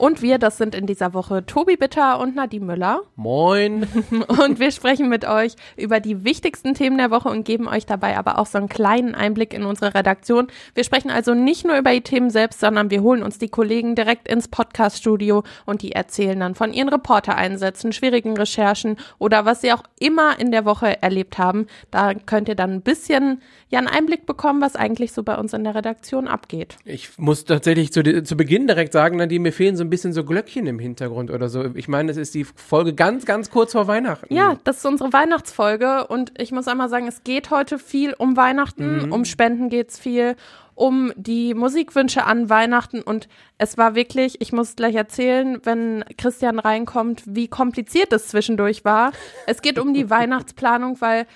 Und 0.00 0.22
wir, 0.22 0.38
das 0.38 0.56
sind 0.56 0.74
in 0.74 0.86
dieser 0.86 1.12
Woche 1.12 1.44
Tobi 1.44 1.76
Bitter 1.76 2.20
und 2.20 2.34
Nadine 2.34 2.64
Müller. 2.64 3.02
Moin. 3.16 3.86
Und 4.28 4.58
wir 4.58 4.70
sprechen 4.70 5.10
mit 5.10 5.26
euch 5.26 5.56
über 5.76 6.00
die 6.00 6.24
wichtigsten 6.24 6.72
Themen 6.72 6.96
der 6.96 7.10
Woche 7.10 7.28
und 7.28 7.44
geben 7.44 7.68
euch 7.68 7.84
dabei 7.84 8.16
aber 8.16 8.38
auch 8.38 8.46
so 8.46 8.56
einen 8.56 8.70
kleinen 8.70 9.14
Einblick 9.14 9.52
in 9.52 9.64
unsere 9.64 9.94
Redaktion. 9.94 10.46
Wir 10.74 10.84
sprechen 10.84 11.10
also 11.10 11.34
nicht 11.34 11.66
nur 11.66 11.76
über 11.76 11.92
die 11.92 12.00
Themen 12.00 12.30
selbst, 12.30 12.60
sondern 12.60 12.90
wir 12.90 13.02
holen 13.02 13.22
uns 13.22 13.36
die 13.36 13.50
Kollegen 13.50 13.94
direkt 13.94 14.26
ins 14.26 14.48
Podcaststudio 14.48 15.42
und 15.66 15.82
die 15.82 15.92
erzählen 15.92 16.40
dann 16.40 16.54
von 16.54 16.72
ihren 16.72 16.88
Reportereinsätzen, 16.88 17.92
schwierigen 17.92 18.38
Recherchen 18.38 18.96
oder 19.18 19.44
was 19.44 19.60
sie 19.60 19.70
auch 19.70 19.82
immer 19.98 20.40
in 20.40 20.50
der 20.50 20.64
Woche 20.64 21.02
erlebt 21.02 21.36
haben. 21.36 21.66
Da 21.90 22.14
könnt 22.14 22.48
ihr 22.48 22.54
dann 22.54 22.72
ein 22.72 22.82
bisschen 22.82 23.42
ja 23.68 23.78
einen 23.78 23.88
Einblick 23.88 24.24
bekommen, 24.24 24.62
was 24.62 24.76
eigentlich 24.76 25.12
so 25.12 25.22
bei 25.22 25.36
uns 25.36 25.52
in 25.52 25.62
der 25.62 25.74
Redaktion 25.74 26.26
abgeht. 26.26 26.76
Ich 26.86 27.18
muss 27.18 27.44
tatsächlich 27.44 27.92
zu, 27.92 28.02
zu 28.22 28.36
Beginn 28.36 28.66
direkt 28.66 28.94
sagen, 28.94 29.18
Nadine, 29.18 29.42
mir 29.42 29.52
fehlen 29.52 29.76
so 29.76 29.84
ein 29.84 29.89
bisschen 29.90 30.12
so 30.12 30.24
Glöckchen 30.24 30.66
im 30.66 30.78
Hintergrund 30.78 31.30
oder 31.30 31.48
so. 31.48 31.64
Ich 31.74 31.88
meine, 31.88 32.10
es 32.10 32.16
ist 32.16 32.34
die 32.34 32.44
Folge 32.44 32.94
ganz, 32.94 33.26
ganz 33.26 33.50
kurz 33.50 33.72
vor 33.72 33.86
Weihnachten. 33.86 34.32
Ja, 34.32 34.56
das 34.64 34.78
ist 34.78 34.86
unsere 34.86 35.12
Weihnachtsfolge 35.12 36.06
und 36.06 36.32
ich 36.38 36.52
muss 36.52 36.68
einmal 36.68 36.88
sagen, 36.88 37.06
es 37.08 37.24
geht 37.24 37.50
heute 37.50 37.78
viel 37.78 38.14
um 38.14 38.36
Weihnachten, 38.36 39.06
mhm. 39.06 39.12
um 39.12 39.24
Spenden 39.24 39.68
geht's 39.68 39.98
viel, 39.98 40.36
um 40.74 41.12
die 41.16 41.52
Musikwünsche 41.52 42.24
an 42.24 42.48
Weihnachten 42.48 43.02
und 43.02 43.28
es 43.58 43.76
war 43.76 43.94
wirklich, 43.94 44.40
ich 44.40 44.52
muss 44.52 44.76
gleich 44.76 44.94
erzählen, 44.94 45.60
wenn 45.64 46.04
Christian 46.16 46.58
reinkommt, 46.58 47.22
wie 47.26 47.48
kompliziert 47.48 48.12
es 48.12 48.28
zwischendurch 48.28 48.84
war. 48.84 49.12
Es 49.46 49.60
geht 49.60 49.78
um 49.78 49.92
die 49.92 50.08
Weihnachtsplanung, 50.10 51.00
weil 51.00 51.26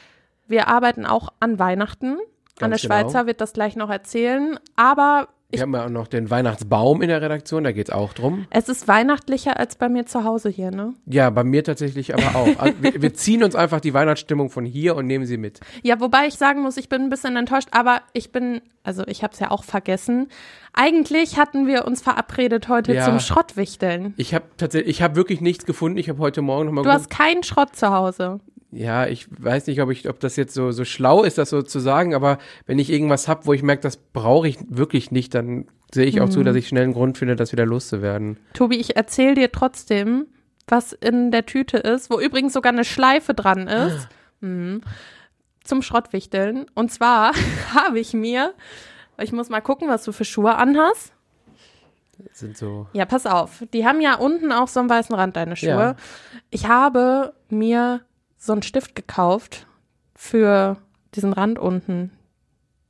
wir 0.46 0.68
arbeiten 0.68 1.04
auch 1.04 1.32
an 1.40 1.58
Weihnachten. 1.58 2.16
Ganz 2.56 2.62
Anne 2.62 2.76
genau. 2.76 2.94
Schweizer 2.94 3.26
wird 3.26 3.40
das 3.40 3.52
gleich 3.52 3.76
noch 3.76 3.90
erzählen, 3.90 4.58
aber 4.76 5.28
wir 5.50 5.60
haben 5.60 5.74
ja 5.74 5.84
auch 5.84 5.90
noch 5.90 6.08
den 6.08 6.30
Weihnachtsbaum 6.30 7.02
in 7.02 7.08
der 7.08 7.22
Redaktion, 7.22 7.64
da 7.64 7.72
geht 7.72 7.88
es 7.88 7.94
auch 7.94 8.12
drum. 8.12 8.46
Es 8.50 8.68
ist 8.68 8.88
weihnachtlicher 8.88 9.58
als 9.58 9.76
bei 9.76 9.88
mir 9.88 10.06
zu 10.06 10.24
Hause 10.24 10.48
hier, 10.48 10.70
ne? 10.70 10.94
Ja, 11.06 11.30
bei 11.30 11.44
mir 11.44 11.62
tatsächlich 11.62 12.14
aber 12.14 12.38
auch. 12.38 12.48
Also 12.64 12.74
wir, 12.80 13.02
wir, 13.02 13.14
ziehen 13.14 13.42
uns 13.42 13.54
einfach 13.54 13.80
die 13.80 13.92
Weihnachtsstimmung 13.92 14.48
von 14.48 14.64
hier 14.64 14.96
und 14.96 15.06
nehmen 15.06 15.26
sie 15.26 15.36
mit. 15.36 15.60
Ja, 15.82 16.00
wobei 16.00 16.26
ich 16.26 16.34
sagen 16.34 16.62
muss, 16.62 16.76
ich 16.76 16.88
bin 16.88 17.02
ein 17.02 17.10
bisschen 17.10 17.36
enttäuscht, 17.36 17.68
aber 17.72 18.00
ich 18.12 18.32
bin, 18.32 18.62
also 18.84 19.04
ich 19.06 19.22
habe 19.22 19.34
es 19.34 19.40
ja 19.40 19.50
auch 19.50 19.64
vergessen. 19.64 20.28
Eigentlich 20.72 21.36
hatten 21.36 21.66
wir 21.66 21.84
uns 21.84 22.00
verabredet 22.00 22.68
heute 22.68 22.94
ja. 22.94 23.04
zum 23.04 23.20
Schrottwichteln. 23.20 24.14
Ich 24.16 24.34
habe 24.34 24.46
tatsächlich, 24.56 24.96
ich 24.96 25.02
habe 25.02 25.16
wirklich 25.16 25.40
nichts 25.40 25.66
gefunden. 25.66 25.98
Ich 25.98 26.08
habe 26.08 26.18
heute 26.20 26.42
Morgen 26.42 26.66
nochmal. 26.66 26.84
Du 26.84 26.90
hast 26.90 27.10
keinen 27.10 27.42
Schrott 27.42 27.76
zu 27.76 27.90
Hause 27.90 28.40
ja, 28.74 29.06
ich 29.06 29.26
weiß 29.30 29.68
nicht, 29.68 29.80
ob 29.80 29.90
ich, 29.90 30.08
ob 30.08 30.20
das 30.20 30.36
jetzt 30.36 30.54
so, 30.54 30.72
so 30.72 30.84
schlau 30.84 31.22
ist, 31.22 31.38
das 31.38 31.50
so 31.50 31.62
zu 31.62 31.78
sagen, 31.78 32.14
aber 32.14 32.38
wenn 32.66 32.78
ich 32.78 32.90
irgendwas 32.90 33.28
habe, 33.28 33.46
wo 33.46 33.52
ich 33.52 33.62
merke, 33.62 33.82
das 33.82 33.96
brauche 33.96 34.48
ich 34.48 34.58
wirklich 34.68 35.10
nicht, 35.10 35.34
dann 35.34 35.66
sehe 35.92 36.06
ich 36.06 36.20
auch 36.20 36.26
mhm. 36.26 36.32
zu, 36.32 36.42
dass 36.42 36.56
ich 36.56 36.68
schnell 36.68 36.84
einen 36.84 36.92
Grund 36.92 37.16
finde, 37.16 37.36
das 37.36 37.52
wieder 37.52 37.66
loszuwerden. 37.66 38.38
Tobi, 38.52 38.76
ich 38.76 38.96
erzähle 38.96 39.34
dir 39.34 39.52
trotzdem, 39.52 40.26
was 40.66 40.92
in 40.92 41.30
der 41.30 41.46
Tüte 41.46 41.78
ist, 41.78 42.10
wo 42.10 42.18
übrigens 42.18 42.52
sogar 42.52 42.72
eine 42.72 42.84
Schleife 42.84 43.32
dran 43.32 43.68
ist. 43.68 44.08
Ah. 44.40 44.46
Mhm. 44.46 44.80
Zum 45.62 45.80
Schrottwichteln. 45.80 46.66
Und 46.74 46.92
zwar 46.92 47.32
habe 47.74 48.00
ich 48.00 48.12
mir, 48.12 48.54
ich 49.18 49.32
muss 49.32 49.50
mal 49.50 49.60
gucken, 49.60 49.88
was 49.88 50.04
du 50.04 50.12
für 50.12 50.24
Schuhe 50.24 50.56
anhast. 50.56 51.12
Sind 52.32 52.56
so. 52.56 52.86
Ja, 52.92 53.06
pass 53.06 53.26
auf. 53.26 53.64
Die 53.72 53.86
haben 53.86 54.00
ja 54.00 54.14
unten 54.14 54.52
auch 54.52 54.68
so 54.68 54.80
einen 54.80 54.88
weißen 54.88 55.14
Rand, 55.14 55.36
deine 55.36 55.56
Schuhe. 55.56 55.68
Ja. 55.68 55.96
Ich 56.50 56.68
habe 56.68 57.34
mir 57.48 58.02
so 58.44 58.52
einen 58.52 58.62
Stift 58.62 58.94
gekauft 58.94 59.66
für 60.14 60.76
diesen 61.14 61.32
Rand 61.32 61.58
unten, 61.58 62.10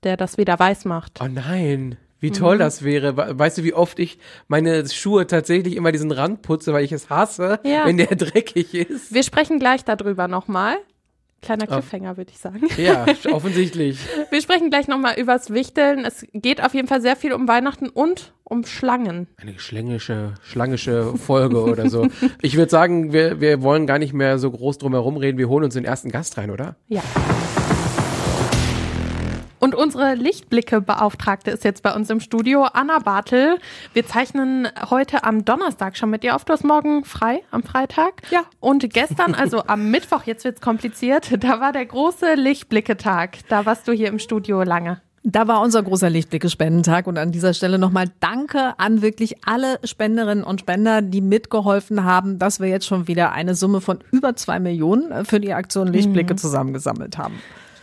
der 0.02 0.16
das 0.16 0.36
wieder 0.36 0.58
weiß 0.58 0.84
macht. 0.84 1.20
Oh 1.22 1.28
nein. 1.28 1.96
Wie 2.18 2.30
toll 2.30 2.54
mhm. 2.54 2.60
das 2.60 2.82
wäre. 2.82 3.38
Weißt 3.38 3.58
du, 3.58 3.64
wie 3.64 3.74
oft 3.74 3.98
ich 3.98 4.18
meine 4.48 4.88
Schuhe 4.88 5.26
tatsächlich 5.26 5.76
immer 5.76 5.92
diesen 5.92 6.10
Rand 6.10 6.40
putze, 6.42 6.72
weil 6.72 6.84
ich 6.84 6.92
es 6.92 7.10
hasse, 7.10 7.60
ja. 7.64 7.84
wenn 7.84 7.98
der 7.98 8.06
dreckig 8.16 8.74
ist. 8.74 9.12
Wir 9.12 9.22
sprechen 9.22 9.58
gleich 9.58 9.84
darüber 9.84 10.26
nochmal. 10.26 10.76
Kleiner 11.44 11.66
Cliffhanger, 11.66 12.16
würde 12.16 12.30
ich 12.32 12.38
sagen. 12.38 12.62
Ja, 12.78 13.04
offensichtlich. 13.32 13.98
Wir 14.30 14.40
sprechen 14.40 14.70
gleich 14.70 14.88
nochmal 14.88 15.18
übers 15.18 15.50
Wichteln. 15.50 16.04
Es 16.04 16.26
geht 16.32 16.64
auf 16.64 16.72
jeden 16.72 16.88
Fall 16.88 17.02
sehr 17.02 17.16
viel 17.16 17.34
um 17.34 17.46
Weihnachten 17.46 17.88
und 17.90 18.32
um 18.44 18.64
Schlangen. 18.64 19.28
Eine 19.36 19.58
schlangische, 19.58 20.34
schlangische 20.42 21.16
Folge 21.16 21.62
oder 21.62 21.90
so. 21.90 22.08
Ich 22.40 22.56
würde 22.56 22.70
sagen, 22.70 23.12
wir, 23.12 23.40
wir 23.40 23.62
wollen 23.62 23.86
gar 23.86 23.98
nicht 23.98 24.14
mehr 24.14 24.38
so 24.38 24.50
groß 24.50 24.78
drum 24.78 24.92
herum 24.92 25.16
reden. 25.18 25.36
Wir 25.36 25.48
holen 25.48 25.64
uns 25.64 25.74
den 25.74 25.84
ersten 25.84 26.10
Gast 26.10 26.38
rein, 26.38 26.50
oder? 26.50 26.76
Ja. 26.88 27.02
Und 29.64 29.74
unsere 29.74 30.14
Lichtblicke-Beauftragte 30.14 31.50
ist 31.50 31.64
jetzt 31.64 31.82
bei 31.82 31.94
uns 31.94 32.10
im 32.10 32.20
Studio, 32.20 32.64
Anna 32.64 32.98
Bartel. 32.98 33.56
Wir 33.94 34.06
zeichnen 34.06 34.68
heute 34.90 35.24
am 35.24 35.46
Donnerstag 35.46 35.96
schon 35.96 36.10
mit 36.10 36.22
dir 36.22 36.36
auf. 36.36 36.44
Du 36.44 36.52
hast 36.52 36.64
morgen 36.64 37.06
frei, 37.06 37.40
am 37.50 37.62
Freitag. 37.62 38.30
Ja. 38.30 38.42
Und 38.60 38.92
gestern, 38.92 39.34
also 39.34 39.64
am 39.66 39.90
Mittwoch, 39.90 40.24
jetzt 40.24 40.44
wird's 40.44 40.60
kompliziert, 40.60 41.42
da 41.42 41.60
war 41.60 41.72
der 41.72 41.86
große 41.86 42.34
Lichtblicke-Tag. 42.34 43.38
Da 43.48 43.64
warst 43.64 43.88
du 43.88 43.92
hier 43.92 44.08
im 44.08 44.18
Studio 44.18 44.62
lange. 44.64 45.00
Da 45.22 45.48
war 45.48 45.62
unser 45.62 45.82
großer 45.82 46.10
Lichtblicke-Spendentag 46.10 47.06
und 47.06 47.16
an 47.16 47.32
dieser 47.32 47.54
Stelle 47.54 47.78
nochmal 47.78 48.08
Danke 48.20 48.78
an 48.78 49.00
wirklich 49.00 49.46
alle 49.46 49.78
Spenderinnen 49.82 50.44
und 50.44 50.60
Spender, 50.60 51.00
die 51.00 51.22
mitgeholfen 51.22 52.04
haben, 52.04 52.38
dass 52.38 52.60
wir 52.60 52.68
jetzt 52.68 52.84
schon 52.84 53.08
wieder 53.08 53.32
eine 53.32 53.54
Summe 53.54 53.80
von 53.80 54.00
über 54.10 54.36
zwei 54.36 54.60
Millionen 54.60 55.24
für 55.24 55.40
die 55.40 55.54
Aktion 55.54 55.88
Lichtblicke 55.88 56.34
mhm. 56.34 56.38
zusammengesammelt 56.38 57.16
haben. 57.16 57.40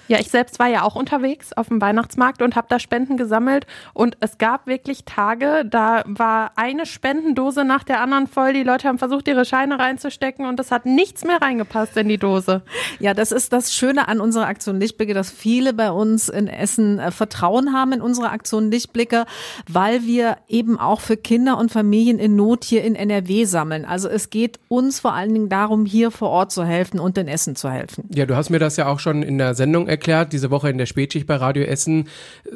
Ja, 0.07 0.19
ich 0.19 0.29
selbst 0.29 0.59
war 0.59 0.67
ja 0.67 0.83
auch 0.83 0.95
unterwegs 0.95 1.53
auf 1.53 1.69
dem 1.69 1.81
Weihnachtsmarkt 1.81 2.41
und 2.41 2.55
habe 2.55 2.67
da 2.69 2.79
Spenden 2.79 3.17
gesammelt. 3.17 3.65
Und 3.93 4.17
es 4.19 4.37
gab 4.37 4.67
wirklich 4.67 5.05
Tage, 5.05 5.63
da 5.65 6.03
war 6.05 6.51
eine 6.55 6.85
Spendendose 6.85 7.63
nach 7.63 7.83
der 7.83 8.01
anderen 8.01 8.27
voll. 8.27 8.53
Die 8.53 8.63
Leute 8.63 8.87
haben 8.87 8.97
versucht, 8.97 9.27
ihre 9.27 9.45
Scheine 9.45 9.79
reinzustecken 9.79 10.45
und 10.45 10.59
es 10.59 10.71
hat 10.71 10.85
nichts 10.85 11.23
mehr 11.23 11.41
reingepasst 11.41 11.95
in 11.97 12.09
die 12.09 12.17
Dose. 12.17 12.61
Ja, 12.99 13.13
das 13.13 13.31
ist 13.31 13.53
das 13.53 13.73
Schöne 13.73 14.07
an 14.07 14.19
unserer 14.19 14.47
Aktion 14.47 14.79
Lichtblicke, 14.79 15.13
dass 15.13 15.31
viele 15.31 15.73
bei 15.73 15.91
uns 15.91 16.29
in 16.29 16.47
Essen 16.47 16.99
äh, 16.99 17.11
Vertrauen 17.11 17.73
haben 17.73 17.93
in 17.93 18.01
unsere 18.01 18.29
Aktion 18.29 18.71
Lichtblicke, 18.71 19.25
weil 19.67 20.03
wir 20.03 20.37
eben 20.47 20.79
auch 20.79 21.01
für 21.01 21.17
Kinder 21.17 21.57
und 21.57 21.71
Familien 21.71 22.19
in 22.19 22.35
Not 22.35 22.63
hier 22.63 22.83
in 22.83 22.95
NRW 22.95 23.45
sammeln. 23.45 23.85
Also 23.85 24.09
es 24.09 24.29
geht 24.29 24.59
uns 24.67 24.99
vor 24.99 25.13
allen 25.13 25.33
Dingen 25.33 25.49
darum, 25.49 25.85
hier 25.85 26.11
vor 26.11 26.29
Ort 26.29 26.51
zu 26.51 26.63
helfen 26.63 26.99
und 26.99 27.17
in 27.17 27.27
Essen 27.27 27.55
zu 27.55 27.69
helfen. 27.69 28.05
Ja, 28.13 28.25
du 28.25 28.35
hast 28.35 28.49
mir 28.49 28.59
das 28.59 28.77
ja 28.77 28.87
auch 28.87 28.99
schon 28.99 29.23
in 29.23 29.37
der 29.37 29.55
Sendung 29.55 29.87
erklärt 29.91 30.31
diese 30.31 30.49
Woche 30.49 30.69
in 30.69 30.77
der 30.77 30.85
Spätschicht 30.85 31.27
bei 31.27 31.35
Radio 31.35 31.63
Essen. 31.63 32.07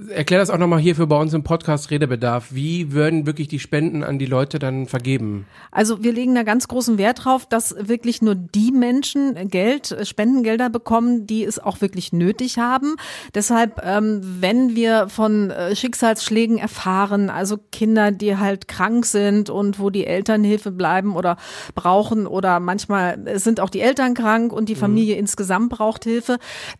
Erklär 0.09 0.39
das 0.39 0.49
auch 0.49 0.57
nochmal 0.57 0.79
hier 0.79 0.95
für 0.95 1.05
bei 1.05 1.19
uns 1.19 1.33
im 1.33 1.43
Podcast 1.43 1.91
Redebedarf. 1.91 2.47
Wie 2.51 2.93
würden 2.93 3.25
wirklich 3.25 3.49
die 3.49 3.59
Spenden 3.59 4.03
an 4.03 4.17
die 4.17 4.25
Leute 4.25 4.57
dann 4.57 4.87
vergeben? 4.87 5.45
Also 5.69 6.01
wir 6.01 6.13
legen 6.13 6.33
da 6.33 6.43
ganz 6.43 6.69
großen 6.69 6.97
Wert 6.97 7.25
drauf, 7.25 7.45
dass 7.45 7.75
wirklich 7.77 8.21
nur 8.21 8.35
die 8.35 8.71
Menschen 8.71 9.49
Geld, 9.49 9.97
Spendengelder 10.03 10.69
bekommen, 10.69 11.27
die 11.27 11.43
es 11.43 11.59
auch 11.59 11.81
wirklich 11.81 12.13
nötig 12.13 12.57
haben. 12.57 12.95
Deshalb, 13.33 13.81
ähm, 13.83 14.21
wenn 14.39 14.73
wir 14.75 15.09
von 15.09 15.51
äh, 15.51 15.75
Schicksalsschlägen 15.75 16.57
erfahren, 16.57 17.29
also 17.29 17.57
Kinder, 17.73 18.11
die 18.11 18.37
halt 18.37 18.69
krank 18.69 19.05
sind 19.05 19.49
und 19.49 19.77
wo 19.77 19.89
die 19.89 20.07
Eltern 20.07 20.45
Hilfe 20.45 20.71
bleiben 20.71 21.17
oder 21.17 21.35
brauchen 21.73 22.27
oder 22.27 22.61
manchmal 22.61 23.19
sind 23.37 23.59
auch 23.59 23.69
die 23.69 23.81
Eltern 23.81 24.13
krank 24.13 24.53
und 24.53 24.69
die 24.69 24.75
mhm. 24.75 24.79
Familie 24.79 25.15
mhm. 25.15 25.19
insgesamt 25.19 25.69
braucht 25.69 26.05
Hilfe, 26.05 26.37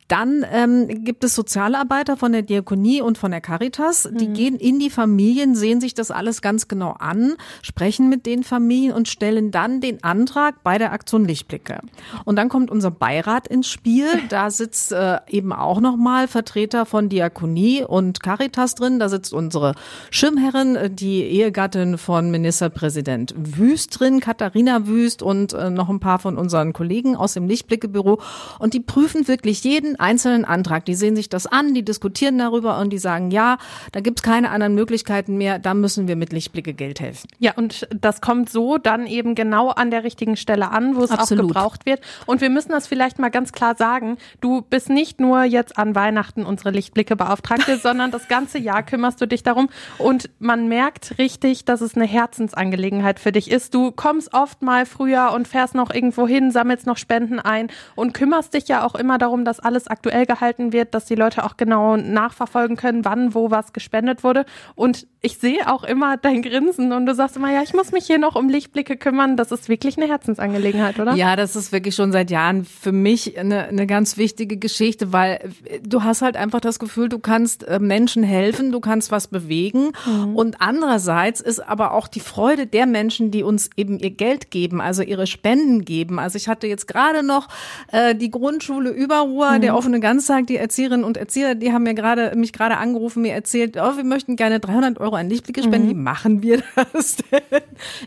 dann 0.07 0.44
ähm, 0.51 1.03
gibt 1.03 1.23
es 1.23 1.35
Sozialarbeiter 1.35 2.17
von 2.17 2.31
der 2.31 2.41
Diakonie 2.41 3.01
und 3.01 3.17
von 3.17 3.31
der 3.31 3.41
Caritas, 3.41 4.09
die 4.11 4.27
mhm. 4.27 4.33
gehen 4.33 4.55
in 4.55 4.79
die 4.79 4.89
Familien, 4.89 5.55
sehen 5.55 5.81
sich 5.81 5.93
das 5.93 6.11
alles 6.11 6.41
ganz 6.41 6.67
genau 6.67 6.95
an, 6.99 7.35
sprechen 7.61 8.09
mit 8.09 8.25
den 8.25 8.43
Familien 8.43 8.93
und 8.93 9.07
stellen 9.07 9.51
dann 9.51 9.81
den 9.81 10.03
Antrag 10.03 10.63
bei 10.63 10.77
der 10.77 10.91
Aktion 10.91 11.25
Lichtblicke. 11.25 11.79
Und 12.23 12.37
dann 12.37 12.49
kommt 12.49 12.71
unser 12.71 12.91
Beirat 12.91 13.47
ins 13.47 13.67
Spiel. 13.67 14.05
Da 14.29 14.49
sitzt 14.49 14.91
äh, 14.91 15.19
eben 15.29 15.53
auch 15.53 15.79
nochmal 15.79 16.27
Vertreter 16.27 16.85
von 16.85 17.09
Diakonie 17.09 17.83
und 17.83 18.21
Caritas 18.21 18.75
drin. 18.75 18.99
Da 18.99 19.07
sitzt 19.07 19.33
unsere 19.33 19.75
Schirmherrin, 20.09 20.75
äh, 20.75 20.89
die 20.89 21.21
Ehegattin 21.23 21.97
von 21.97 22.31
Ministerpräsident 22.31 23.33
Wüst 23.37 23.99
drin, 23.99 24.19
Katharina 24.19 24.87
Wüst 24.87 25.21
und 25.21 25.53
äh, 25.53 25.69
noch 25.69 25.89
ein 25.89 25.99
paar 25.99 26.19
von 26.19 26.37
unseren 26.37 26.73
Kollegen 26.73 27.15
aus 27.15 27.33
dem 27.33 27.47
Lichtblicke-Büro. 27.47 28.19
Und 28.59 28.73
die 28.73 28.79
prüfen 28.79 29.27
wirklich 29.27 29.63
jeden 29.63 29.97
einzelnen 29.99 30.34
einen 30.35 30.45
Antrag. 30.45 30.85
Die 30.85 30.95
sehen 30.95 31.15
sich 31.15 31.29
das 31.29 31.47
an, 31.47 31.73
die 31.73 31.83
diskutieren 31.83 32.37
darüber 32.37 32.77
und 32.79 32.91
die 32.91 32.97
sagen, 32.97 33.31
ja, 33.31 33.57
da 33.91 33.99
gibt's 34.01 34.21
keine 34.21 34.51
anderen 34.51 34.75
Möglichkeiten 34.75 35.37
mehr, 35.37 35.59
da 35.59 35.73
müssen 35.73 36.07
wir 36.07 36.15
mit 36.15 36.33
Lichtblicke 36.33 36.73
Geld 36.73 36.99
helfen. 36.99 37.27
Ja, 37.39 37.53
und 37.55 37.87
das 37.89 38.21
kommt 38.21 38.49
so 38.49 38.77
dann 38.77 39.07
eben 39.07 39.35
genau 39.35 39.69
an 39.69 39.91
der 39.91 40.03
richtigen 40.03 40.37
Stelle 40.37 40.71
an, 40.71 40.95
wo 40.95 41.03
es 41.03 41.11
auch 41.11 41.27
gebraucht 41.27 41.85
wird. 41.85 42.01
Und 42.25 42.41
wir 42.41 42.49
müssen 42.49 42.71
das 42.71 42.87
vielleicht 42.87 43.19
mal 43.19 43.29
ganz 43.29 43.51
klar 43.51 43.75
sagen. 43.75 44.17
Du 44.41 44.61
bist 44.61 44.89
nicht 44.89 45.19
nur 45.19 45.43
jetzt 45.43 45.77
an 45.77 45.95
Weihnachten 45.95 46.45
unsere 46.45 46.71
Lichtblicke-Beauftragte, 46.71 47.77
sondern 47.81 48.11
das 48.11 48.27
ganze 48.27 48.59
Jahr 48.59 48.83
kümmerst 48.83 49.21
du 49.21 49.27
dich 49.27 49.43
darum. 49.43 49.69
Und 49.97 50.29
man 50.39 50.67
merkt 50.67 51.17
richtig, 51.17 51.65
dass 51.65 51.81
es 51.81 51.95
eine 51.95 52.05
Herzensangelegenheit 52.05 53.19
für 53.19 53.31
dich 53.31 53.49
ist. 53.49 53.73
Du 53.73 53.91
kommst 53.91 54.33
oft 54.33 54.61
mal 54.61 54.85
früher 54.85 55.31
und 55.33 55.47
fährst 55.47 55.75
noch 55.75 55.93
irgendwo 55.93 56.27
hin, 56.27 56.51
sammelst 56.51 56.85
noch 56.85 56.97
Spenden 56.97 57.39
ein 57.39 57.69
und 57.95 58.13
kümmerst 58.13 58.53
dich 58.53 58.67
ja 58.67 58.83
auch 58.85 58.95
immer 58.95 59.17
darum, 59.17 59.45
dass 59.45 59.59
alles 59.59 59.87
aktuell 59.87 60.24
gehalten 60.25 60.73
wird, 60.73 60.93
dass 60.93 61.05
die 61.05 61.15
Leute 61.15 61.43
auch 61.43 61.57
genau 61.57 61.97
nachverfolgen 61.97 62.77
können, 62.77 63.05
wann, 63.05 63.33
wo 63.33 63.51
was 63.51 63.73
gespendet 63.73 64.23
wurde. 64.23 64.45
Und 64.75 65.07
ich 65.21 65.37
sehe 65.37 65.71
auch 65.71 65.83
immer 65.83 66.17
dein 66.17 66.41
Grinsen 66.41 66.91
und 66.91 67.05
du 67.05 67.15
sagst 67.15 67.35
immer, 67.35 67.51
ja, 67.51 67.63
ich 67.63 67.73
muss 67.73 67.91
mich 67.91 68.05
hier 68.05 68.19
noch 68.19 68.35
um 68.35 68.49
Lichtblicke 68.49 68.97
kümmern. 68.97 69.37
Das 69.37 69.51
ist 69.51 69.69
wirklich 69.69 69.97
eine 69.97 70.07
Herzensangelegenheit, 70.07 70.99
oder? 70.99 71.15
Ja, 71.15 71.35
das 71.35 71.55
ist 71.55 71.71
wirklich 71.71 71.95
schon 71.95 72.11
seit 72.11 72.29
Jahren 72.29 72.65
für 72.65 72.91
mich 72.91 73.37
eine, 73.37 73.65
eine 73.65 73.87
ganz 73.87 74.17
wichtige 74.17 74.57
Geschichte, 74.57 75.13
weil 75.13 75.49
du 75.83 76.03
hast 76.03 76.21
halt 76.21 76.37
einfach 76.37 76.59
das 76.59 76.79
Gefühl, 76.79 77.09
du 77.09 77.19
kannst 77.19 77.67
äh, 77.67 77.79
Menschen 77.79 78.23
helfen, 78.23 78.71
du 78.71 78.79
kannst 78.79 79.11
was 79.11 79.27
bewegen. 79.27 79.91
Und 80.33 80.61
andererseits 80.61 81.41
ist 81.41 81.59
aber 81.59 81.93
auch 81.93 82.07
die 82.07 82.19
Freude 82.19 82.67
der 82.67 82.85
Menschen, 82.85 83.31
die 83.31 83.43
uns 83.43 83.69
eben 83.75 83.99
ihr 83.99 84.11
Geld 84.11 84.51
geben, 84.51 84.81
also 84.81 85.01
ihre 85.01 85.27
Spenden 85.27 85.85
geben. 85.85 86.19
Also 86.19 86.37
ich 86.37 86.47
hatte 86.47 86.67
jetzt 86.67 86.87
gerade 86.87 87.23
noch 87.23 87.47
äh, 87.91 88.15
die 88.15 88.29
Grundschule 88.31 88.89
Überruhr, 88.89 89.59
der 89.59 89.75
offene 89.75 89.99
Ganztag, 90.15 90.47
die 90.47 90.55
Erzieherinnen 90.55 91.03
und 91.03 91.17
Erzieher, 91.17 91.55
die 91.55 91.73
haben 91.73 91.83
mir 91.83 91.93
gerade 91.93 92.33
mich 92.37 92.53
gerade 92.53 92.77
angerufen, 92.77 93.21
mir 93.21 93.33
erzählt, 93.33 93.75
oh, 93.75 93.97
wir 93.97 94.05
möchten 94.05 94.37
gerne 94.37 94.61
300 94.61 94.97
Euro 95.01 95.15
an 95.15 95.27
Lichtblicke 95.29 95.61
spenden. 95.61 95.89
Wie 95.89 95.93
machen 95.93 96.41
wir 96.41 96.63
das 96.93 97.17
denn? 97.17 97.41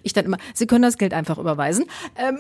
Ich 0.03 0.15
dann 0.15 0.25
immer, 0.25 0.39
sie 0.55 0.67
können 0.67 0.83
das 0.83 0.97
Geld 0.97 1.13
einfach 1.13 1.37
überweisen. 1.37 1.85
Ähm, 2.17 2.39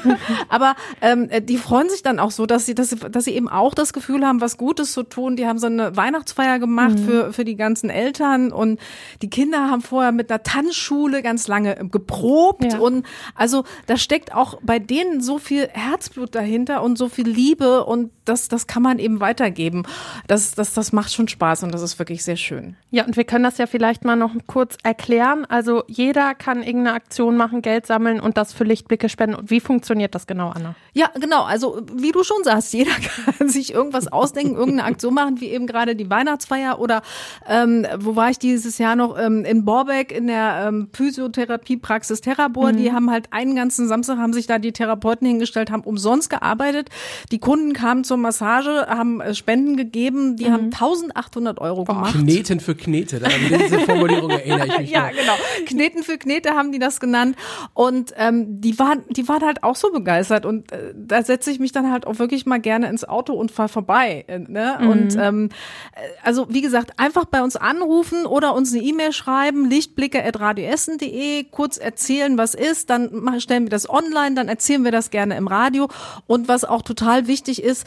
aber 0.50 0.74
ähm, 1.00 1.30
die 1.44 1.56
freuen 1.56 1.88
sich 1.88 2.02
dann 2.02 2.18
auch 2.18 2.30
so, 2.30 2.44
dass 2.44 2.66
sie, 2.66 2.74
dass 2.74 2.90
sie, 2.90 2.96
dass 2.96 3.24
sie 3.24 3.30
eben 3.30 3.48
auch 3.48 3.72
das 3.72 3.94
Gefühl 3.94 4.26
haben, 4.26 4.42
was 4.42 4.58
Gutes 4.58 4.92
zu 4.92 5.02
tun. 5.02 5.36
Die 5.36 5.46
haben 5.46 5.58
so 5.58 5.66
eine 5.66 5.96
Weihnachtsfeier 5.96 6.58
gemacht 6.58 6.98
für 7.00 7.32
für 7.32 7.44
die 7.46 7.56
ganzen 7.56 7.88
Eltern 7.88 8.52
und 8.52 8.78
die 9.22 9.30
Kinder 9.30 9.70
haben 9.70 9.80
vorher 9.80 10.12
mit 10.12 10.30
einer 10.30 10.42
Tanzschule 10.42 11.22
ganz 11.22 11.48
lange 11.48 11.74
geprobt 11.90 12.72
Ja. 12.72 12.78
und 12.80 13.06
also 13.34 13.64
da 13.86 13.96
steckt 13.96 14.34
auch 14.34 14.58
bei 14.62 14.78
denen 14.78 15.22
so 15.22 15.38
viel 15.38 15.68
Herzblut 15.72 16.34
dahinter 16.34 16.82
und 16.82 16.98
so 16.98 17.08
viel 17.08 17.28
Liebe 17.28 17.84
und 17.84 18.10
das 18.26 18.48
das 18.48 18.66
kann 18.66 18.82
man 18.82 18.98
eben 18.98 19.05
weitergeben. 19.20 19.84
Das 20.26 20.52
das 20.52 20.74
das 20.74 20.92
macht 20.92 21.12
schon 21.12 21.28
Spaß 21.28 21.62
und 21.62 21.72
das 21.72 21.82
ist 21.82 21.98
wirklich 21.98 22.24
sehr 22.24 22.36
schön. 22.36 22.76
Ja, 22.90 23.04
und 23.04 23.16
wir 23.16 23.24
können 23.24 23.44
das 23.44 23.58
ja 23.58 23.66
vielleicht 23.66 24.04
mal 24.04 24.16
noch 24.16 24.32
kurz 24.46 24.76
erklären. 24.82 25.44
Also 25.48 25.84
jeder 25.86 26.34
kann 26.34 26.62
irgendeine 26.62 26.94
Aktion 26.94 27.36
machen, 27.36 27.62
Geld 27.62 27.86
sammeln 27.86 28.20
und 28.20 28.36
das 28.36 28.52
für 28.52 28.64
Lichtblicke 28.64 29.08
spenden. 29.08 29.36
Und 29.36 29.50
wie 29.50 29.60
funktioniert 29.60 30.14
das 30.14 30.26
genau, 30.26 30.50
Anna? 30.50 30.74
Ja, 30.92 31.10
genau. 31.20 31.44
Also 31.44 31.82
wie 31.92 32.12
du 32.12 32.24
schon 32.24 32.42
sagst, 32.44 32.72
jeder 32.72 32.92
kann 33.38 33.48
sich 33.48 33.72
irgendwas 33.72 34.08
ausdenken, 34.08 34.54
irgendeine 34.54 34.84
Aktion 34.84 35.14
machen, 35.14 35.40
wie 35.40 35.48
eben 35.48 35.66
gerade 35.66 35.96
die 35.96 36.08
Weihnachtsfeier 36.10 36.78
oder 36.78 37.02
ähm, 37.48 37.86
wo 37.98 38.16
war 38.16 38.30
ich 38.30 38.38
dieses 38.38 38.78
Jahr 38.78 38.96
noch 38.96 39.18
ähm, 39.18 39.44
in 39.44 39.64
Borbeck 39.64 40.12
in 40.12 40.26
der 40.26 40.66
ähm, 40.68 40.88
Physiotherapiepraxis 40.92 42.20
Therabor. 42.20 42.72
Die 42.72 42.92
haben 42.92 43.10
halt 43.10 43.32
einen 43.32 43.54
ganzen 43.54 43.88
Samstag 43.88 44.18
haben 44.18 44.32
sich 44.32 44.46
da 44.46 44.58
die 44.58 44.72
Therapeuten 44.72 45.26
hingestellt, 45.26 45.70
haben 45.70 45.82
umsonst 45.82 46.30
gearbeitet. 46.30 46.90
Die 47.30 47.38
Kunden 47.38 47.72
kamen 47.72 48.04
zur 48.04 48.16
Massage, 48.16 48.88
haben 48.96 49.20
äh, 49.20 49.34
Spenden 49.34 49.76
gegeben. 49.76 50.36
Die 50.36 50.50
haben 50.50 50.66
1800 50.66 51.60
Euro 51.60 51.84
gemacht. 51.84 52.14
Kneten 52.14 52.60
für 52.60 52.74
Knete. 52.74 53.16
An 53.24 53.30
diese 53.48 53.80
Formulierung 53.80 54.30
erinnere 54.30 54.66
ich 54.66 54.78
mich 54.78 54.90
Ja, 54.96 55.06
noch. 55.06 55.10
genau. 55.12 55.32
Kneten 55.66 56.02
für 56.02 56.18
Knete 56.18 56.50
haben 56.50 56.72
die 56.72 56.78
das 56.78 57.00
genannt. 57.00 57.36
Und 57.74 58.12
ähm, 58.16 58.60
die 58.60 58.78
waren, 58.78 59.04
die 59.10 59.28
waren 59.28 59.42
halt 59.42 59.62
auch 59.62 59.76
so 59.76 59.90
begeistert. 59.92 60.46
Und 60.46 60.72
äh, 60.72 60.94
da 60.96 61.22
setze 61.22 61.50
ich 61.50 61.58
mich 61.58 61.72
dann 61.72 61.90
halt 61.90 62.06
auch 62.06 62.18
wirklich 62.18 62.46
mal 62.46 62.60
gerne 62.60 62.88
ins 62.88 63.04
Auto 63.04 63.34
und 63.34 63.50
fahr 63.50 63.68
vorbei. 63.68 64.24
Äh, 64.28 64.38
ne? 64.40 64.78
Und 64.88 65.16
ähm, 65.16 65.50
äh, 65.94 66.00
also 66.22 66.46
wie 66.48 66.60
gesagt, 66.62 66.98
einfach 66.98 67.24
bei 67.26 67.42
uns 67.42 67.56
anrufen 67.56 68.26
oder 68.26 68.54
uns 68.54 68.72
eine 68.72 68.82
E-Mail 68.82 69.12
schreiben, 69.12 69.68
lichtblicke.radioessen.de, 69.70 71.44
kurz 71.50 71.76
erzählen, 71.76 72.38
was 72.38 72.54
ist, 72.54 72.90
dann 72.90 73.40
stellen 73.40 73.64
wir 73.64 73.70
das 73.70 73.88
online, 73.88 74.34
dann 74.34 74.48
erzählen 74.48 74.84
wir 74.84 74.92
das 74.92 75.10
gerne 75.10 75.36
im 75.36 75.48
Radio. 75.48 75.88
Und 76.26 76.48
was 76.48 76.64
auch 76.64 76.82
total 76.82 77.26
wichtig 77.26 77.62
ist, 77.62 77.86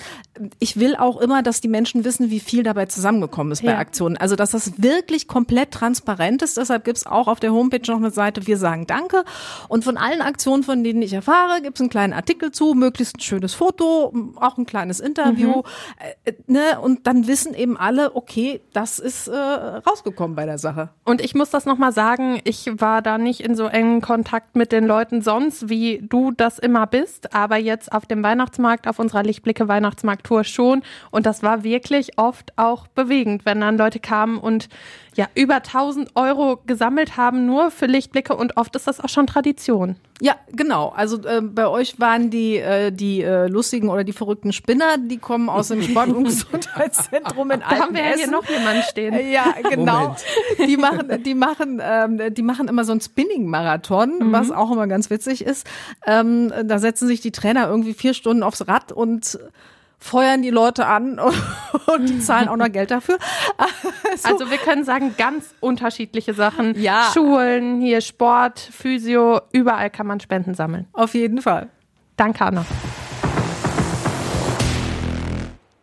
ich 0.59 0.79
will 0.79 0.95
auch 0.99 1.19
immer, 1.19 1.43
dass 1.43 1.61
die 1.61 1.67
Menschen 1.67 2.03
wissen, 2.03 2.29
wie 2.29 2.39
viel 2.39 2.63
dabei 2.63 2.85
zusammengekommen 2.85 3.51
ist 3.51 3.63
bei 3.63 3.71
Ja. 3.71 3.77
Aktionen. 3.77 4.17
Also 4.17 4.35
dass 4.35 4.51
das 4.51 4.81
wirklich 4.81 5.27
komplett 5.27 5.71
transparent 5.71 6.41
ist. 6.41 6.57
Deshalb 6.57 6.83
gibt's 6.85 7.05
auch 7.05 7.27
auf 7.27 7.39
der 7.39 7.51
Homepage 7.53 7.81
noch 7.91 7.97
eine 7.97 8.11
Seite, 8.11 8.47
wir 8.47 8.57
sagen 8.57 8.87
Danke. 8.87 9.23
Und 9.67 9.83
von 9.83 9.97
allen 9.97 10.21
Aktionen, 10.21 10.63
von 10.63 10.83
denen 10.83 11.01
ich 11.01 11.13
erfahre, 11.13 11.61
gibt's 11.61 11.81
einen 11.81 11.89
kleinen 11.89 12.13
Artikel 12.13 12.51
zu, 12.51 12.73
möglichst 12.73 13.17
ein 13.17 13.21
schönes 13.21 13.53
Foto, 13.53 14.13
auch 14.35 14.57
ein 14.57 14.65
kleines 14.65 14.99
Interview. 14.99 15.63
Äh, 16.25 16.33
ne? 16.47 16.79
Und 16.81 17.07
dann 17.07 17.27
wissen 17.27 17.53
eben 17.53 17.77
alle, 17.77 18.15
okay, 18.15 18.61
das 18.73 18.99
ist 18.99 19.27
äh, 19.27 19.35
rausgekommen 19.35 20.35
bei 20.35 20.45
der 20.45 20.57
Sache. 20.57 20.89
Und 21.05 21.21
ich 21.21 21.35
muss 21.35 21.49
das 21.49 21.65
nochmal 21.65 21.91
sagen, 21.91 22.39
ich 22.43 22.69
war 22.79 23.01
da 23.01 23.17
nicht 23.17 23.41
in 23.41 23.55
so 23.55 23.65
engen 23.65 24.01
Kontakt 24.01 24.55
mit 24.55 24.71
den 24.71 24.85
Leuten 24.85 25.21
sonst, 25.21 25.69
wie 25.69 25.99
du 26.07 26.31
das 26.31 26.59
immer 26.59 26.87
bist, 26.87 27.33
aber 27.33 27.57
jetzt 27.57 27.91
auf 27.91 28.05
dem 28.05 28.23
Weihnachtsmarkt, 28.23 28.87
auf 28.87 28.99
unserer 28.99 29.23
Lichtblicke 29.23 29.67
Weihnachtsmarkt-Tour 29.67 30.43
schon. 30.43 30.81
Und 31.11 31.25
das 31.25 31.43
war 31.43 31.63
wirklich 31.63 32.17
oft 32.17 32.53
auch 32.57 32.87
bewegend, 32.87 33.45
wenn 33.45 33.61
dann 33.61 33.77
Leute 33.77 33.99
kamen 33.99 34.37
und 34.37 34.69
ja, 35.15 35.27
über 35.35 35.55
1000 35.55 36.15
Euro 36.15 36.61
gesammelt 36.65 37.17
haben, 37.17 37.45
nur 37.45 37.71
für 37.71 37.87
Lichtblicke 37.87 38.35
und 38.35 38.55
oft 38.57 38.75
ist 38.75 38.87
das 38.87 39.01
auch 39.01 39.09
schon 39.09 39.27
Tradition. 39.27 39.95
Ja, 40.21 40.35
genau. 40.53 40.89
Also 40.95 41.21
äh, 41.25 41.41
bei 41.41 41.67
euch 41.67 41.99
waren 41.99 42.29
die 42.29 42.57
äh, 42.57 42.91
die 42.91 43.21
äh, 43.23 43.47
lustigen 43.47 43.89
oder 43.89 44.03
die 44.03 44.13
verrückten 44.13 44.53
Spinner, 44.53 44.97
die 44.97 45.17
kommen 45.17 45.49
aus 45.49 45.69
dem 45.69 45.81
Sport- 45.81 46.09
und 46.09 46.23
Gesundheitszentrum 46.79 47.51
in 47.51 47.59
Da 47.61 47.65
haben 47.79 47.93
wir 47.95 48.01
ja 48.01 48.07
hier 48.15 48.25
Altenessen. 48.27 48.31
noch 48.31 48.49
jemanden 48.49 48.83
stehen. 48.83 49.13
Äh, 49.13 49.31
Ja, 49.33 49.45
genau. 49.69 49.99
Moment. 50.01 50.23
Die 50.67 50.77
machen, 50.77 51.23
die 51.23 51.35
machen, 51.35 51.81
ähm, 51.83 52.33
die 52.33 52.41
machen 52.43 52.67
immer 52.67 52.85
so 52.85 52.91
einen 52.91 53.01
Spinning-Marathon, 53.01 54.31
was 54.31 54.51
auch 54.51 54.71
immer 54.71 54.87
ganz 54.87 55.09
witzig 55.09 55.43
ist. 55.43 55.67
Ähm, 56.05 56.51
da 56.65 56.79
setzen 56.79 57.07
sich 57.07 57.19
die 57.21 57.31
Trainer 57.31 57.67
irgendwie 57.67 57.93
vier 57.93 58.13
Stunden 58.13 58.43
aufs 58.43 58.67
Rad 58.67 58.91
und 58.91 59.39
feuern 59.99 60.41
die 60.41 60.49
Leute 60.49 60.85
an 60.85 61.19
und 61.87 62.09
die 62.09 62.19
zahlen 62.19 62.47
auch 62.47 62.55
noch 62.55 62.71
Geld 62.71 62.91
dafür. 62.91 63.17
So. 64.15 64.29
Also 64.29 64.51
wir 64.51 64.57
können 64.57 64.83
sagen, 64.83 65.15
ganz 65.17 65.53
unterschiedliche 65.59 66.33
Sachen. 66.33 66.79
Ja. 66.79 67.09
Schulen, 67.13 67.79
hier 67.79 68.01
Sport, 68.01 68.59
Physio, 68.59 69.41
überall 69.51 69.89
kann 69.89 70.07
man 70.07 70.19
Spenden 70.19 70.55
sammeln. 70.55 70.87
Auf 70.93 71.13
jeden 71.13 71.41
Fall. 71.41 71.69
Danke, 72.17 72.43
Anna. 72.43 72.65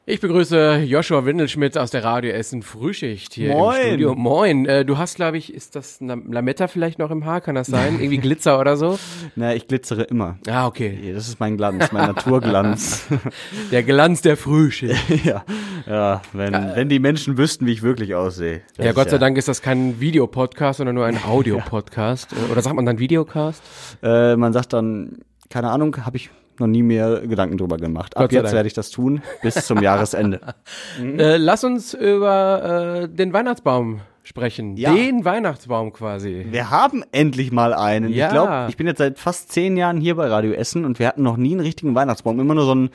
Ich 0.08 0.20
begrüße 0.20 0.84
Joshua 0.86 1.24
Windelschmidt 1.24 1.76
aus 1.76 1.90
der 1.90 2.04
Radio 2.04 2.30
Essen 2.30 2.62
Frühschicht 2.62 3.34
hier 3.34 3.54
Moin. 3.54 3.76
im 3.80 3.86
Studio. 3.88 4.14
Moin. 4.14 4.64
Äh, 4.64 4.84
du 4.84 4.98
hast, 4.98 5.16
glaube 5.16 5.36
ich, 5.36 5.52
ist 5.52 5.74
das 5.74 5.98
Lametta 6.00 6.68
vielleicht 6.68 7.00
noch 7.00 7.10
im 7.10 7.24
Haar? 7.24 7.40
Kann 7.40 7.56
das 7.56 7.66
sein? 7.66 7.94
Irgendwie 7.98 8.18
Glitzer 8.18 8.60
oder 8.60 8.76
so? 8.76 9.00
Na, 9.34 9.52
ich 9.52 9.66
glitzere 9.66 10.04
immer. 10.04 10.38
Ah, 10.46 10.68
okay. 10.68 10.96
Ja, 11.02 11.12
Das 11.12 11.26
ist 11.26 11.40
mein 11.40 11.56
Glanz, 11.56 11.90
mein 11.90 12.06
Naturglanz. 12.14 13.08
Der 13.72 13.82
Glanz 13.82 14.22
der 14.22 14.36
Frühschicht. 14.36 15.24
ja, 15.24 15.44
ja 15.86 16.22
wenn, 16.32 16.52
wenn 16.52 16.88
die 16.88 17.00
Menschen 17.00 17.36
wüssten, 17.36 17.66
wie 17.66 17.72
ich 17.72 17.82
wirklich 17.82 18.14
aussehe. 18.14 18.60
Ja, 18.78 18.92
Gott 18.92 19.10
sei 19.10 19.18
Dank 19.18 19.36
ist 19.36 19.48
das 19.48 19.60
kein 19.60 19.98
Videopodcast, 19.98 20.76
sondern 20.76 20.94
nur 20.94 21.06
ein 21.06 21.18
Audiopodcast. 21.24 22.32
Äh, 22.32 22.52
Oder 22.52 22.62
sagt 22.62 22.76
man 22.76 22.86
dann 22.86 23.00
Videocast? 23.00 23.60
Äh, 24.04 24.36
man 24.36 24.52
sagt 24.52 24.72
dann, 24.72 25.18
keine 25.50 25.70
Ahnung, 25.70 25.96
habe 26.06 26.16
ich 26.16 26.30
noch 26.60 26.66
nie 26.66 26.82
mehr 26.82 27.20
Gedanken 27.26 27.58
drüber 27.58 27.76
gemacht. 27.76 28.16
Ab 28.16 28.32
jetzt 28.32 28.44
Dank. 28.44 28.54
werde 28.54 28.66
ich 28.66 28.74
das 28.74 28.90
tun, 28.90 29.22
bis 29.42 29.66
zum 29.66 29.82
Jahresende. 29.82 30.40
Äh, 30.98 31.36
lass 31.36 31.64
uns 31.64 31.94
über 31.94 33.02
äh, 33.04 33.08
den 33.08 33.32
Weihnachtsbaum 33.32 34.00
sprechen. 34.22 34.76
Ja. 34.76 34.92
Den 34.92 35.24
Weihnachtsbaum 35.24 35.92
quasi. 35.92 36.46
Wir 36.50 36.70
haben 36.70 37.04
endlich 37.12 37.52
mal 37.52 37.72
einen. 37.72 38.12
Ja. 38.12 38.26
Ich 38.26 38.32
glaube, 38.32 38.66
ich 38.68 38.76
bin 38.76 38.86
jetzt 38.86 38.98
seit 38.98 39.18
fast 39.18 39.52
zehn 39.52 39.76
Jahren 39.76 40.00
hier 40.00 40.16
bei 40.16 40.26
Radio 40.26 40.52
Essen 40.52 40.84
und 40.84 40.98
wir 40.98 41.06
hatten 41.06 41.22
noch 41.22 41.36
nie 41.36 41.52
einen 41.52 41.60
richtigen 41.60 41.94
Weihnachtsbaum. 41.94 42.40
Immer 42.40 42.54
nur 42.54 42.64
so 42.64 42.74
ein 42.74 42.90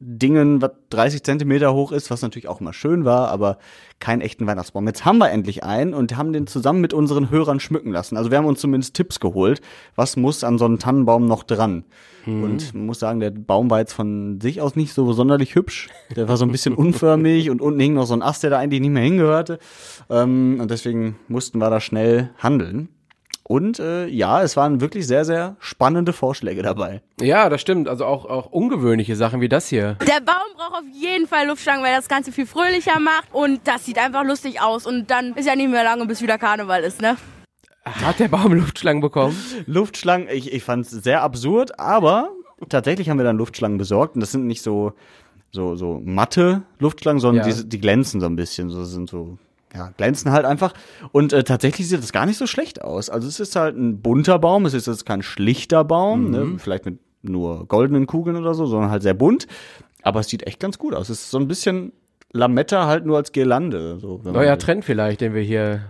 Plastikdingen, 0.00 0.62
was 0.62 0.70
30 0.90 1.22
Zentimeter 1.22 1.74
hoch 1.74 1.92
ist, 1.92 2.10
was 2.10 2.22
natürlich 2.22 2.48
auch 2.48 2.60
immer 2.60 2.72
schön 2.72 3.04
war, 3.04 3.28
aber 3.28 3.58
keinen 3.98 4.22
echten 4.22 4.46
Weihnachtsbaum. 4.46 4.86
Jetzt 4.86 5.04
haben 5.04 5.18
wir 5.18 5.30
endlich 5.30 5.62
einen 5.62 5.92
und 5.92 6.16
haben 6.16 6.32
den 6.32 6.46
zusammen 6.46 6.80
mit 6.80 6.94
unseren 6.94 7.30
Hörern 7.30 7.60
schmücken 7.60 7.92
lassen. 7.92 8.16
Also 8.16 8.30
wir 8.30 8.38
haben 8.38 8.46
uns 8.46 8.60
zumindest 8.60 8.94
Tipps 8.94 9.20
geholt, 9.20 9.60
was 9.96 10.16
muss 10.16 10.42
an 10.42 10.58
so 10.58 10.64
einem 10.64 10.78
Tannenbaum 10.78 11.26
noch 11.26 11.42
dran. 11.42 11.84
Und 12.26 12.74
man 12.74 12.86
muss 12.86 12.98
sagen, 12.98 13.20
der 13.20 13.30
Baum 13.30 13.70
war 13.70 13.78
jetzt 13.78 13.92
von 13.92 14.40
sich 14.40 14.60
aus 14.60 14.76
nicht 14.76 14.92
so 14.92 15.12
sonderlich 15.12 15.54
hübsch. 15.54 15.88
Der 16.16 16.28
war 16.28 16.36
so 16.36 16.44
ein 16.44 16.52
bisschen 16.52 16.74
unförmig 16.76 17.50
und 17.50 17.60
unten 17.60 17.80
hing 17.80 17.94
noch 17.94 18.06
so 18.06 18.14
ein 18.14 18.22
Ast, 18.22 18.42
der 18.42 18.50
da 18.50 18.58
eigentlich 18.58 18.80
nicht 18.80 18.90
mehr 18.90 19.02
hingehörte. 19.02 19.58
Ähm, 20.08 20.58
und 20.60 20.70
deswegen 20.70 21.16
mussten 21.28 21.58
wir 21.58 21.70
da 21.70 21.80
schnell 21.80 22.30
handeln. 22.38 22.88
Und 23.50 23.80
äh, 23.80 24.06
ja, 24.06 24.42
es 24.42 24.56
waren 24.56 24.80
wirklich 24.80 25.08
sehr, 25.08 25.24
sehr 25.24 25.56
spannende 25.58 26.12
Vorschläge 26.12 26.62
dabei. 26.62 27.02
Ja, 27.20 27.48
das 27.48 27.60
stimmt. 27.60 27.88
Also 27.88 28.04
auch, 28.04 28.24
auch 28.26 28.46
ungewöhnliche 28.52 29.16
Sachen 29.16 29.40
wie 29.40 29.48
das 29.48 29.66
hier. 29.66 29.94
Der 30.06 30.20
Baum 30.20 30.36
braucht 30.56 30.74
auf 30.74 30.84
jeden 30.94 31.26
Fall 31.26 31.48
Luftschlangen, 31.48 31.82
weil 31.84 31.96
das 31.96 32.06
Ganze 32.08 32.30
viel 32.30 32.46
fröhlicher 32.46 33.00
macht 33.00 33.26
und 33.32 33.60
das 33.64 33.84
sieht 33.86 33.98
einfach 33.98 34.22
lustig 34.22 34.60
aus. 34.60 34.86
Und 34.86 35.10
dann 35.10 35.34
ist 35.34 35.48
ja 35.48 35.56
nicht 35.56 35.68
mehr 35.68 35.82
lange, 35.82 36.06
bis 36.06 36.22
wieder 36.22 36.38
Karneval 36.38 36.84
ist, 36.84 37.02
ne? 37.02 37.16
Hat 37.84 38.20
der 38.20 38.28
Baum 38.28 38.52
Luftschlangen 38.52 39.00
bekommen? 39.02 39.36
Luftschlangen, 39.66 40.28
ich, 40.30 40.52
ich 40.52 40.62
fand 40.62 40.86
es 40.86 40.92
sehr 40.92 41.22
absurd, 41.22 41.76
aber 41.76 42.28
tatsächlich 42.68 43.10
haben 43.10 43.18
wir 43.18 43.24
dann 43.24 43.36
Luftschlangen 43.36 43.78
besorgt 43.78 44.14
und 44.14 44.20
das 44.20 44.30
sind 44.30 44.46
nicht 44.46 44.62
so, 44.62 44.92
so, 45.50 45.74
so 45.74 46.00
matte 46.04 46.62
Luftschlangen, 46.78 47.18
sondern 47.18 47.48
Ja. 47.48 47.52
die, 47.52 47.68
die 47.68 47.80
glänzen 47.80 48.20
so 48.20 48.26
ein 48.26 48.36
bisschen, 48.36 48.70
so 48.70 48.84
sind 48.84 49.10
so, 49.10 49.38
ja, 49.74 49.92
glänzen 49.96 50.32
halt 50.32 50.44
einfach. 50.44 50.74
Und 51.12 51.32
äh, 51.32 51.44
tatsächlich 51.44 51.88
sieht 51.88 52.02
das 52.02 52.12
gar 52.12 52.26
nicht 52.26 52.38
so 52.38 52.46
schlecht 52.46 52.82
aus. 52.82 53.10
Also 53.10 53.28
es 53.28 53.40
ist 53.40 53.56
halt 53.56 53.76
ein 53.76 54.00
bunter 54.00 54.38
Baum, 54.38 54.66
es 54.66 54.74
ist 54.74 54.86
jetzt 54.86 55.06
kein 55.06 55.22
schlichter 55.22 55.84
Baum, 55.84 56.30
ne, 56.30 56.58
vielleicht 56.58 56.86
mit 56.86 56.98
nur 57.22 57.66
goldenen 57.66 58.06
Kugeln 58.06 58.36
oder 58.36 58.54
so, 58.54 58.66
sondern 58.66 58.90
halt 58.90 59.02
sehr 59.02 59.14
bunt. 59.14 59.46
Aber 60.02 60.20
es 60.20 60.28
sieht 60.28 60.46
echt 60.46 60.60
ganz 60.60 60.78
gut 60.78 60.94
aus. 60.94 61.08
Es 61.08 61.22
ist 61.22 61.30
so 61.30 61.38
ein 61.38 61.48
bisschen 61.48 61.92
Lametta 62.32 62.86
halt 62.86 63.06
nur 63.06 63.16
als 63.16 63.32
Girlande. 63.32 63.98
So, 63.98 64.20
Neuer. 64.22 64.56
Trend 64.56 64.84
vielleicht, 64.84 65.20
den 65.20 65.34
wir 65.34 65.42
hier 65.42 65.82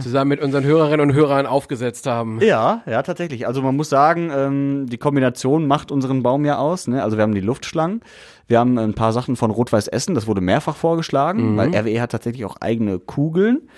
zusammen 0.00 0.30
mit 0.30 0.40
unseren 0.40 0.64
Hörerinnen 0.64 1.10
und 1.10 1.14
Hörern 1.14 1.44
aufgesetzt 1.44 2.06
haben. 2.06 2.40
Ja, 2.40 2.82
ja, 2.86 3.02
tatsächlich. 3.02 3.46
Also 3.46 3.60
man 3.60 3.76
muss 3.76 3.90
sagen, 3.90 4.30
ähm, 4.34 4.86
die 4.88 4.96
Kombination 4.96 5.66
macht 5.66 5.92
unseren 5.92 6.22
Baum 6.22 6.46
ja 6.46 6.56
aus. 6.56 6.88
Ne? 6.88 7.02
Also 7.02 7.18
wir 7.18 7.22
haben 7.22 7.34
die 7.34 7.40
Luftschlangen, 7.40 8.00
wir 8.46 8.58
haben 8.58 8.78
ein 8.78 8.94
paar 8.94 9.12
Sachen 9.12 9.36
von 9.36 9.50
Rot-Weiß 9.50 9.88
Essen, 9.88 10.14
das 10.14 10.26
wurde 10.26 10.40
mehrfach 10.40 10.76
vorgeschlagen, 10.76 11.56
weil 11.58 11.74
RWE 11.74 12.00
hat 12.00 12.12
tatsächlich 12.12 12.44
auch 12.46 12.56
eigene 12.60 12.98
Kugeln. 12.98 13.68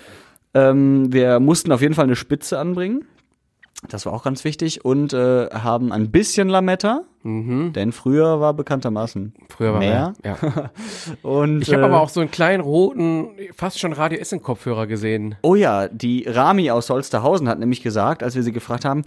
Ähm, 0.53 1.11
wir 1.11 1.41
mussten 1.41 1.71
auf 1.73 1.81
jeden 1.81 1.95
Fall 1.95 2.05
eine 2.05 2.15
Spitze 2.15 2.57
anbringen. 2.59 3.05
Das 3.89 4.05
war 4.05 4.13
auch 4.13 4.23
ganz 4.23 4.43
wichtig 4.43 4.85
und 4.85 5.13
äh, 5.13 5.49
haben 5.51 5.91
ein 5.91 6.09
bisschen 6.09 6.47
Lametta, 6.49 7.01
denn 7.23 7.91
früher 7.91 8.39
war 8.39 8.53
bekanntermaßen 8.53 9.33
Früher 9.49 9.73
war 9.73 9.79
mehr. 9.79 10.13
mehr. 10.23 10.37
Ja. 10.41 10.69
Und, 11.29 11.61
Ich 11.61 11.73
habe 11.73 11.81
äh, 11.81 11.85
aber 11.85 11.99
auch 12.01 12.09
so 12.09 12.21
einen 12.21 12.31
kleinen 12.31 12.61
roten, 12.61 13.29
fast 13.53 13.79
schon 13.79 13.93
Radio 13.93 14.19
Essen 14.19 14.41
Kopfhörer 14.41 14.87
gesehen. 14.87 15.35
Oh 15.41 15.55
ja, 15.55 15.87
die 15.87 16.25
Rami 16.27 16.71
aus 16.71 16.89
Holsterhausen 16.89 17.49
hat 17.49 17.59
nämlich 17.59 17.81
gesagt, 17.81 18.23
als 18.23 18.35
wir 18.35 18.43
sie 18.43 18.51
gefragt 18.51 18.85
haben, 18.85 19.03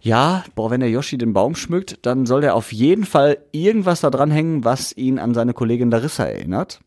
ja, 0.00 0.44
boah, 0.54 0.70
wenn 0.70 0.80
der 0.80 0.90
Yoshi 0.90 1.16
den 1.16 1.32
Baum 1.32 1.54
schmückt, 1.54 1.98
dann 2.02 2.26
soll 2.26 2.42
der 2.42 2.54
auf 2.54 2.72
jeden 2.72 3.04
Fall 3.04 3.38
irgendwas 3.52 4.02
da 4.02 4.10
dran 4.10 4.30
hängen, 4.30 4.62
was 4.64 4.94
ihn 4.96 5.18
an 5.18 5.32
seine 5.32 5.54
Kollegin 5.54 5.90
Larissa 5.90 6.24
erinnert. 6.24 6.80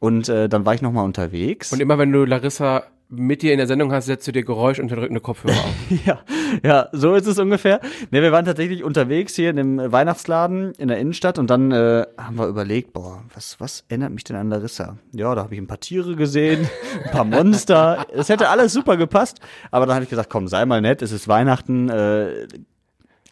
Und 0.00 0.30
äh, 0.30 0.48
dann 0.48 0.64
war 0.64 0.74
ich 0.74 0.80
nochmal 0.82 1.04
unterwegs. 1.04 1.72
Und 1.72 1.80
immer 1.80 1.98
wenn 1.98 2.10
du 2.10 2.24
Larissa 2.24 2.84
mit 3.14 3.42
dir 3.42 3.52
in 3.52 3.58
der 3.58 3.66
Sendung 3.66 3.92
hast, 3.92 4.06
setzt 4.06 4.26
du 4.26 4.32
dir 4.32 4.42
geräuschunterdrückende 4.42 5.20
Kopfhörer 5.20 5.54
auf. 5.54 5.74
ja, 6.06 6.20
ja, 6.62 6.88
so 6.92 7.14
ist 7.14 7.26
es 7.26 7.38
ungefähr. 7.38 7.80
Ne, 8.10 8.22
wir 8.22 8.32
waren 8.32 8.46
tatsächlich 8.46 8.82
unterwegs 8.82 9.34
hier 9.34 9.50
in 9.50 9.56
dem 9.56 9.92
Weihnachtsladen 9.92 10.72
in 10.78 10.88
der 10.88 10.98
Innenstadt 10.98 11.38
und 11.38 11.50
dann 11.50 11.72
äh, 11.72 12.06
haben 12.16 12.36
wir 12.38 12.46
überlegt, 12.46 12.94
boah, 12.94 13.22
was, 13.34 13.60
was 13.60 13.84
erinnert 13.88 14.12
mich 14.12 14.24
denn 14.24 14.36
an 14.36 14.48
Larissa? 14.48 14.96
Ja, 15.12 15.34
da 15.34 15.42
habe 15.42 15.54
ich 15.54 15.60
ein 15.60 15.66
paar 15.66 15.80
Tiere 15.80 16.16
gesehen, 16.16 16.66
ein 17.04 17.10
paar 17.10 17.24
Monster. 17.24 18.06
Es 18.12 18.28
hätte 18.28 18.48
alles 18.48 18.72
super 18.72 18.96
gepasst, 18.96 19.40
aber 19.70 19.86
dann 19.86 19.94
habe 19.94 20.04
ich 20.04 20.10
gesagt, 20.10 20.30
komm, 20.30 20.48
sei 20.48 20.64
mal 20.64 20.80
nett, 20.80 21.02
es 21.02 21.12
ist 21.12 21.28
Weihnachten, 21.28 21.88
äh, 21.88 22.46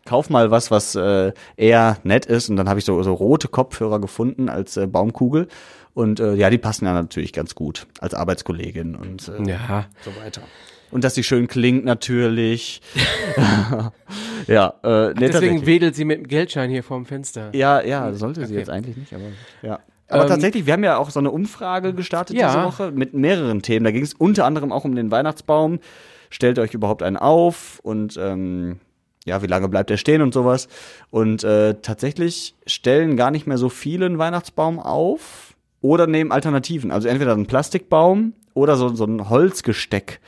kauf 0.05 0.31
mal 0.31 0.51
was, 0.51 0.71
was 0.71 0.95
äh, 0.95 1.33
eher 1.57 1.99
nett 2.03 2.27
ist. 2.27 2.51
Und 2.51 2.57
dann 2.57 2.69
habe 2.69 2.79
ich 2.79 2.85
so, 2.85 3.03
so 3.03 3.15
rote 3.15 3.49
Kopfhörer 3.49 4.01
gefunden 4.01 4.49
als 4.49 4.77
äh, 4.77 4.87
Baumkugel. 4.87 5.49
Und 5.95 6.21
äh, 6.21 6.35
ja, 6.35 6.51
die 6.51 6.59
passen 6.59 6.85
ja 6.87 6.93
natürlich 6.93 7.33
ganz 7.33 7.55
gut 7.55 7.87
als 8.01 8.15
Arbeitskollegin 8.15 8.95
und 8.97 9.29
äh, 9.29 9.51
Ja. 9.51 9.87
so 10.05 10.11
weiter. 10.17 10.43
Und 10.91 11.05
dass 11.05 11.15
sie 11.15 11.23
schön 11.23 11.47
klingt 11.47 11.85
natürlich. 11.85 12.81
ja, 14.47 14.75
äh, 14.83 15.09
nee, 15.15 15.29
Deswegen 15.29 15.67
wedelt 15.67 15.95
sie 15.95 16.05
mit 16.05 16.19
dem 16.19 16.27
Geldschein 16.29 16.71
hier 16.71 16.83
vorm 16.83 17.07
Fenster. 17.07 17.51
Ja, 17.55 17.81
ja, 17.83 18.13
sollte 18.13 18.41
sie 18.47 18.53
Okay. 18.53 18.59
jetzt 18.59 18.71
eigentlich 18.71 18.97
nicht, 18.97 19.13
aber 19.15 19.25
ja. 19.63 19.79
Aber 20.09 20.23
Ähm, 20.25 20.29
tatsächlich, 20.29 20.67
wir 20.67 20.73
haben 20.73 20.83
ja 20.83 20.97
auch 20.97 21.11
so 21.11 21.21
eine 21.21 21.31
Umfrage 21.31 21.95
gestartet 21.95 22.37
Ja. 22.37 22.49
diese 22.53 22.65
Woche 22.65 22.91
mit 22.91 23.15
mehreren 23.15 23.63
Themen. 23.63 23.85
Da 23.85 23.93
ging 23.93 24.03
es 24.03 24.15
unter 24.15 24.45
anderem 24.45 24.73
auch 24.73 24.85
um 24.85 24.97
den 24.97 25.11
Weihnachtsbaum. 25.13 25.79
Stellt 26.31 26.59
euch 26.59 26.75
überhaupt 26.75 27.03
einen 27.05 27.17
auf 27.17 27.79
und 27.85 28.17
ähm, 28.21 28.81
ja, 29.25 29.43
wie 29.43 29.47
lange 29.47 29.69
bleibt 29.69 29.91
er 29.91 29.97
stehen 29.99 30.23
und 30.23 30.35
sowas. 30.35 30.67
Und 31.11 31.45
äh, 31.45 31.75
tatsächlich 31.83 32.57
stellen 32.67 33.17
gar 33.17 33.31
nicht 33.31 33.47
mehr 33.47 33.59
so 33.59 33.69
viele 33.69 34.07
einen 34.07 34.19
Weihnachtsbaum 34.19 34.81
auf 34.81 35.50
oder 35.81 36.07
nehmen 36.07 36.33
Alternativen. 36.33 36.91
Also 36.91 37.09
entweder 37.09 37.33
einen 37.33 37.47
Plastikbaum 37.47 38.35
oder 38.55 38.77
so, 38.77 38.95
so 38.95 39.05
ein 39.05 39.29
Holzgesteck. 39.29 40.21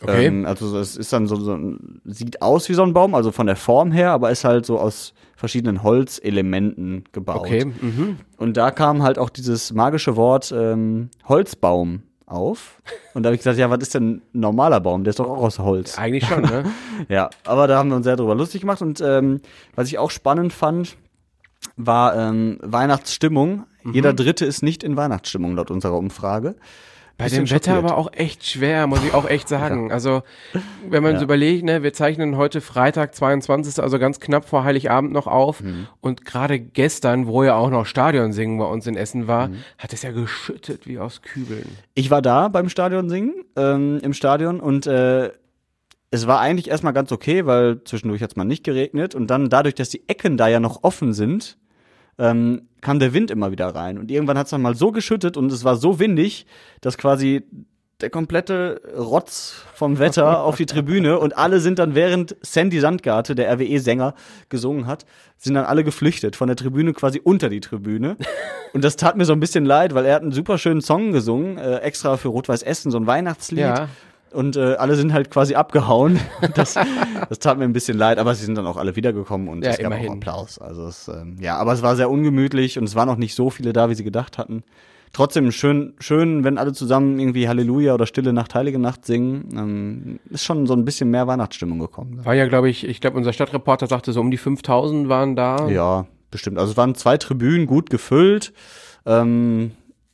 Okay. 0.00 0.26
Ähm, 0.26 0.46
also 0.46 0.78
es 0.78 0.96
ist 0.96 1.12
dann 1.12 1.26
so, 1.26 1.36
so 1.36 1.54
ein, 1.54 2.00
sieht 2.04 2.40
aus 2.40 2.68
wie 2.68 2.74
so 2.74 2.82
ein 2.82 2.92
Baum, 2.92 3.14
also 3.14 3.32
von 3.32 3.46
der 3.46 3.56
Form 3.56 3.90
her, 3.90 4.12
aber 4.12 4.30
ist 4.30 4.44
halt 4.44 4.64
so 4.64 4.78
aus 4.78 5.12
verschiedenen 5.34 5.82
Holzelementen 5.82 7.04
gebaut. 7.12 7.40
Okay. 7.40 7.64
Mhm. 7.64 8.16
Und 8.36 8.56
da 8.56 8.70
kam 8.70 9.02
halt 9.02 9.18
auch 9.18 9.30
dieses 9.30 9.72
magische 9.72 10.16
Wort 10.16 10.52
ähm, 10.56 11.10
Holzbaum 11.28 12.02
auf. 12.26 12.80
Und 13.14 13.22
da 13.22 13.28
habe 13.28 13.34
ich 13.34 13.40
gesagt, 13.40 13.58
ja, 13.58 13.70
was 13.70 13.80
ist 13.80 13.94
denn 13.94 14.10
ein 14.10 14.22
normaler 14.32 14.80
Baum? 14.80 15.02
Der 15.02 15.10
ist 15.10 15.18
doch 15.18 15.28
auch 15.28 15.42
aus 15.42 15.58
Holz. 15.58 15.98
Eigentlich 15.98 16.26
schon, 16.26 16.42
ne? 16.42 16.64
Ja, 17.08 17.30
aber 17.44 17.66
da 17.66 17.78
haben 17.78 17.88
wir 17.88 17.96
uns 17.96 18.04
sehr 18.04 18.16
drüber 18.16 18.34
lustig 18.34 18.60
gemacht. 18.60 18.82
Und 18.82 19.00
ähm, 19.00 19.40
was 19.74 19.88
ich 19.88 19.98
auch 19.98 20.10
spannend 20.10 20.52
fand, 20.52 20.96
war 21.78 22.14
ähm, 22.16 22.58
Weihnachtsstimmung. 22.62 23.64
Mhm. 23.84 23.92
Jeder 23.94 24.12
Dritte 24.12 24.44
ist 24.44 24.62
nicht 24.62 24.82
in 24.84 24.96
Weihnachtsstimmung 24.96 25.56
laut 25.56 25.70
unserer 25.70 25.96
Umfrage. 25.96 26.56
Bei 27.16 27.28
dem 27.28 27.50
Wetter 27.50 27.74
aber 27.74 27.96
auch 27.96 28.12
echt 28.12 28.46
schwer, 28.46 28.86
muss 28.86 29.02
ich 29.04 29.12
auch 29.12 29.28
echt 29.28 29.48
sagen. 29.56 29.90
Also, 29.90 30.22
wenn 30.88 31.02
man 31.02 31.14
Ja. 31.14 31.18
so 31.18 31.24
überlegt, 31.24 31.64
ne, 31.64 31.82
wir 31.82 31.92
zeichnen 31.92 32.36
heute 32.36 32.60
Freitag, 32.60 33.12
22., 33.12 33.82
also 33.82 33.98
ganz 33.98 34.20
knapp 34.20 34.48
vor 34.48 34.62
Heiligabend 34.62 35.12
noch 35.12 35.26
auf. 35.26 35.60
Mhm. 35.60 35.88
Und 36.00 36.24
gerade 36.24 36.60
gestern, 36.60 37.26
wo 37.26 37.42
ja 37.42 37.56
auch 37.56 37.70
noch 37.70 37.86
Stadion 37.86 38.32
singen 38.32 38.56
bei 38.58 38.66
uns 38.66 38.86
in 38.86 38.96
Essen 38.96 39.26
war, 39.26 39.48
Mhm. 39.48 39.56
hat 39.78 39.92
es 39.92 40.02
ja 40.02 40.12
geschüttet 40.12 40.86
wie 40.86 41.00
aus 41.00 41.20
Kübeln. 41.22 41.66
Ich 41.94 42.10
war 42.12 42.22
da 42.22 42.46
beim 42.46 42.68
Stadion 42.68 43.08
singen, 43.08 43.34
ähm, 43.56 43.98
im 44.02 44.12
Stadion 44.12 44.60
und 44.60 44.86
äh, 44.86 45.32
es 46.12 46.26
war 46.28 46.38
eigentlich 46.38 46.70
erstmal 46.70 46.92
ganz 46.92 47.10
okay, 47.10 47.46
weil 47.46 47.82
zwischendurch 47.82 48.22
hat 48.22 48.30
es 48.30 48.36
mal 48.36 48.44
nicht 48.44 48.62
geregnet 48.62 49.16
und 49.16 49.26
dann 49.26 49.48
dadurch, 49.50 49.74
dass 49.74 49.88
die 49.88 50.08
Ecken 50.08 50.36
da 50.36 50.46
ja 50.46 50.60
noch 50.60 50.84
offen 50.84 51.12
sind, 51.12 51.58
ähm, 52.18 52.68
kam 52.80 52.98
der 52.98 53.12
Wind 53.12 53.30
immer 53.30 53.50
wieder 53.50 53.74
rein 53.74 53.98
und 53.98 54.10
irgendwann 54.10 54.38
hat 54.38 54.46
es 54.46 54.50
dann 54.50 54.62
mal 54.62 54.74
so 54.74 54.92
geschüttet 54.92 55.36
und 55.36 55.50
es 55.52 55.64
war 55.64 55.76
so 55.76 55.98
windig, 55.98 56.46
dass 56.80 56.98
quasi 56.98 57.44
der 58.00 58.10
komplette 58.10 58.80
Rotz 58.96 59.64
vom 59.74 59.98
Wetter 59.98 60.42
auf 60.44 60.56
die 60.56 60.66
Tribüne 60.66 61.18
und 61.18 61.36
alle 61.36 61.60
sind 61.60 61.78
dann 61.78 61.94
während 61.94 62.36
Sandy 62.42 62.78
Sandgarte, 62.78 63.34
der 63.34 63.52
RWE-Sänger, 63.52 64.14
gesungen 64.48 64.86
hat, 64.86 65.04
sind 65.36 65.54
dann 65.54 65.64
alle 65.64 65.82
geflüchtet 65.84 66.36
von 66.36 66.46
der 66.46 66.56
Tribüne 66.56 66.92
quasi 66.92 67.20
unter 67.22 67.48
die 67.48 67.60
Tribüne. 67.60 68.16
Und 68.74 68.84
das 68.84 68.96
tat 68.96 69.16
mir 69.16 69.24
so 69.24 69.32
ein 69.32 69.40
bisschen 69.40 69.64
leid, 69.64 69.94
weil 69.94 70.04
er 70.04 70.16
hat 70.16 70.22
einen 70.22 70.32
super 70.32 70.58
schönen 70.58 70.82
Song 70.82 71.12
gesungen, 71.12 71.56
äh, 71.56 71.76
extra 71.78 72.18
für 72.18 72.28
Rot-Weiß 72.28 72.62
Essen, 72.62 72.90
so 72.90 72.98
ein 72.98 73.06
Weihnachtslied. 73.06 73.60
Ja. 73.60 73.88
Und 74.32 74.56
äh, 74.56 74.74
alle 74.74 74.94
sind 74.96 75.12
halt 75.12 75.30
quasi 75.30 75.54
abgehauen. 75.54 76.18
Das, 76.54 76.74
das 77.28 77.38
tat 77.38 77.58
mir 77.58 77.64
ein 77.64 77.72
bisschen 77.72 77.96
leid, 77.98 78.18
aber 78.18 78.34
sie 78.34 78.44
sind 78.44 78.56
dann 78.56 78.66
auch 78.66 78.76
alle 78.76 78.96
wiedergekommen 78.96 79.48
und 79.48 79.64
Ja, 79.64 79.70
es 79.70 79.78
gab 79.78 79.86
immerhin. 79.86 80.08
auch 80.10 80.14
Applaus. 80.14 80.58
Also 80.58 80.86
es, 80.86 81.08
ähm, 81.08 81.36
ja, 81.40 81.56
aber 81.56 81.72
es 81.72 81.82
war 81.82 81.94
sehr 81.96 82.10
ungemütlich 82.10 82.78
und 82.78 82.84
es 82.84 82.94
waren 82.94 83.06
noch 83.08 83.16
nicht 83.16 83.34
so 83.34 83.50
viele 83.50 83.72
da, 83.72 83.88
wie 83.90 83.94
sie 83.94 84.04
gedacht 84.04 84.38
hatten. 84.38 84.62
Trotzdem 85.12 85.50
schön, 85.52 85.94
schön, 86.00 86.44
wenn 86.44 86.58
alle 86.58 86.72
zusammen 86.72 87.18
irgendwie 87.18 87.48
Halleluja 87.48 87.94
oder 87.94 88.06
Stille 88.06 88.32
Nacht, 88.32 88.54
Heilige 88.54 88.78
Nacht 88.78 89.06
singen. 89.06 89.48
Ähm, 89.52 90.20
ist 90.30 90.44
schon 90.44 90.66
so 90.66 90.74
ein 90.74 90.84
bisschen 90.84 91.10
mehr 91.10 91.26
Weihnachtsstimmung 91.26 91.78
gekommen. 91.78 92.24
War 92.24 92.34
ja, 92.34 92.46
glaube 92.46 92.68
ich, 92.68 92.86
ich 92.86 93.00
glaube, 93.00 93.16
unser 93.16 93.32
Stadtreporter 93.32 93.86
sagte 93.86 94.12
so 94.12 94.20
um 94.20 94.30
die 94.30 94.36
5000 94.36 95.08
waren 95.08 95.34
da. 95.36 95.68
Ja, 95.68 96.06
bestimmt. 96.30 96.58
Also 96.58 96.72
es 96.72 96.76
waren 96.76 96.94
zwei 96.94 97.16
Tribünen 97.16 97.66
gut 97.66 97.88
gefüllt. 97.90 98.52
Ähm, 99.06 99.70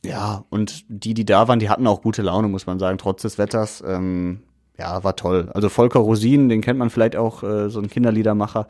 ja, 0.07 0.45
und 0.49 0.85
die, 0.87 1.13
die 1.13 1.25
da 1.25 1.47
waren, 1.47 1.59
die 1.59 1.69
hatten 1.69 1.87
auch 1.87 2.01
gute 2.01 2.21
Laune, 2.21 2.47
muss 2.47 2.65
man 2.65 2.79
sagen, 2.79 2.97
trotz 2.97 3.21
des 3.21 3.37
Wetters. 3.37 3.83
Ähm, 3.85 4.41
ja, 4.77 5.03
war 5.03 5.15
toll. 5.15 5.49
Also 5.53 5.69
Volker 5.69 5.99
Rosin, 5.99 6.49
den 6.49 6.61
kennt 6.61 6.79
man 6.79 6.89
vielleicht 6.89 7.15
auch, 7.15 7.43
äh, 7.43 7.69
so 7.69 7.79
ein 7.79 7.89
Kinderliedermacher. 7.89 8.67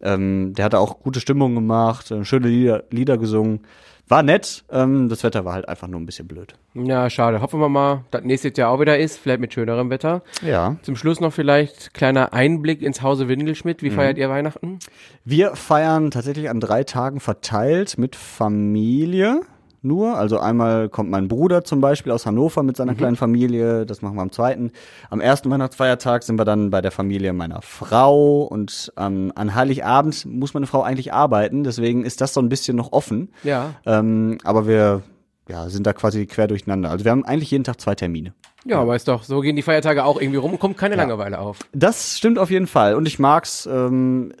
Ähm, 0.00 0.52
der 0.54 0.66
hatte 0.66 0.78
auch 0.78 1.00
gute 1.00 1.20
Stimmung 1.20 1.54
gemacht, 1.54 2.10
äh, 2.10 2.24
schöne 2.24 2.48
Lieder, 2.48 2.84
Lieder 2.90 3.18
gesungen. 3.18 3.60
War 4.06 4.22
nett, 4.22 4.64
ähm, 4.70 5.10
das 5.10 5.22
Wetter 5.22 5.44
war 5.44 5.52
halt 5.52 5.68
einfach 5.68 5.86
nur 5.86 6.00
ein 6.00 6.06
bisschen 6.06 6.26
blöd. 6.26 6.54
Ja, 6.72 7.10
schade. 7.10 7.42
Hoffen 7.42 7.60
wir 7.60 7.68
mal, 7.68 8.04
dass 8.10 8.24
nächstes 8.24 8.56
Jahr 8.56 8.70
auch 8.70 8.80
wieder 8.80 8.98
ist, 8.98 9.18
vielleicht 9.18 9.40
mit 9.40 9.52
schönerem 9.52 9.90
Wetter. 9.90 10.22
Ja. 10.40 10.76
Zum 10.80 10.96
Schluss 10.96 11.20
noch 11.20 11.32
vielleicht 11.32 11.92
kleiner 11.92 12.32
Einblick 12.32 12.80
ins 12.80 13.02
Hause 13.02 13.28
Windelschmidt. 13.28 13.82
Mhm. 13.82 13.86
Wie 13.86 13.90
feiert 13.90 14.16
ihr 14.16 14.30
Weihnachten? 14.30 14.78
Wir 15.24 15.56
feiern 15.56 16.10
tatsächlich 16.10 16.48
an 16.48 16.58
drei 16.60 16.84
Tagen 16.84 17.20
verteilt 17.20 17.98
mit 17.98 18.16
Familie 18.16 19.42
nur. 19.82 20.16
Also 20.16 20.38
einmal 20.38 20.88
kommt 20.88 21.10
mein 21.10 21.28
Bruder 21.28 21.64
zum 21.64 21.80
Beispiel 21.80 22.12
aus 22.12 22.26
Hannover 22.26 22.62
mit 22.62 22.76
seiner 22.76 22.94
kleinen 22.94 23.16
Familie. 23.16 23.86
Das 23.86 24.02
machen 24.02 24.16
wir 24.16 24.22
am 24.22 24.32
zweiten. 24.32 24.72
Am 25.10 25.20
ersten 25.20 25.50
Weihnachtsfeiertag 25.50 26.22
sind 26.22 26.38
wir 26.38 26.44
dann 26.44 26.70
bei 26.70 26.80
der 26.80 26.90
Familie 26.90 27.32
meiner 27.32 27.62
Frau 27.62 28.42
und 28.42 28.92
ähm, 28.96 29.32
an 29.34 29.54
Heiligabend 29.54 30.26
muss 30.26 30.54
meine 30.54 30.66
Frau 30.66 30.82
eigentlich 30.82 31.12
arbeiten. 31.12 31.64
Deswegen 31.64 32.04
ist 32.04 32.20
das 32.20 32.34
so 32.34 32.40
ein 32.40 32.48
bisschen 32.48 32.76
noch 32.76 32.92
offen. 32.92 33.30
Ja. 33.42 33.74
Ähm, 33.86 34.38
aber 34.44 34.66
wir 34.66 35.02
ja, 35.48 35.68
sind 35.68 35.86
da 35.86 35.92
quasi 35.92 36.26
quer 36.26 36.46
durcheinander. 36.46 36.90
Also 36.90 37.04
wir 37.04 37.10
haben 37.10 37.24
eigentlich 37.24 37.50
jeden 37.50 37.64
Tag 37.64 37.80
zwei 37.80 37.94
Termine. 37.94 38.34
Ja, 38.64 38.80
aber 38.80 38.96
ist 38.96 39.08
doch, 39.08 39.22
so 39.22 39.40
gehen 39.40 39.56
die 39.56 39.62
Feiertage 39.62 40.04
auch 40.04 40.20
irgendwie 40.20 40.38
rum 40.38 40.52
und 40.52 40.58
kommt 40.58 40.76
keine 40.76 40.96
Langeweile 40.96 41.38
auf. 41.38 41.58
Das 41.72 42.18
stimmt 42.18 42.38
auf 42.38 42.50
jeden 42.50 42.66
Fall. 42.66 42.94
Und 42.94 43.06
ich 43.06 43.18
mag's, 43.18 43.66
ähm, 43.66 44.32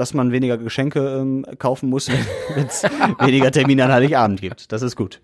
dass 0.00 0.14
man 0.14 0.32
weniger 0.32 0.56
Geschenke 0.56 1.00
ähm, 1.20 1.44
kaufen 1.58 1.90
muss, 1.90 2.08
wenn 2.54 2.66
es 2.66 2.82
weniger 3.18 3.50
Termine 3.52 3.84
an 3.84 3.92
Heiligabend 3.92 4.40
gibt. 4.40 4.72
Das 4.72 4.82
ist 4.82 4.96
gut. 4.96 5.20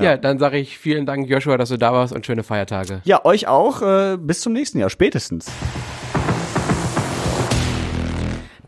Ja, 0.00 0.16
dann 0.16 0.38
sage 0.38 0.58
ich 0.58 0.78
vielen 0.78 1.06
Dank, 1.06 1.28
Joshua, 1.28 1.58
dass 1.58 1.70
du 1.70 1.76
da 1.76 1.92
warst 1.92 2.14
und 2.14 2.24
schöne 2.24 2.44
Feiertage. 2.44 3.02
Ja, 3.04 3.24
euch 3.24 3.48
auch. 3.48 3.82
Äh, 3.82 4.16
bis 4.18 4.40
zum 4.40 4.52
nächsten 4.52 4.78
Jahr, 4.78 4.90
spätestens. 4.90 5.50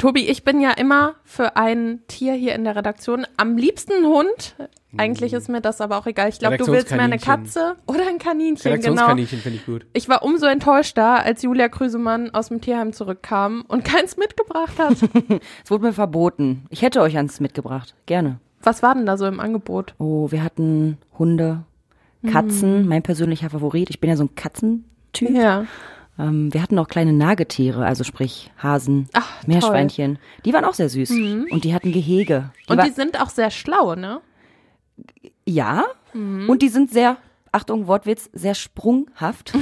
Tobi, 0.04 0.28
ich 0.28 0.44
bin 0.44 0.60
ja 0.60 0.70
immer 0.72 1.14
für 1.24 1.56
ein 1.56 2.00
Tier 2.08 2.34
hier 2.34 2.54
in 2.54 2.64
der 2.64 2.76
Redaktion. 2.76 3.26
Am 3.38 3.56
liebsten 3.56 3.92
ein 3.92 4.04
Hund. 4.04 4.54
Eigentlich 4.98 5.32
ist 5.32 5.48
mir 5.48 5.62
das 5.62 5.80
aber 5.80 5.96
auch 5.96 6.06
egal. 6.06 6.28
Ich 6.28 6.38
glaube, 6.38 6.58
du 6.58 6.66
willst 6.66 6.90
mir 6.90 7.00
eine 7.00 7.16
Katze 7.18 7.76
oder 7.86 8.06
ein 8.06 8.18
Kaninchen, 8.18 8.64
genau. 8.64 8.74
Redaktionskaninchen 8.74 9.38
finde 9.38 9.58
ich 9.60 9.64
gut. 9.64 9.86
Ich 9.94 10.06
war 10.10 10.22
umso 10.22 10.44
enttäuschter, 10.44 11.24
als 11.24 11.40
Julia 11.40 11.70
Krüsemann 11.70 12.34
aus 12.34 12.48
dem 12.48 12.60
Tierheim 12.60 12.92
zurückkam 12.92 13.64
und 13.66 13.82
keins 13.86 14.18
mitgebracht 14.18 14.78
hat. 14.78 14.92
Es 15.64 15.70
wurde 15.70 15.84
mir 15.86 15.94
verboten. 15.94 16.66
Ich 16.68 16.82
hätte 16.82 17.00
euch 17.00 17.16
eins 17.16 17.40
mitgebracht. 17.40 17.94
Gerne. 18.04 18.40
Was 18.62 18.82
war 18.82 18.94
denn 18.94 19.06
da 19.06 19.16
so 19.16 19.24
im 19.24 19.40
Angebot? 19.40 19.94
Oh, 19.96 20.30
wir 20.30 20.44
hatten 20.44 20.98
Hunde, 21.18 21.64
Katzen, 22.30 22.86
mein 22.86 23.02
persönlicher 23.02 23.48
Favorit. 23.48 23.88
Ich 23.88 24.00
bin 24.00 24.10
ja 24.10 24.16
so 24.16 24.24
ein 24.24 24.34
Katzentyp. 24.34 25.30
Ja. 25.30 25.64
Ähm, 26.18 26.52
wir 26.54 26.62
hatten 26.62 26.78
auch 26.78 26.88
kleine 26.88 27.12
Nagetiere, 27.12 27.84
also 27.84 28.04
sprich 28.04 28.50
Hasen, 28.62 29.08
Ach, 29.12 29.44
Meerschweinchen. 29.46 30.18
Die 30.44 30.52
waren 30.52 30.64
auch 30.64 30.74
sehr 30.74 30.88
süß. 30.88 31.10
Und 31.10 31.64
die 31.64 31.74
hatten 31.74 31.90
Gehege. 31.92 32.50
Die 32.68 32.72
Und 32.72 32.84
die 32.84 32.90
sind 32.90 33.20
auch 33.20 33.30
sehr 33.30 33.50
schlau, 33.50 33.94
ne? 33.94 34.20
Ja, 35.46 35.84
und 36.14 36.62
die 36.62 36.68
sind 36.68 36.92
sehr, 36.92 37.16
Achtung, 37.50 37.88
Wortwitz, 37.88 38.30
sehr 38.32 38.54
sprunghaft. 38.54 39.52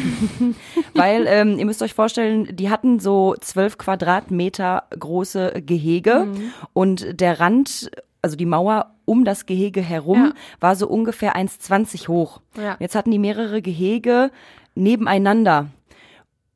Weil, 0.95 1.25
ähm, 1.27 1.59
ihr 1.59 1.65
müsst 1.65 1.83
euch 1.83 1.95
vorstellen, 1.95 2.55
die 2.55 2.69
hatten 2.69 3.01
so 3.01 3.35
zwölf 3.41 3.79
Quadratmeter 3.79 4.85
große 4.99 5.63
Gehege 5.65 6.29
und 6.75 7.19
der 7.21 7.41
Rand, 7.41 7.91
also 8.21 8.37
die 8.37 8.45
Mauer 8.47 8.95
um 9.07 9.25
das 9.25 9.47
Gehege 9.47 9.81
herum, 9.81 10.27
Ja. 10.27 10.33
war 10.61 10.77
so 10.77 10.87
ungefähr 10.89 11.35
1,20 11.37 12.09
hoch. 12.09 12.41
Ja. 12.57 12.77
Jetzt 12.79 12.95
hatten 12.95 13.11
die 13.11 13.19
mehrere 13.19 13.63
Gehege 13.63 14.31
nebeneinander. 14.75 15.69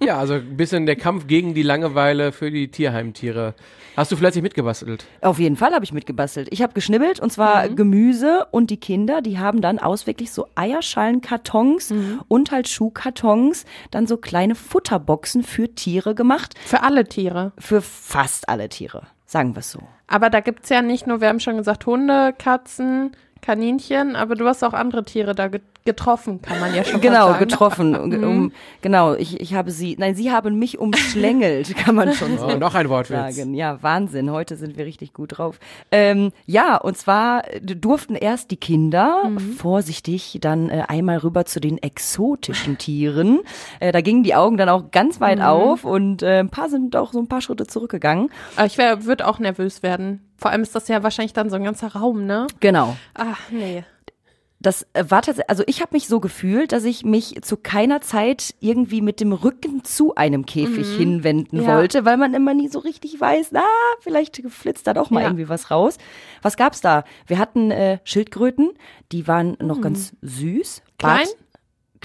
Ja, 0.02 0.18
also 0.18 0.34
ein 0.34 0.56
bisschen 0.56 0.86
der 0.86 0.94
Kampf 0.94 1.26
gegen 1.26 1.54
die 1.54 1.62
Langeweile 1.62 2.30
für 2.30 2.52
die 2.52 2.68
Tierheimtiere. 2.68 3.54
Hast 3.96 4.12
du 4.12 4.16
fleißig 4.16 4.42
mitgebastelt? 4.42 5.06
Auf 5.22 5.38
jeden 5.38 5.56
Fall 5.56 5.72
habe 5.72 5.82
ich 5.82 5.92
mitgebastelt. 5.92 6.48
Ich 6.50 6.60
habe 6.60 6.74
geschnibbelt 6.74 7.18
und 7.18 7.32
zwar 7.32 7.70
Gemüse 7.70 8.46
und 8.50 8.68
die 8.68 8.76
Kinder, 8.76 9.22
die 9.22 9.38
haben 9.38 9.62
dann 9.62 9.78
aus 9.78 10.06
wirklich 10.06 10.32
so 10.32 10.48
Eierschalenkartons 10.54 11.94
und 12.28 12.50
halt 12.50 12.68
Schuhkartons 12.68 13.64
dann 13.90 14.06
so 14.06 14.18
kleine 14.18 14.54
Futterboxen 14.54 15.42
für 15.42 15.74
Tiere 15.74 16.14
gemacht. 16.14 16.54
Für 16.66 16.82
alle 16.82 17.04
Tiere. 17.04 17.52
Für 17.58 17.80
fast 17.80 18.50
alle 18.50 18.68
Tiere, 18.68 19.06
sagen 19.24 19.54
wir 19.54 19.60
es 19.60 19.72
so. 19.72 19.80
Aber 20.08 20.28
da 20.28 20.40
gibt's 20.40 20.68
ja 20.68 20.82
nicht 20.82 21.06
nur, 21.06 21.22
wir 21.22 21.28
haben 21.28 21.40
schon 21.40 21.56
gesagt, 21.56 21.86
Hunde, 21.86 22.34
Katzen, 22.36 23.12
Kaninchen, 23.46 24.16
aber 24.16 24.34
du 24.34 24.44
hast 24.46 24.64
auch 24.64 24.72
andere 24.72 25.04
Tiere 25.04 25.34
da 25.36 25.46
get- 25.46 25.62
getroffen, 25.84 26.42
kann 26.42 26.58
man 26.58 26.74
ja 26.74 26.82
schon 26.82 27.00
Genau, 27.00 27.28
sagen. 27.28 27.38
getroffen. 27.38 27.94
um, 28.24 28.52
genau, 28.82 29.14
ich, 29.14 29.40
ich 29.40 29.54
habe 29.54 29.70
sie, 29.70 29.94
nein, 30.00 30.16
sie 30.16 30.32
haben 30.32 30.58
mich 30.58 30.78
umschlängelt, 30.80 31.76
kann 31.76 31.94
man 31.94 32.12
schon 32.12 32.34
Oh, 32.38 32.48
so 32.50 32.56
noch 32.58 32.74
ein 32.74 32.88
Wortwitz. 32.88 33.36
sagen. 33.36 33.54
Ja, 33.54 33.80
Wahnsinn. 33.84 34.32
Heute 34.32 34.56
sind 34.56 34.76
wir 34.76 34.84
richtig 34.84 35.12
gut 35.12 35.38
drauf. 35.38 35.60
Ähm, 35.92 36.32
ja, 36.44 36.76
und 36.76 36.96
zwar 36.98 37.44
durften 37.62 38.16
erst 38.16 38.50
die 38.50 38.56
Kinder 38.56 39.30
vorsichtig 39.58 40.38
dann 40.40 40.68
äh, 40.70 40.82
einmal 40.88 41.18
rüber 41.18 41.44
zu 41.44 41.60
den 41.60 41.78
exotischen 41.78 42.78
Tieren. 42.78 43.40
Äh, 43.78 43.92
da 43.92 44.00
gingen 44.00 44.24
die 44.24 44.34
Augen 44.34 44.56
dann 44.56 44.68
auch 44.68 44.90
ganz 44.90 45.20
weit 45.20 45.40
auf 45.40 45.84
und 45.84 46.22
äh, 46.24 46.40
ein 46.40 46.50
paar 46.50 46.68
sind 46.68 46.96
auch 46.96 47.12
so 47.12 47.20
ein 47.20 47.28
paar 47.28 47.40
Schritte 47.42 47.68
zurückgegangen. 47.68 48.30
Aber 48.56 48.66
ich 48.66 48.76
würde 48.76 49.24
auch 49.24 49.38
nervös 49.38 49.84
werden. 49.84 50.20
Vor 50.36 50.50
allem 50.50 50.62
ist 50.62 50.74
das 50.74 50.88
ja 50.88 51.02
wahrscheinlich 51.02 51.32
dann 51.32 51.50
so 51.50 51.56
ein 51.56 51.64
ganzer 51.64 51.88
Raum, 51.88 52.26
ne? 52.26 52.46
Genau. 52.60 52.96
Ach, 53.14 53.40
nee. 53.50 53.84
Das 54.58 54.86
äh, 54.94 55.04
war 55.08 55.20
tatsächlich, 55.20 55.50
also 55.50 55.62
ich 55.66 55.82
habe 55.82 55.90
mich 55.92 56.08
so 56.08 56.18
gefühlt, 56.18 56.72
dass 56.72 56.84
ich 56.84 57.04
mich 57.04 57.42
zu 57.42 57.58
keiner 57.58 58.00
Zeit 58.00 58.54
irgendwie 58.60 59.02
mit 59.02 59.20
dem 59.20 59.32
Rücken 59.32 59.84
zu 59.84 60.14
einem 60.14 60.46
Käfig 60.46 60.88
hinwenden 60.96 61.62
Ja. 61.62 61.76
wollte, 61.76 62.06
weil 62.06 62.16
man 62.16 62.32
immer 62.32 62.54
nie 62.54 62.68
so 62.68 62.78
richtig 62.78 63.20
weiß, 63.20 63.48
na, 63.52 63.62
vielleicht 64.00 64.40
flitzt 64.48 64.86
da 64.86 64.94
doch 64.94 65.10
mal 65.10 65.20
Ja. 65.20 65.26
irgendwie 65.28 65.50
was 65.50 65.70
raus. 65.70 65.98
Was 66.40 66.56
gab's 66.56 66.80
da? 66.80 67.04
Wir 67.26 67.38
hatten 67.38 67.70
äh, 67.70 67.98
Schildkröten, 68.04 68.70
die 69.12 69.28
waren 69.28 69.58
noch 69.60 69.80
ganz 69.82 70.14
süß. 70.22 70.82
Klein? 70.98 71.18
Bart- 71.26 71.36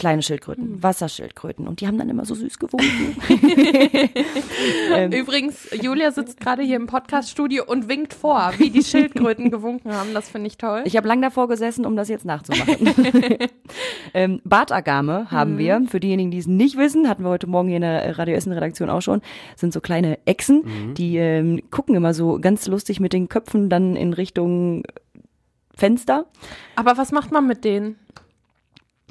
Kleine 0.01 0.23
Schildkröten, 0.23 0.81
Wasserschildkröten. 0.81 1.67
Und 1.67 1.79
die 1.79 1.85
haben 1.85 1.99
dann 1.99 2.09
immer 2.09 2.25
so 2.25 2.33
süß 2.33 2.57
gewunken. 2.57 3.15
Übrigens, 5.13 5.69
Julia 5.79 6.09
sitzt 6.09 6.39
gerade 6.39 6.63
hier 6.63 6.77
im 6.77 6.87
Podcaststudio 6.87 7.65
und 7.67 7.87
winkt 7.87 8.15
vor, 8.15 8.51
wie 8.57 8.71
die 8.71 8.81
Schildkröten 8.81 9.51
gewunken 9.51 9.93
haben. 9.93 10.15
Das 10.15 10.27
finde 10.27 10.47
ich 10.47 10.57
toll. 10.57 10.81
Ich 10.85 10.97
habe 10.97 11.07
lang 11.07 11.21
davor 11.21 11.47
gesessen, 11.47 11.85
um 11.85 11.95
das 11.95 12.09
jetzt 12.09 12.25
nachzumachen. 12.25 12.77
ähm, 14.15 14.41
Bartagame 14.43 15.29
haben 15.29 15.59
wir. 15.59 15.83
Für 15.87 15.99
diejenigen, 15.99 16.31
die 16.31 16.39
es 16.39 16.47
nicht 16.47 16.77
wissen, 16.77 17.07
hatten 17.07 17.21
wir 17.23 17.29
heute 17.29 17.45
Morgen 17.45 17.67
hier 17.67 17.77
in 17.77 17.83
der 17.83 18.17
Radio 18.17 18.33
Essen 18.33 18.53
Redaktion 18.53 18.89
auch 18.89 19.01
schon, 19.01 19.21
sind 19.55 19.71
so 19.71 19.81
kleine 19.81 20.17
Echsen, 20.25 20.95
die 20.95 21.17
ähm, 21.17 21.61
gucken 21.69 21.93
immer 21.93 22.15
so 22.15 22.39
ganz 22.41 22.65
lustig 22.65 22.99
mit 22.99 23.13
den 23.13 23.29
Köpfen 23.29 23.69
dann 23.69 23.95
in 23.95 24.13
Richtung 24.13 24.81
Fenster. 25.75 26.25
Aber 26.75 26.97
was 26.97 27.11
macht 27.11 27.31
man 27.31 27.45
mit 27.45 27.63
denen? 27.65 27.97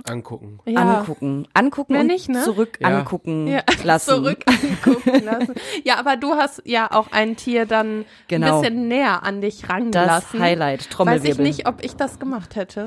Angucken. 0.08 0.60
Ja. 0.66 0.98
Angucken. 0.98 1.46
Angucken 1.54 1.92
Mehr 1.92 2.02
und 2.02 2.06
nicht, 2.08 2.28
ne? 2.28 2.42
zurück 2.42 2.78
Ja. 2.80 2.88
angucken 2.88 3.46
Ja, 3.46 3.62
lassen. 3.84 4.10
zurück 4.10 4.44
angucken 4.46 5.24
lassen. 5.24 5.54
Ja, 5.84 5.98
aber 5.98 6.16
du 6.16 6.34
hast 6.34 6.62
ja 6.64 6.90
auch 6.90 7.12
ein 7.12 7.36
Tier 7.36 7.66
dann 7.66 8.04
Genau. 8.28 8.56
ein 8.56 8.62
bisschen 8.62 8.88
näher 8.88 9.22
an 9.22 9.40
dich 9.40 9.62
Das 9.62 9.70
rangelassen. 9.70 10.40
Highlight, 10.40 10.80
Weiß 10.80 10.88
Trommelwirbel. 10.88 11.30
ich 11.46 11.56
nicht, 11.58 11.68
ob 11.68 11.84
ich 11.84 11.96
das 11.96 12.18
gemacht 12.18 12.56
hätte. 12.56 12.86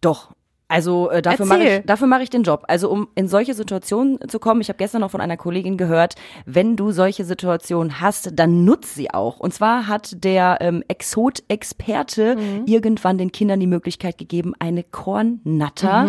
Doch. 0.00 0.32
Also 0.68 1.10
äh, 1.10 1.22
dafür 1.22 1.46
mache 1.46 1.62
ich, 1.62 1.86
dafür 1.86 2.06
mache 2.08 2.22
ich 2.24 2.30
den 2.30 2.42
Job. 2.42 2.64
Also 2.66 2.90
um 2.90 3.06
in 3.14 3.28
solche 3.28 3.54
Situationen 3.54 4.18
zu 4.28 4.40
kommen, 4.40 4.60
ich 4.60 4.68
habe 4.68 4.78
gestern 4.78 5.00
noch 5.02 5.12
von 5.12 5.20
einer 5.20 5.36
Kollegin 5.36 5.76
gehört, 5.76 6.16
wenn 6.44 6.74
du 6.74 6.90
solche 6.90 7.24
Situationen 7.24 8.00
hast, 8.00 8.30
dann 8.34 8.64
nutz 8.64 8.94
sie 8.94 9.12
auch. 9.12 9.38
Und 9.38 9.54
zwar 9.54 9.86
hat 9.86 10.24
der 10.24 10.58
ähm, 10.60 10.82
Exot-Experte 10.88 12.36
Mhm. 12.36 12.62
irgendwann 12.66 13.18
den 13.18 13.30
Kindern 13.32 13.60
die 13.60 13.66
Möglichkeit 13.66 14.18
gegeben, 14.18 14.54
eine 14.58 14.82
Kornnatter 14.82 16.08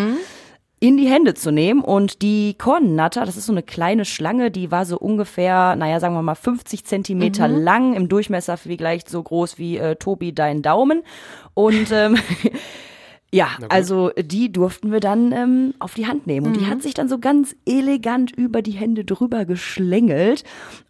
in 0.79 0.97
die 0.97 1.07
Hände 1.07 1.33
zu 1.33 1.51
nehmen. 1.51 1.81
Und 1.81 2.21
die 2.21 2.55
Kornnatter, 2.55 3.25
das 3.25 3.37
ist 3.37 3.45
so 3.45 3.51
eine 3.53 3.63
kleine 3.63 4.05
Schlange, 4.05 4.51
die 4.51 4.71
war 4.71 4.85
so 4.85 4.97
ungefähr, 4.97 5.75
naja, 5.75 5.99
sagen 5.99 6.13
wir 6.15 6.21
mal 6.21 6.35
50 6.35 6.83
Zentimeter 6.85 7.47
lang, 7.47 7.93
im 7.93 8.09
Durchmesser 8.09 8.57
vielleicht 8.57 9.09
so 9.09 9.21
groß 9.21 9.57
wie 9.57 9.77
äh, 9.77 9.95
Tobi 9.95 10.33
dein 10.33 10.61
Daumen. 10.61 11.03
Und 11.53 11.91
ähm, 11.91 12.17
Ja, 13.33 13.49
also 13.67 14.11
die 14.17 14.51
durften 14.51 14.91
wir 14.91 15.01
dann 15.01 15.33
ähm, 15.33 15.73
auf 15.79 15.95
die 15.95 16.07
Hand 16.07 16.27
nehmen. 16.27 16.47
Und 16.47 16.53
die 16.57 16.67
hat 16.67 16.81
sich 16.81 16.93
dann 16.93 17.09
so 17.09 17.19
ganz 17.19 17.55
elegant 17.65 18.31
über 18.31 18.61
die 18.61 18.71
Hände 18.71 19.03
drüber 19.03 19.43
geschlängelt. 19.45 20.43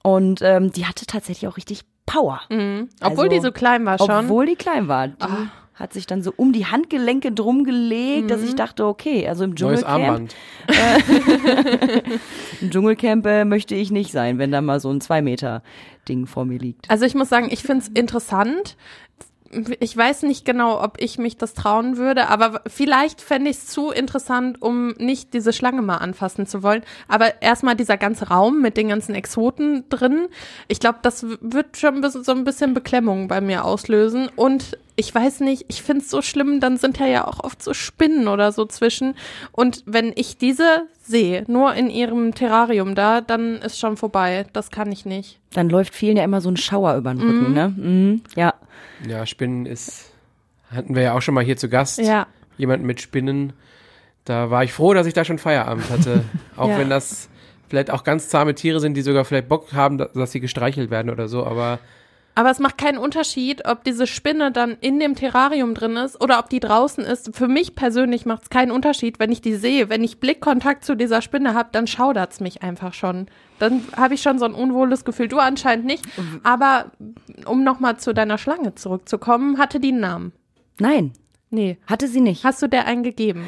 Und 0.04 0.42
ähm, 0.44 0.72
die 0.72 0.86
hatte 0.86 1.08
tatsächlich 1.08 1.50
auch 1.50 1.58
richtig 1.58 1.84
Power. 2.06 2.42
Mhm. 2.50 2.90
Obwohl 3.02 3.26
Also, 3.26 3.36
die 3.36 3.42
so 3.42 3.52
klein 3.52 3.86
war 3.86 3.98
schon. 3.98 4.10
Obwohl 4.12 4.46
die 4.46 4.56
klein 4.56 4.88
war. 4.88 5.08
Die 5.08 5.26
hat 5.78 5.94
sich 5.94 6.08
dann 6.08 6.24
so 6.24 6.34
um 6.36 6.54
die 6.54 6.66
Handgelenke 6.66 7.32
drum 7.32 7.64
gelegt, 7.64 8.32
dass 8.32 8.42
ich 8.42 8.56
dachte, 8.56 8.86
okay, 8.88 9.28
also 9.28 9.44
im 9.44 9.52
Neues 9.52 9.82
Dschungelcamp, 9.82 10.04
Armband. 10.08 10.36
im 12.62 12.72
Dschungelcamp 12.72 13.26
äh, 13.28 13.46
möchte 13.46 13.76
ich 13.76 13.92
nicht 13.92 14.12
sein, 14.12 14.40
wenn 14.40 14.52
da 14.52 14.62
mal 14.62 14.80
so 14.80 14.90
ein 14.90 15.02
zwei 15.02 15.22
Meter 15.22 15.62
Ding 16.10 16.26
vor 16.26 16.46
mir 16.46 16.58
liegt. 16.58 16.90
Also 16.90 17.06
ich 17.06 17.14
muss 17.14 17.30
sagen, 17.30 17.50
ich 17.52 17.62
find's 17.62 17.90
interessant. 17.90 18.76
Ich 19.80 19.96
weiß 19.96 20.24
nicht 20.24 20.46
genau, 20.46 20.82
ob 20.82 21.00
ich 21.00 21.18
mich 21.18 21.38
das 21.38 21.54
trauen 21.54 21.98
würde, 21.98 22.28
aber 22.28 22.62
vielleicht 22.68 23.22
fände 23.22 23.50
ich 23.50 23.58
es 23.58 23.68
zu 23.68 23.92
interessant, 23.92 24.62
um 24.62 24.90
nicht 24.98 25.34
diese 25.34 25.54
Schlange 25.54 25.82
mal 25.82 25.98
anfassen 25.98 26.48
zu 26.48 26.64
wollen. 26.64 26.84
Aber 27.08 27.42
erstmal 27.42 27.76
dieser 27.76 27.98
ganze 27.98 28.28
Raum 28.28 28.62
mit 28.62 28.78
den 28.78 28.90
ganzen 28.90 29.16
Exoten 29.16 29.86
drin, 29.90 30.28
ich 30.68 30.80
glaube, 30.80 31.00
das 31.02 31.26
wird 31.42 31.78
schon 31.78 32.04
so 32.10 32.32
ein 32.32 32.44
bisschen 32.44 32.74
Beklemmung 32.74 33.28
bei 33.28 33.42
mir 33.42 33.66
auslösen. 33.66 34.30
Und 34.36 34.78
ich 34.96 35.14
weiß 35.14 35.42
nicht, 35.42 35.66
ich 35.68 35.84
finde 35.84 36.04
es 36.04 36.10
so 36.10 36.22
schlimm, 36.22 36.60
dann 36.60 36.78
sind 36.78 36.98
ja 36.98 37.06
ja 37.06 37.28
auch 37.28 37.44
oft 37.44 37.62
so 37.62 37.74
Spinnen 37.74 38.28
oder 38.28 38.52
so 38.52 38.66
zwischen. 38.66 39.16
Und 39.52 39.84
wenn 39.86 40.12
ich 40.16 40.38
diese 40.38 40.88
sehe, 41.08 41.44
nur 41.48 41.74
in 41.74 41.90
ihrem 41.90 42.34
Terrarium 42.36 42.96
da, 42.96 43.22
dann 43.22 43.56
ist 43.58 43.80
schon 43.80 43.98
vorbei. 43.98 44.46
Das 44.54 44.72
kann 44.72 44.92
ich 44.92 45.06
nicht. 45.06 45.40
Dann 45.54 45.70
läuft 45.70 45.94
vielen 45.96 46.18
ja 46.18 46.24
immer 46.24 46.42
so 46.42 46.50
ein 46.50 46.58
Schauer 46.58 46.96
über 46.96 47.14
den 47.14 47.22
Rücken, 47.22 47.54
ne? 47.54 47.74
Mhm, 47.76 48.22
ja. 48.36 48.54
Ja, 49.08 49.26
Spinnen 49.26 49.66
ist, 49.66 50.12
hatten 50.72 50.96
wir 50.96 51.02
ja 51.04 51.14
auch 51.14 51.22
schon 51.22 51.34
mal 51.34 51.44
hier 51.44 51.58
zu 51.58 51.70
Gast. 51.70 52.00
Ja. 52.00 52.28
Jemand 52.58 52.84
mit 52.84 53.02
Spinnen. 53.02 53.54
Da 54.26 54.50
war 54.50 54.64
ich 54.64 54.74
froh, 54.74 54.94
dass 54.94 55.08
ich 55.08 55.14
da 55.14 55.24
schon 55.24 55.38
Feierabend 55.40 55.90
hatte. 55.90 56.24
Auch 56.58 56.70
Ja. 56.70 56.80
wenn 56.80 56.90
das 56.90 57.30
vielleicht 57.70 57.92
auch 57.92 58.04
ganz 58.04 58.30
zahme 58.30 58.56
Tiere 58.56 58.80
sind, 58.80 58.96
die 58.96 59.02
sogar 59.02 59.24
vielleicht 59.26 59.48
Bock 59.48 59.74
haben, 59.74 59.98
dass 59.98 60.32
sie 60.32 60.40
gestreichelt 60.40 60.90
werden 60.90 61.10
oder 61.10 61.28
so. 61.28 61.46
Aber 61.46 61.80
Aber 62.38 62.52
es 62.52 62.60
macht 62.60 62.78
keinen 62.78 63.00
Unterschied, 63.00 63.68
ob 63.68 63.84
diese 63.84 64.06
Spinne 64.06 64.52
dann 64.52 64.78
in 64.80 65.00
dem 65.00 65.16
Terrarium 65.16 65.74
drin 65.74 65.98
ist 65.98 66.22
oder 66.22 66.38
ob 66.38 66.52
die 66.52 66.60
draußen 66.60 67.04
ist. 67.04 67.36
Für 67.36 67.48
mich 67.48 67.74
persönlich 67.74 68.28
macht 68.28 68.44
es 68.44 68.50
keinen 68.52 68.70
Unterschied, 68.70 69.18
wenn 69.18 69.32
ich 69.32 69.42
die 69.42 69.56
sehe. 69.56 69.90
Wenn 69.90 70.04
ich 70.04 70.20
Blickkontakt 70.20 70.86
zu 70.86 70.96
dieser 70.96 71.24
Spinne 71.24 71.56
habe, 71.56 71.70
dann 71.72 71.88
schaudert's 71.88 72.40
mich 72.40 72.62
einfach 72.62 72.94
schon. 72.94 73.26
Dann 73.58 73.82
habe 73.96 74.14
ich 74.14 74.22
schon 74.22 74.38
so 74.38 74.46
ein 74.46 74.54
unwohles 74.54 75.04
Gefühl. 75.04 75.30
Du 75.30 75.40
anscheinend 75.40 75.86
nicht. 75.86 76.06
Aber 76.44 76.92
um 77.48 77.64
nochmal 77.64 77.98
zu 77.98 78.14
deiner 78.14 78.38
Schlange 78.38 78.76
zurückzukommen, 78.76 79.58
hatte 79.58 79.80
die 79.80 79.90
einen 79.90 80.02
Namen. 80.02 80.32
Nein, 80.80 81.14
Nee. 81.58 81.78
hatte 81.88 82.08
sie 82.08 82.22
nicht. 82.22 82.44
Hast 82.44 82.62
du 82.62 82.68
der 82.68 82.86
einen 82.86 83.02
gegeben? 83.02 83.44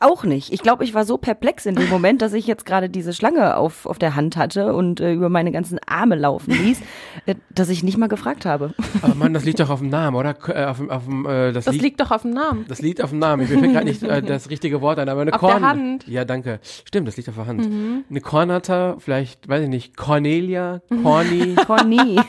Auch 0.00 0.24
nicht. 0.24 0.52
Ich 0.52 0.60
glaube, 0.60 0.82
ich 0.82 0.92
war 0.92 1.04
so 1.04 1.18
perplex 1.18 1.66
in 1.66 1.76
dem 1.76 1.88
Moment, 1.88 2.20
dass 2.20 2.32
ich 2.32 2.46
jetzt 2.48 2.66
gerade 2.66 2.90
diese 2.90 3.12
Schlange 3.12 3.56
auf, 3.56 3.86
auf 3.86 3.98
der 3.98 4.16
Hand 4.16 4.36
hatte 4.36 4.74
und 4.74 5.00
äh, 5.00 5.12
über 5.12 5.28
meine 5.28 5.52
ganzen 5.52 5.78
Arme 5.86 6.16
laufen 6.16 6.50
ließ, 6.50 6.80
äh, 7.26 7.36
dass 7.54 7.68
ich 7.68 7.84
nicht 7.84 7.96
mal 7.96 8.08
gefragt 8.08 8.44
habe. 8.44 8.74
oh 9.02 9.14
Mann, 9.14 9.32
das 9.32 9.44
liegt 9.44 9.60
doch 9.60 9.70
auf 9.70 9.78
dem 9.78 9.88
Namen, 9.88 10.16
oder? 10.16 10.34
Äh, 10.48 10.64
auf, 10.64 10.80
auf 10.88 11.08
äh, 11.26 11.52
das, 11.52 11.66
Das 11.66 11.74
liegt, 11.74 11.84
liegt 11.84 12.00
doch 12.00 12.10
auf 12.10 12.22
dem 12.22 12.32
Namen. 12.32 12.64
das 12.66 12.82
liegt 12.82 13.00
auf 13.02 13.10
dem 13.10 13.20
Namen. 13.20 13.42
Ich 13.44 13.50
mir 13.50 13.58
fällt 13.60 13.72
gerade 13.72 13.86
nicht 13.86 14.02
äh, 14.02 14.20
das 14.26 14.50
richtige 14.50 14.80
Wort 14.80 14.98
ein, 14.98 15.08
aber 15.08 15.20
eine 15.20 15.32
Auf 15.32 15.38
Korn. 15.40 15.60
der 15.60 15.68
Hand. 15.68 16.08
Ja, 16.08 16.24
danke. 16.24 16.58
Stimmt, 16.84 17.06
das 17.06 17.16
liegt 17.16 17.28
auf 17.28 17.36
der 17.36 17.46
Hand. 17.46 17.64
Eine 18.10 18.20
Kornata, 18.20 18.96
vielleicht, 18.98 19.48
weiß 19.48 19.62
ich 19.62 19.68
nicht, 19.68 19.96
Cornelia, 19.96 20.80
Corny. 21.02 21.54
Conny. 21.66 22.20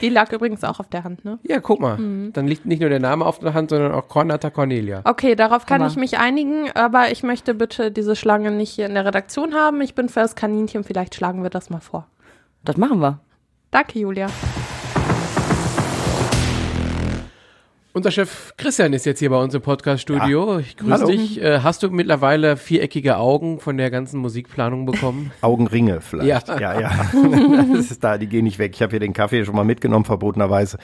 Die 0.00 0.08
lag 0.08 0.32
übrigens 0.32 0.64
auch 0.64 0.80
auf 0.80 0.88
der 0.88 1.04
Hand, 1.04 1.24
ne? 1.24 1.38
ja, 1.44 1.60
guck 1.60 1.80
mal. 1.80 1.98
Dann 2.32 2.46
liegt 2.48 2.66
nicht 2.66 2.80
nur 2.80 2.90
der 2.90 3.00
Name 3.00 3.24
auf 3.24 3.38
der 3.38 3.54
Hand, 3.54 3.70
sondern 3.70 3.92
auch 3.92 4.08
Kornata 4.08 4.39
Cornelia. 4.48 5.02
Okay, 5.04 5.34
darauf 5.34 5.66
kann 5.66 5.82
Hammer. 5.82 5.90
ich 5.90 5.96
mich 5.96 6.18
einigen, 6.18 6.70
aber 6.72 7.12
ich 7.12 7.22
möchte 7.22 7.52
bitte 7.52 7.90
diese 7.90 8.16
Schlange 8.16 8.50
nicht 8.50 8.70
hier 8.70 8.86
in 8.86 8.94
der 8.94 9.04
Redaktion 9.04 9.52
haben. 9.54 9.82
Ich 9.82 9.94
bin 9.94 10.08
für 10.08 10.20
das 10.20 10.34
Kaninchen, 10.34 10.84
vielleicht 10.84 11.14
schlagen 11.14 11.42
wir 11.42 11.50
das 11.50 11.68
mal 11.68 11.80
vor. 11.80 12.06
Das 12.64 12.78
machen 12.78 13.00
wir. 13.00 13.20
Danke, 13.70 13.98
Julia. 13.98 14.28
Unser 17.92 18.12
Chef 18.12 18.52
Christian 18.56 18.92
ist 18.92 19.04
jetzt 19.04 19.18
hier 19.18 19.30
bei 19.30 19.42
uns 19.42 19.52
im 19.52 19.62
Podcast-Studio. 19.62 20.60
Ich 20.60 20.76
grüße 20.76 21.06
dich. 21.06 21.42
Äh, 21.42 21.60
hast 21.62 21.82
du 21.82 21.90
mittlerweile 21.90 22.56
viereckige 22.56 23.16
Augen 23.16 23.58
von 23.58 23.76
der 23.76 23.90
ganzen 23.90 24.20
Musikplanung 24.20 24.86
bekommen? 24.86 25.32
Augenringe 25.40 26.00
vielleicht. 26.00 26.48
Ja. 26.48 26.60
ja. 26.60 26.80
ja. 26.80 26.90
das 27.74 27.90
ist 27.90 28.04
da, 28.04 28.16
die 28.16 28.28
gehen 28.28 28.44
nicht 28.44 28.60
weg. 28.60 28.72
Ich 28.74 28.82
habe 28.82 28.90
hier 28.90 29.00
den 29.00 29.12
Kaffee 29.12 29.44
schon 29.44 29.56
mal 29.56 29.64
mitgenommen, 29.64 30.04
verbotenerweise. 30.04 30.78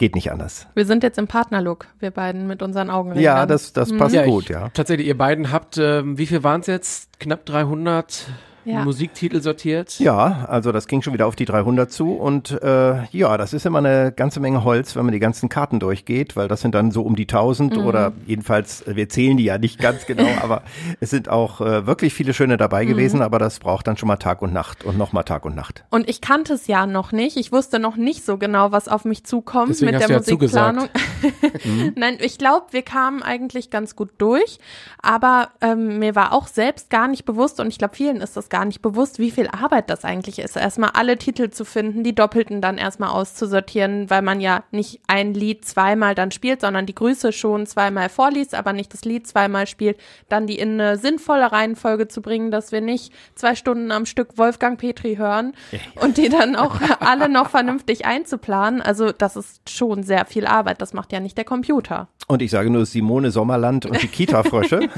Geht 0.00 0.14
nicht 0.14 0.32
anders. 0.32 0.66
Wir 0.72 0.86
sind 0.86 1.02
jetzt 1.02 1.18
im 1.18 1.26
Partnerlook, 1.26 1.86
wir 1.98 2.10
beiden 2.10 2.46
mit 2.46 2.62
unseren 2.62 2.88
Augenringen. 2.88 3.22
Ja, 3.22 3.44
das, 3.44 3.74
das 3.74 3.94
passt 3.94 4.14
Ja, 4.14 4.24
gut, 4.24 4.44
ich, 4.44 4.48
ja. 4.48 4.70
Tatsächlich, 4.70 5.06
ihr 5.06 5.18
beiden 5.18 5.52
habt, 5.52 5.76
ähm, 5.76 6.16
wie 6.16 6.24
viel 6.24 6.42
waren 6.42 6.62
es 6.62 6.68
jetzt? 6.68 7.20
Knapp 7.20 7.44
300 7.44 8.26
Ja. 8.64 8.84
Musiktitel 8.84 9.40
sortiert? 9.40 9.98
Ja, 10.00 10.44
also 10.48 10.70
das 10.72 10.86
ging 10.86 11.00
schon 11.02 11.12
wieder 11.14 11.26
auf 11.26 11.34
die 11.36 11.44
300 11.46 11.90
zu 11.90 12.12
und 12.12 12.50
äh, 12.62 13.04
ja, 13.10 13.38
das 13.38 13.52
ist 13.54 13.64
immer 13.64 13.78
eine 13.78 14.12
ganze 14.12 14.38
Menge 14.40 14.64
Holz, 14.64 14.96
wenn 14.96 15.04
man 15.04 15.12
die 15.12 15.18
ganzen 15.18 15.48
Karten 15.48 15.80
durchgeht, 15.80 16.36
weil 16.36 16.46
das 16.46 16.60
sind 16.60 16.74
dann 16.74 16.90
so 16.90 17.02
um 17.02 17.16
die 17.16 17.26
1000 17.26 17.76
Mhm. 17.76 17.86
oder 17.86 18.12
jedenfalls, 18.26 18.82
äh, 18.86 18.96
wir 18.96 19.08
zählen 19.08 19.36
die 19.38 19.44
ja 19.44 19.56
nicht 19.58 19.78
ganz 19.80 20.04
genau, 20.06 20.26
aber 20.42 20.62
es 21.00 21.10
sind 21.10 21.28
auch 21.30 21.60
äh, 21.62 21.86
wirklich 21.86 22.12
viele 22.12 22.34
schöne 22.34 22.56
dabei 22.58 22.84
Mhm. 22.84 22.88
gewesen, 22.88 23.22
aber 23.22 23.38
das 23.38 23.58
braucht 23.60 23.86
dann 23.86 23.96
schon 23.96 24.08
mal 24.08 24.16
Tag 24.16 24.42
und 24.42 24.52
Nacht 24.52 24.84
und 24.84 24.98
nochmal 24.98 25.24
Tag 25.24 25.44
und 25.46 25.54
Nacht. 25.56 25.84
Und 25.90 26.08
ich 26.08 26.20
kannte 26.20 26.52
es 26.52 26.66
ja 26.66 26.86
noch 26.86 27.12
nicht. 27.12 27.36
Ich 27.38 27.52
wusste 27.52 27.78
noch 27.78 27.96
nicht 27.96 28.24
so 28.26 28.36
genau, 28.36 28.72
was 28.72 28.88
auf 28.88 29.04
mich 29.06 29.24
zukommt 29.24 29.70
Deswegen 29.70 29.92
mit 29.92 30.02
hast 30.02 30.08
der 30.10 30.20
du 30.20 30.30
ja 30.30 30.34
Musikplanung. 30.36 30.88
Nein, 31.96 32.18
ich 32.20 32.36
glaube, 32.38 32.66
wir 32.72 32.82
kamen 32.82 33.22
eigentlich 33.22 33.70
ganz 33.70 33.96
gut 33.96 34.10
durch. 34.18 34.58
Aber 35.02 35.48
ähm, 35.62 35.98
mir 35.98 36.14
war 36.14 36.32
auch 36.34 36.46
selbst 36.46 36.90
gar 36.90 37.08
nicht 37.08 37.24
bewusst, 37.24 37.58
und 37.60 37.68
ich 37.68 37.78
glaube, 37.78 37.96
vielen 37.96 38.16
ist 38.16 38.36
das 38.36 38.49
gar 38.50 38.64
nicht 38.64 38.82
bewusst, 38.82 39.18
wie 39.18 39.30
viel 39.30 39.48
Arbeit 39.48 39.90
das 39.90 40.04
eigentlich 40.04 40.38
ist. 40.38 40.56
Erstmal 40.56 40.90
alle 40.94 41.16
Titel 41.16 41.50
zu 41.50 41.64
finden, 41.64 42.04
die 42.04 42.14
Doppelten 42.14 42.60
dann 42.60 42.78
erstmal 42.78 43.10
auszusortieren, 43.10 44.10
weil 44.10 44.22
man 44.22 44.40
ja 44.40 44.64
nicht 44.70 45.00
ein 45.06 45.34
Lied 45.34 45.64
zweimal 45.64 46.14
dann 46.14 46.30
spielt, 46.30 46.60
sondern 46.60 46.86
die 46.86 46.94
Grüße 46.94 47.32
schon 47.32 47.66
zweimal 47.66 48.08
vorliest, 48.08 48.54
aber 48.54 48.72
nicht 48.72 48.92
das 48.92 49.04
Lied 49.04 49.26
zweimal 49.26 49.66
spielt. 49.66 49.98
Dann 50.28 50.46
die 50.46 50.58
in 50.58 50.80
eine 50.80 50.98
sinnvolle 50.98 51.52
Reihenfolge 51.52 52.08
zu 52.08 52.20
bringen, 52.22 52.50
dass 52.50 52.72
wir 52.72 52.80
nicht 52.80 53.12
zwei 53.34 53.54
Stunden 53.54 53.92
am 53.92 54.06
Stück 54.06 54.36
Wolfgang 54.36 54.78
Petri 54.78 55.16
hören 55.16 55.52
und 55.96 56.16
die 56.18 56.28
dann 56.28 56.56
auch 56.56 56.80
alle 57.00 57.28
noch 57.28 57.50
vernünftig 57.50 58.04
einzuplanen. 58.04 58.82
Also 58.82 59.12
das 59.12 59.36
ist 59.36 59.68
schon 59.70 60.02
sehr 60.02 60.26
viel 60.26 60.46
Arbeit. 60.46 60.82
Das 60.82 60.92
macht 60.92 61.12
ja 61.12 61.20
nicht 61.20 61.38
der 61.38 61.44
Computer. 61.44 62.08
Und 62.26 62.42
ich 62.42 62.50
sage 62.52 62.70
nur 62.70 62.86
Simone 62.86 63.30
Sommerland 63.30 63.86
und 63.86 64.00
die 64.02 64.06
Kita-Frösche. 64.08 64.88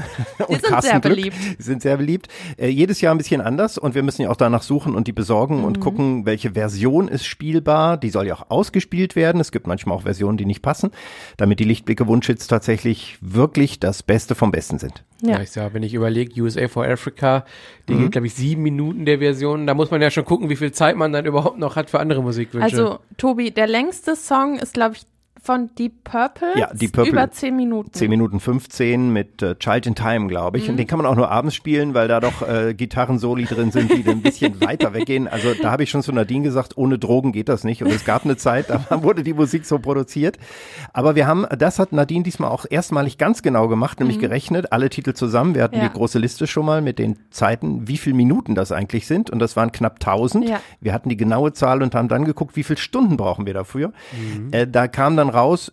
und 0.47 0.61
sind 0.61 0.63
Carsten 0.63 0.91
sehr 0.91 0.99
Glück 0.99 1.15
beliebt. 1.15 1.37
Sind 1.57 1.81
sehr 1.81 1.97
beliebt. 1.97 2.27
Äh, 2.57 2.67
jedes 2.67 3.01
Jahr 3.01 3.13
ein 3.13 3.17
bisschen 3.17 3.41
anders 3.43 3.77
und 3.77 3.95
wir 3.95 4.03
müssen 4.03 4.23
ja 4.23 4.29
auch 4.29 4.35
danach 4.35 4.63
suchen 4.63 4.95
und 4.95 5.07
die 5.07 5.11
besorgen 5.11 5.59
Mhm. 5.59 5.63
und 5.65 5.79
gucken, 5.79 6.25
welche 6.25 6.51
Version 6.51 7.07
ist 7.07 7.25
spielbar. 7.25 7.97
Die 7.97 8.09
soll 8.09 8.27
ja 8.27 8.35
auch 8.35 8.45
ausgespielt 8.49 9.15
werden. 9.15 9.39
Es 9.41 9.51
gibt 9.51 9.67
manchmal 9.67 9.97
auch 9.97 10.01
Versionen, 10.03 10.37
die 10.37 10.45
nicht 10.45 10.61
passen, 10.61 10.91
damit 11.37 11.59
die 11.59 11.63
Lichtblicke 11.65 12.07
Wunschhits 12.07 12.47
tatsächlich 12.47 13.17
wirklich 13.21 13.79
das 13.79 14.03
Beste 14.03 14.35
vom 14.35 14.51
Besten 14.51 14.79
sind. 14.79 15.03
Ja. 15.21 15.33
Ja. 15.35 15.41
ich 15.41 15.51
sag, 15.51 15.73
wenn 15.73 15.83
ich 15.83 15.93
überlege, 15.93 16.41
USA 16.41 16.67
for 16.67 16.85
Africa, 16.85 17.45
die 17.87 17.93
Mhm. 17.93 17.99
geht, 18.03 18.11
glaube 18.13 18.27
ich, 18.27 18.33
sieben 18.33 18.61
Minuten 18.63 19.05
der 19.05 19.19
Version. 19.19 19.67
Da 19.67 19.73
muss 19.73 19.89
man 19.91 20.01
ja 20.01 20.11
schon 20.11 20.25
gucken, 20.25 20.49
wie 20.49 20.55
viel 20.57 20.71
Zeit 20.73 20.95
man 20.97 21.13
dann 21.13 21.25
überhaupt 21.25 21.57
noch 21.59 21.75
hat 21.75 21.89
für 21.89 21.99
andere 21.99 22.21
Musikwünsche. 22.21 22.65
Also 22.75 22.99
Tobi, 23.17 23.51
der 23.51 23.67
längste 23.67 24.15
Song 24.15 24.57
ist, 24.59 24.73
glaube 24.73 24.95
ich, 24.95 25.03
von 25.45 25.69
Deep 25.77 26.05
Purple. 26.05 26.53
Ja, 26.57 26.73
Deep 26.73 26.93
Purple. 26.93 27.11
Über 27.11 27.29
zehn 27.29 27.55
Minuten. 27.57 27.91
10 27.91 28.09
Minuten 28.09 28.39
15 28.39 29.11
mit 29.11 29.41
äh, 29.41 29.55
Child 29.59 29.87
in 29.87 29.95
Time, 29.95 30.27
glaube 30.27 30.57
ich. 30.57 30.69
Und 30.69 30.77
den 30.77 30.87
kann 30.87 30.97
man 30.97 31.05
auch 31.05 31.17
nur 31.17 31.29
abends 31.29 31.53
spielen, 31.53 31.93
weil 31.93 32.07
da 32.07 32.21
doch 32.21 32.47
äh, 32.47 32.73
Gitarrensoli 32.73 33.43
drin 33.43 33.69
sind, 33.71 33.91
die 33.91 34.03
dann 34.03 34.15
ein 34.19 34.21
bisschen 34.21 34.61
weiter 34.65 34.93
weggehen. 34.93 35.27
Also 35.27 35.49
da 35.61 35.69
habe 35.71 35.83
ich 35.83 35.89
schon 35.89 36.01
zu 36.01 36.13
Nadine 36.13 36.45
gesagt, 36.45 36.77
ohne 36.77 36.97
Drogen 36.97 37.33
geht 37.33 37.49
das 37.49 37.65
nicht. 37.65 37.83
Und 37.83 37.91
es 37.91 38.05
gab 38.05 38.23
eine 38.23 38.37
Zeit, 38.37 38.69
da 38.69 38.85
wurde 39.03 39.21
die 39.23 39.33
Musik 39.33 39.65
so 39.65 39.79
produziert. 39.79 40.37
Aber 40.93 41.15
wir 41.15 41.27
haben, 41.27 41.45
das 41.59 41.77
hat 41.77 41.91
Nadine 41.91 42.23
diesmal 42.23 42.49
auch 42.49 42.65
erstmalig 42.69 43.17
ganz 43.17 43.41
genau 43.41 43.67
gemacht, 43.67 43.99
nämlich 43.99 44.19
gerechnet, 44.19 44.71
alle 44.71 44.89
Titel 44.89 45.11
zusammen. 45.13 45.55
Wir 45.55 45.63
hatten 45.63 45.75
Ja. 45.75 45.89
die 45.89 45.93
große 45.93 46.19
Liste 46.19 46.47
schon 46.47 46.65
mal 46.65 46.81
mit 46.81 46.99
den 46.99 47.17
Zeiten, 47.31 47.85
wie 47.89 47.97
viele 47.97 48.15
Minuten 48.15 48.55
das 48.55 48.71
eigentlich 48.71 49.07
sind. 49.07 49.29
Und 49.29 49.39
das 49.39 49.57
waren 49.57 49.73
knapp 49.73 49.95
1000. 49.95 50.47
Ja. 50.47 50.61
Wir 50.79 50.93
hatten 50.93 51.09
die 51.09 51.17
genaue 51.17 51.51
Zahl 51.51 51.83
und 51.83 51.95
haben 51.95 52.07
dann 52.07 52.23
geguckt, 52.23 52.55
wie 52.55 52.63
viele 52.63 52.77
Stunden 52.79 53.17
brauchen 53.17 53.45
wir 53.45 53.53
dafür. 53.53 53.91
Äh, 54.51 54.67
da 54.67 54.87
kam 54.87 55.17
dann 55.17 55.32
raus, 55.33 55.71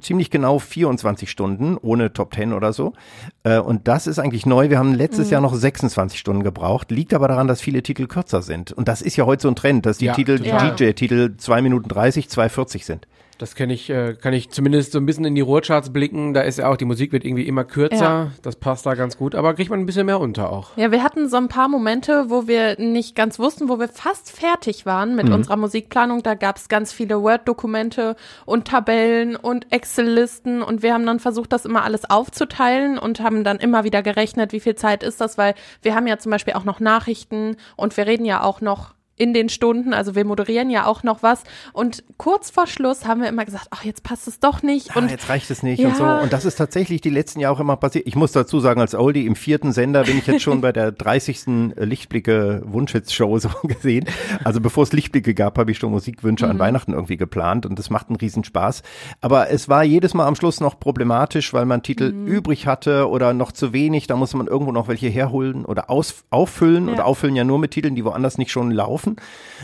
ziemlich 0.00 0.30
genau 0.30 0.58
24 0.58 1.30
Stunden, 1.30 1.76
ohne 1.76 2.12
Top 2.12 2.34
10 2.34 2.52
oder 2.52 2.72
so. 2.72 2.94
Äh, 3.42 3.58
und 3.58 3.86
das 3.88 4.06
ist 4.06 4.18
eigentlich 4.18 4.46
neu. 4.46 4.70
Wir 4.70 4.78
haben 4.78 4.94
letztes 4.94 5.30
Jahr 5.30 5.40
noch 5.40 5.54
26 5.54 6.18
Stunden 6.18 6.42
gebraucht. 6.42 6.90
Liegt 6.90 7.12
aber 7.14 7.28
daran, 7.28 7.48
dass 7.48 7.60
viele 7.60 7.82
Titel 7.82 8.06
kürzer 8.06 8.42
sind. 8.42 8.72
Und 8.72 8.88
das 8.88 9.02
ist 9.02 9.16
ja 9.16 9.26
heute 9.26 9.42
so 9.42 9.48
ein 9.48 9.56
Trend, 9.56 9.84
dass 9.86 9.98
die 9.98 10.06
Ja, 10.06 10.14
Titel, 10.14 10.38
die. 10.38 10.50
DJ-Titel 10.50 11.36
2 11.36 11.62
Minuten 11.62 11.88
30, 11.88 12.26
2,40 12.26 12.84
sind. 12.84 13.08
Das 13.38 13.54
kenne 13.54 13.72
ich, 13.72 13.88
äh, 13.88 14.14
kann 14.14 14.32
ich 14.32 14.50
zumindest 14.50 14.92
so 14.92 14.98
ein 14.98 15.06
bisschen 15.06 15.24
in 15.24 15.34
die 15.36 15.40
Ruhrcharts 15.40 15.92
blicken. 15.92 16.34
Da 16.34 16.40
ist 16.40 16.58
ja 16.58 16.68
auch, 16.68 16.76
die 16.76 16.84
Musik 16.84 17.12
wird 17.12 17.24
irgendwie 17.24 17.46
immer 17.46 17.64
kürzer. 17.64 17.96
Ja. 17.96 18.32
Das 18.42 18.56
passt 18.56 18.84
da 18.84 18.94
ganz 18.94 19.16
gut, 19.16 19.36
aber 19.36 19.54
kriegt 19.54 19.70
man 19.70 19.78
ein 19.78 19.86
bisschen 19.86 20.06
mehr 20.06 20.18
unter 20.18 20.50
auch. 20.52 20.76
Ja, 20.76 20.90
wir 20.90 21.04
hatten 21.04 21.28
so 21.28 21.36
ein 21.36 21.48
paar 21.48 21.68
Momente, 21.68 22.26
wo 22.28 22.48
wir 22.48 22.78
nicht 22.80 23.14
ganz 23.14 23.38
wussten, 23.38 23.68
wo 23.68 23.78
wir 23.78 23.88
fast 23.88 24.32
fertig 24.32 24.86
waren 24.86 25.14
mit 25.14 25.30
unserer 25.30 25.56
Musikplanung. 25.56 26.22
Da 26.24 26.34
gab 26.34 26.56
es 26.56 26.68
ganz 26.68 26.92
viele 26.92 27.22
Word-Dokumente 27.22 28.16
und 28.44 28.66
Tabellen 28.66 29.36
und 29.36 29.72
Excel-Listen 29.72 30.62
und 30.62 30.82
wir 30.82 30.92
haben 30.92 31.06
dann 31.06 31.20
versucht, 31.20 31.52
das 31.52 31.64
immer 31.64 31.84
alles 31.84 32.10
aufzuteilen 32.10 32.98
und 32.98 33.20
haben 33.20 33.44
dann 33.44 33.58
immer 33.58 33.84
wieder 33.84 34.02
gerechnet, 34.02 34.52
wie 34.52 34.60
viel 34.60 34.74
Zeit 34.74 35.02
ist 35.04 35.20
das, 35.20 35.38
weil 35.38 35.54
wir 35.82 35.94
haben 35.94 36.06
ja 36.06 36.18
zum 36.18 36.30
Beispiel 36.30 36.54
auch 36.54 36.64
noch 36.64 36.80
Nachrichten 36.80 37.56
und 37.76 37.96
wir 37.96 38.06
reden 38.06 38.24
ja 38.24 38.42
auch 38.42 38.60
noch 38.60 38.97
in 39.18 39.34
den 39.34 39.48
Stunden, 39.48 39.92
also 39.92 40.14
wir 40.14 40.24
moderieren 40.24 40.70
ja 40.70 40.86
auch 40.86 41.02
noch 41.02 41.22
was 41.22 41.42
und 41.72 42.04
kurz 42.16 42.50
vor 42.50 42.66
Schluss 42.66 43.06
haben 43.06 43.20
wir 43.20 43.28
immer 43.28 43.44
gesagt, 43.44 43.66
ach, 43.70 43.84
jetzt 43.84 44.02
passt 44.02 44.28
es 44.28 44.40
doch 44.40 44.62
nicht 44.62 44.96
Ah, 44.96 45.00
und 45.00 45.10
jetzt 45.10 45.28
reicht 45.28 45.50
es 45.50 45.62
nicht 45.62 45.80
Ja. 45.80 45.88
und 45.88 45.96
so. 45.96 46.04
Und 46.04 46.32
das 46.32 46.44
ist 46.44 46.56
tatsächlich 46.56 47.00
die 47.00 47.10
letzten 47.10 47.40
Jahre 47.40 47.56
auch 47.56 47.60
immer 47.60 47.76
passiert. 47.76 48.06
Ich 48.06 48.16
muss 48.16 48.32
dazu 48.32 48.60
sagen, 48.60 48.80
als 48.80 48.94
Oldie 48.94 49.26
im 49.26 49.36
vierten 49.36 49.72
Sender 49.72 50.04
bin 50.04 50.18
ich 50.18 50.26
jetzt 50.26 50.42
schon 50.42 50.60
bei 50.60 50.72
der 50.72 50.92
30. 50.92 51.74
Lichtblicke 51.76 52.62
Wunschhits-Show 52.66 53.38
so 53.38 53.48
gesehen. 53.64 54.04
Also 54.44 54.60
bevor 54.60 54.82
es 54.84 54.92
Lichtblicke 54.92 55.34
gab, 55.34 55.58
habe 55.58 55.70
ich 55.70 55.78
schon 55.78 55.90
Musikwünsche 55.90 56.44
Mhm. 56.46 56.50
an 56.52 56.58
Weihnachten 56.58 56.92
irgendwie 56.92 57.16
geplant 57.16 57.66
und 57.66 57.78
das 57.78 57.90
macht 57.90 58.08
einen 58.08 58.16
Riesenspaß. 58.16 58.82
Aber 59.20 59.50
es 59.50 59.68
war 59.68 59.82
jedes 59.84 60.14
Mal 60.14 60.26
am 60.26 60.34
Schluss 60.36 60.60
noch 60.60 60.78
problematisch, 60.78 61.52
weil 61.52 61.64
man 61.64 61.82
Titel 61.82 62.12
Mhm. 62.12 62.26
übrig 62.26 62.66
hatte 62.66 63.08
oder 63.08 63.32
noch 63.32 63.52
zu 63.52 63.72
wenig. 63.72 64.06
Da 64.06 64.16
muss 64.16 64.34
man 64.34 64.46
irgendwo 64.46 64.72
noch 64.72 64.88
welche 64.88 65.08
herholen 65.08 65.64
oder 65.64 65.90
aus, 65.90 66.24
auffüllen 66.30 66.86
Ja. 66.88 66.94
oder 66.94 67.06
auffüllen 67.06 67.34
ja 67.36 67.44
nur 67.44 67.58
mit 67.58 67.70
Titeln, 67.72 67.94
die 67.94 68.04
woanders 68.04 68.38
nicht 68.38 68.50
schon 68.50 68.70
laufen. 68.70 69.07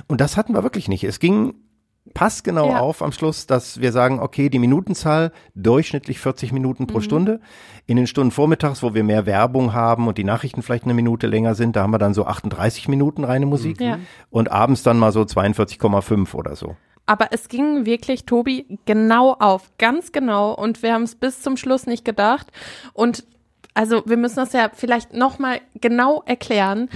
Und 0.08 0.20
das 0.20 0.36
hatten 0.36 0.54
wir 0.54 0.62
wirklich 0.62 0.88
nicht. 0.88 1.04
Es 1.04 1.18
ging 1.20 1.54
passgenau 2.12 2.68
Ja. 2.68 2.80
auf 2.80 3.02
am 3.02 3.12
Schluss, 3.12 3.46
dass 3.46 3.80
wir 3.80 3.90
sagen, 3.90 4.20
okay, 4.20 4.50
die 4.50 4.58
Minutenzahl 4.58 5.32
durchschnittlich 5.54 6.18
40 6.20 6.52
Minuten 6.52 6.82
Mhm. 6.82 6.86
pro 6.88 7.00
Stunde. 7.00 7.40
In 7.86 7.96
den 7.96 8.06
Stunden 8.06 8.30
vormittags, 8.30 8.82
wo 8.82 8.92
wir 8.94 9.02
mehr 9.04 9.24
Werbung 9.26 9.72
haben 9.72 10.06
und 10.06 10.18
die 10.18 10.24
Nachrichten 10.24 10.62
vielleicht 10.62 10.84
eine 10.84 10.92
Minute 10.94 11.26
länger 11.26 11.54
sind, 11.54 11.76
da 11.76 11.82
haben 11.82 11.92
wir 11.92 11.98
dann 11.98 12.12
so 12.14 12.26
38 12.26 12.88
Minuten 12.88 13.24
reine 13.24 13.46
Musik. 13.46 13.80
Ja. 13.80 13.98
Und 14.30 14.50
abends 14.52 14.82
dann 14.82 14.98
mal 14.98 15.12
so 15.12 15.24
42,5 15.24 16.34
oder 16.34 16.56
so. 16.56 16.76
Aber 17.06 17.28
es 17.32 17.48
ging 17.48 17.84
wirklich, 17.86 18.24
Tobi, 18.26 18.78
genau 18.86 19.32
auf, 19.32 19.70
ganz 19.78 20.12
genau. 20.12 20.52
Und 20.54 20.82
wir 20.82 20.92
haben 20.94 21.02
es 21.02 21.14
bis 21.14 21.40
zum 21.42 21.56
Schluss 21.56 21.86
nicht 21.86 22.04
gedacht. 22.04 22.48
Und 22.92 23.24
also 23.74 24.02
wir 24.06 24.16
müssen 24.18 24.36
das 24.36 24.52
ja 24.52 24.70
vielleicht 24.72 25.14
nochmal 25.14 25.60
genau 25.80 26.22
erklären. 26.26 26.88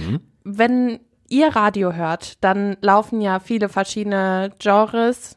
Wenn 0.43 0.99
ihr 1.29 1.55
Radio 1.55 1.93
hört, 1.93 2.43
dann 2.43 2.77
laufen 2.81 3.21
ja 3.21 3.39
viele 3.39 3.69
verschiedene 3.69 4.51
Genres. 4.59 5.35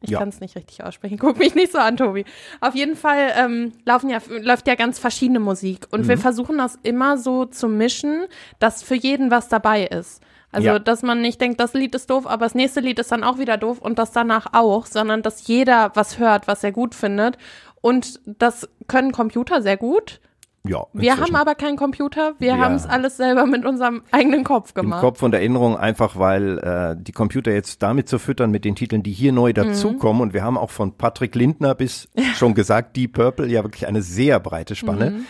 Ich 0.00 0.10
Ja. 0.10 0.18
kann 0.18 0.30
es 0.30 0.40
nicht 0.40 0.56
richtig 0.56 0.82
aussprechen. 0.82 1.18
Guck 1.20 1.38
mich 1.38 1.54
nicht 1.54 1.72
so 1.72 1.78
an, 1.78 1.96
Tobi. 1.96 2.24
Auf 2.60 2.74
jeden 2.74 2.96
Fall 2.96 3.32
ähm, 3.36 3.72
laufen 3.84 4.10
ja, 4.10 4.18
läuft 4.40 4.66
ja 4.66 4.74
ganz 4.74 4.98
verschiedene 4.98 5.38
Musik. 5.40 5.86
Und 5.92 6.08
wir 6.08 6.18
versuchen 6.18 6.58
das 6.58 6.78
immer 6.82 7.18
so 7.18 7.44
zu 7.44 7.68
mischen, 7.68 8.26
dass 8.58 8.82
für 8.82 8.96
jeden 8.96 9.30
was 9.30 9.48
dabei 9.48 9.84
ist. 9.84 10.20
Also, 10.50 10.66
Ja. 10.68 10.78
dass 10.78 11.02
man 11.02 11.20
nicht 11.22 11.40
denkt, 11.40 11.60
das 11.60 11.72
Lied 11.72 11.94
ist 11.94 12.10
doof, 12.10 12.26
aber 12.26 12.44
das 12.46 12.54
nächste 12.54 12.80
Lied 12.80 12.98
ist 12.98 13.10
dann 13.12 13.24
auch 13.24 13.38
wieder 13.38 13.56
doof 13.56 13.78
und 13.78 13.98
das 13.98 14.10
danach 14.12 14.52
auch, 14.52 14.86
sondern 14.86 15.22
dass 15.22 15.46
jeder 15.46 15.92
was 15.94 16.18
hört, 16.18 16.46
was 16.48 16.62
er 16.64 16.72
gut 16.72 16.94
findet. 16.94 17.38
Und 17.80 18.20
das 18.26 18.68
können 18.86 19.12
Computer 19.12 19.62
sehr 19.62 19.76
gut. 19.76 20.20
Ja. 20.64 20.86
Wir 20.92 21.10
inzwischen. 21.12 21.34
haben 21.34 21.40
aber 21.40 21.54
keinen 21.56 21.76
Computer. 21.76 22.34
Wir 22.38 22.50
Ja. 22.50 22.58
haben 22.58 22.76
es 22.76 22.86
alles 22.86 23.16
selber 23.16 23.46
mit 23.46 23.64
unserem 23.64 24.02
eigenen 24.12 24.44
Kopf 24.44 24.70
im 24.76 24.82
gemacht. 24.82 25.00
Kopf 25.00 25.22
und 25.22 25.34
Erinnerung 25.34 25.76
einfach, 25.76 26.16
weil 26.16 26.58
äh, 26.58 26.96
die 26.96 27.10
Computer 27.10 27.50
jetzt 27.52 27.82
damit 27.82 28.08
zu 28.08 28.20
füttern 28.20 28.52
mit 28.52 28.64
den 28.64 28.76
Titeln, 28.76 29.02
die 29.02 29.10
hier 29.12 29.32
neu 29.32 29.52
dazukommen. 29.52 30.22
Und 30.22 30.34
wir 30.34 30.44
haben 30.44 30.56
auch 30.56 30.70
von 30.70 30.96
Patrick 30.96 31.34
Lindner 31.34 31.74
bis 31.74 32.08
schon 32.36 32.54
gesagt, 32.54 32.96
Deep 32.96 33.14
Purple, 33.14 33.48
ja 33.48 33.64
wirklich 33.64 33.88
eine 33.88 34.02
sehr 34.02 34.38
breite 34.38 34.76
Spanne. 34.76 35.22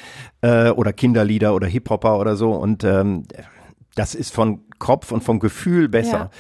Äh, 0.42 0.71
oder 0.71 0.92
Kinderlieder 0.92 1.55
oder 1.55 1.66
Hip-Hopper 1.66 2.18
oder 2.18 2.37
so. 2.37 2.51
Und 2.53 2.85
ähm, 2.85 3.25
das 3.95 4.14
ist 4.14 4.35
von 4.35 4.61
Kopf 4.79 5.12
und 5.12 5.23
vom 5.25 5.38
Gefühl 5.38 5.88
besser. 5.88 6.18
Ja. 6.18 6.31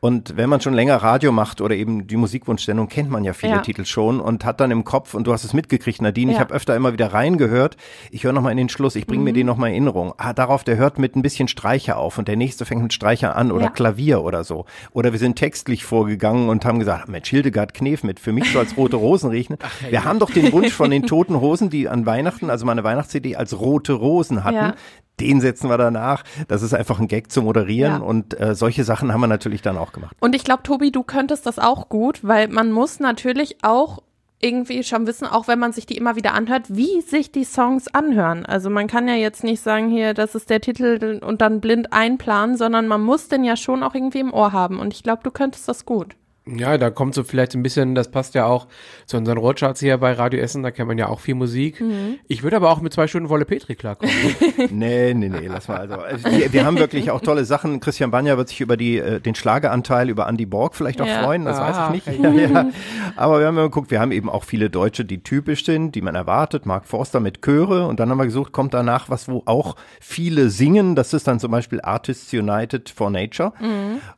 Und 0.00 0.36
wenn 0.36 0.48
man 0.48 0.60
schon 0.60 0.74
länger 0.74 0.96
Radio 0.96 1.32
macht 1.32 1.60
oder 1.60 1.74
eben 1.74 2.06
die 2.06 2.16
Musikwunschsendung, 2.16 2.88
kennt 2.88 3.10
man 3.10 3.24
ja 3.24 3.32
viele 3.32 3.54
Ja. 3.54 3.58
Titel 3.58 3.84
schon 3.84 4.20
und 4.20 4.44
hat 4.44 4.60
dann 4.60 4.70
im 4.70 4.84
Kopf, 4.84 5.14
und 5.14 5.26
du 5.26 5.32
hast 5.32 5.42
es 5.42 5.52
mitgekriegt, 5.54 6.00
Nadine, 6.00 6.30
ich 6.30 6.36
Ja. 6.36 6.40
habe 6.44 6.54
öfter 6.54 6.76
immer 6.76 6.92
wieder 6.92 7.12
reingehört, 7.12 7.76
ich 8.12 8.22
höre 8.22 8.32
nochmal 8.32 8.52
in 8.52 8.58
den 8.58 8.68
Schluss, 8.68 8.94
ich 8.94 9.06
bringe 9.08 9.20
Mhm. 9.20 9.24
mir 9.24 9.32
den 9.32 9.46
nochmal 9.46 9.70
in 9.70 9.74
Erinnerung. 9.74 10.14
Ah, 10.16 10.32
darauf, 10.32 10.62
der 10.62 10.76
hört 10.76 11.00
mit 11.00 11.16
ein 11.16 11.22
bisschen 11.22 11.48
Streicher 11.48 11.96
auf 11.96 12.16
und 12.16 12.28
der 12.28 12.36
nächste 12.36 12.64
fängt 12.64 12.82
mit 12.82 12.92
Streicher 12.92 13.34
an 13.34 13.50
oder 13.50 13.64
Ja. 13.64 13.70
Klavier 13.70 14.22
oder 14.22 14.44
so. 14.44 14.66
Oder 14.92 15.10
wir 15.12 15.18
sind 15.18 15.34
textlich 15.36 15.84
vorgegangen 15.84 16.48
und 16.48 16.64
haben 16.64 16.78
gesagt, 16.78 17.08
Mensch, 17.08 17.28
Hildegard 17.30 17.74
Knef 17.74 18.04
mit, 18.04 18.20
für 18.20 18.32
mich 18.32 18.52
so 18.52 18.60
als 18.60 18.76
rote 18.76 18.96
Rosen 18.96 19.30
riechen. 19.30 19.56
wir 19.90 20.04
haben 20.04 20.20
doch 20.20 20.30
den 20.30 20.52
Wunsch 20.52 20.72
von 20.72 20.90
den 20.90 21.06
toten 21.06 21.40
Hosen, 21.40 21.70
die 21.70 21.88
an 21.88 22.06
Weihnachten, 22.06 22.50
also 22.50 22.64
meine 22.66 22.84
Weihnachts-CD 22.84 23.34
als 23.34 23.58
rote 23.58 23.94
Rosen 23.94 24.44
hatten. 24.44 24.74
Den 25.20 25.40
setzen 25.40 25.68
wir 25.68 25.78
danach. 25.78 26.24
Das 26.48 26.62
ist 26.62 26.74
einfach 26.74 27.00
ein 27.00 27.08
Gag 27.08 27.30
zu 27.32 27.42
moderieren 27.42 27.92
Ja. 27.92 27.98
und 27.98 28.38
äh, 28.40 28.54
solche 28.54 28.84
Sachen 28.84 29.12
haben 29.12 29.20
wir 29.20 29.26
natürlich 29.26 29.62
dann 29.62 29.76
auch 29.76 29.92
gemacht. 29.92 30.16
Und 30.20 30.34
ich 30.34 30.44
glaube, 30.44 30.62
Tobi, 30.62 30.90
du 30.92 31.02
könntest 31.02 31.46
das 31.46 31.58
auch 31.58 31.88
gut, 31.88 32.20
weil 32.22 32.48
man 32.48 32.70
muss 32.72 33.00
natürlich 33.00 33.58
auch 33.62 34.02
irgendwie 34.40 34.84
schon 34.84 35.06
wissen, 35.08 35.26
auch 35.26 35.48
wenn 35.48 35.58
man 35.58 35.72
sich 35.72 35.84
die 35.84 35.96
immer 35.96 36.14
wieder 36.14 36.32
anhört, 36.32 36.66
wie 36.68 37.00
sich 37.00 37.32
die 37.32 37.42
Songs 37.44 37.88
anhören. 37.88 38.46
Also 38.46 38.70
man 38.70 38.86
kann 38.86 39.08
ja 39.08 39.14
jetzt 39.14 39.42
nicht 39.42 39.60
sagen, 39.60 39.88
hier, 39.88 40.14
das 40.14 40.36
ist 40.36 40.48
der 40.48 40.60
Titel 40.60 41.18
und 41.24 41.40
dann 41.40 41.60
blind 41.60 41.92
einplanen, 41.92 42.56
sondern 42.56 42.86
man 42.86 43.02
muss 43.02 43.26
den 43.26 43.42
ja 43.42 43.56
schon 43.56 43.82
auch 43.82 43.94
irgendwie 43.96 44.20
im 44.20 44.32
Ohr 44.32 44.52
haben. 44.52 44.78
Und 44.78 44.94
ich 44.94 45.02
glaube, 45.02 45.22
du 45.24 45.32
könntest 45.32 45.66
das 45.68 45.84
gut. 45.84 46.14
Ja, 46.56 46.78
da 46.78 46.90
kommt 46.90 47.14
so 47.14 47.24
vielleicht 47.24 47.54
ein 47.54 47.62
bisschen, 47.62 47.94
das 47.94 48.10
passt 48.10 48.34
ja 48.34 48.46
auch 48.46 48.66
zu 49.06 49.16
unseren 49.16 49.38
Roadcharts 49.38 49.80
hier 49.80 49.98
bei 49.98 50.12
Radio 50.12 50.40
Essen, 50.40 50.62
da 50.62 50.70
kennt 50.70 50.88
man 50.88 50.98
ja 50.98 51.08
auch 51.08 51.20
viel 51.20 51.34
Musik. 51.34 51.82
Ich 52.26 52.42
würde 52.42 52.56
aber 52.56 52.70
auch 52.70 52.80
mit 52.80 52.92
zwei 52.92 53.06
Stunden 53.06 53.28
Wolle 53.28 53.44
Petri 53.44 53.74
klarkommen. 53.74 54.12
Nee, 54.70 55.14
nee, 55.14 55.28
nee, 55.28 55.46
lass 55.46 55.68
mal. 55.68 55.78
Also, 55.78 55.94
also 55.96 56.30
wir, 56.30 56.52
wir 56.52 56.64
haben 56.66 56.78
wirklich 56.78 57.10
auch 57.10 57.20
tolle 57.20 57.44
Sachen. 57.44 57.80
Christian 57.80 58.10
Banja 58.10 58.36
wird 58.36 58.48
sich 58.48 58.60
über 58.60 58.76
die, 58.76 58.98
äh, 58.98 59.20
den 59.20 59.34
Schlageranteil 59.34 60.08
über 60.10 60.28
Andy 60.28 60.46
Borg 60.46 60.74
vielleicht 60.74 61.00
auch 61.00 61.06
Ja. 61.06 61.22
freuen, 61.22 61.44
das 61.44 61.58
weiß 61.58 61.76
Ah, 61.76 61.92
ich 61.94 62.06
nicht. 62.06 62.18
Ja, 62.22 62.30
ja. 62.30 62.70
Aber 63.16 63.40
wir 63.40 63.46
haben 63.46 63.56
ja 63.56 63.62
geguckt, 63.64 63.90
wir 63.90 64.00
haben 64.00 64.12
eben 64.12 64.28
auch 64.28 64.44
viele 64.44 64.68
Deutsche, 64.70 65.04
die 65.04 65.22
typisch 65.22 65.64
sind, 65.64 65.94
die 65.94 66.02
man 66.02 66.14
erwartet. 66.14 66.66
Mark 66.66 66.86
Forster 66.86 67.20
mit 67.20 67.40
Chöre 67.42 67.86
und 67.86 68.00
dann 68.00 68.10
haben 68.10 68.18
wir 68.18 68.24
gesucht, 68.26 68.52
kommt 68.52 68.74
danach 68.74 69.08
was, 69.10 69.28
wo 69.28 69.42
auch 69.46 69.76
viele 70.00 70.50
singen. 70.50 70.94
Das 70.94 71.12
ist 71.12 71.26
dann 71.26 71.40
zum 71.40 71.50
Beispiel 71.50 71.80
Artists 71.80 72.32
United 72.32 72.88
for 72.90 73.10
Nature. 73.10 73.52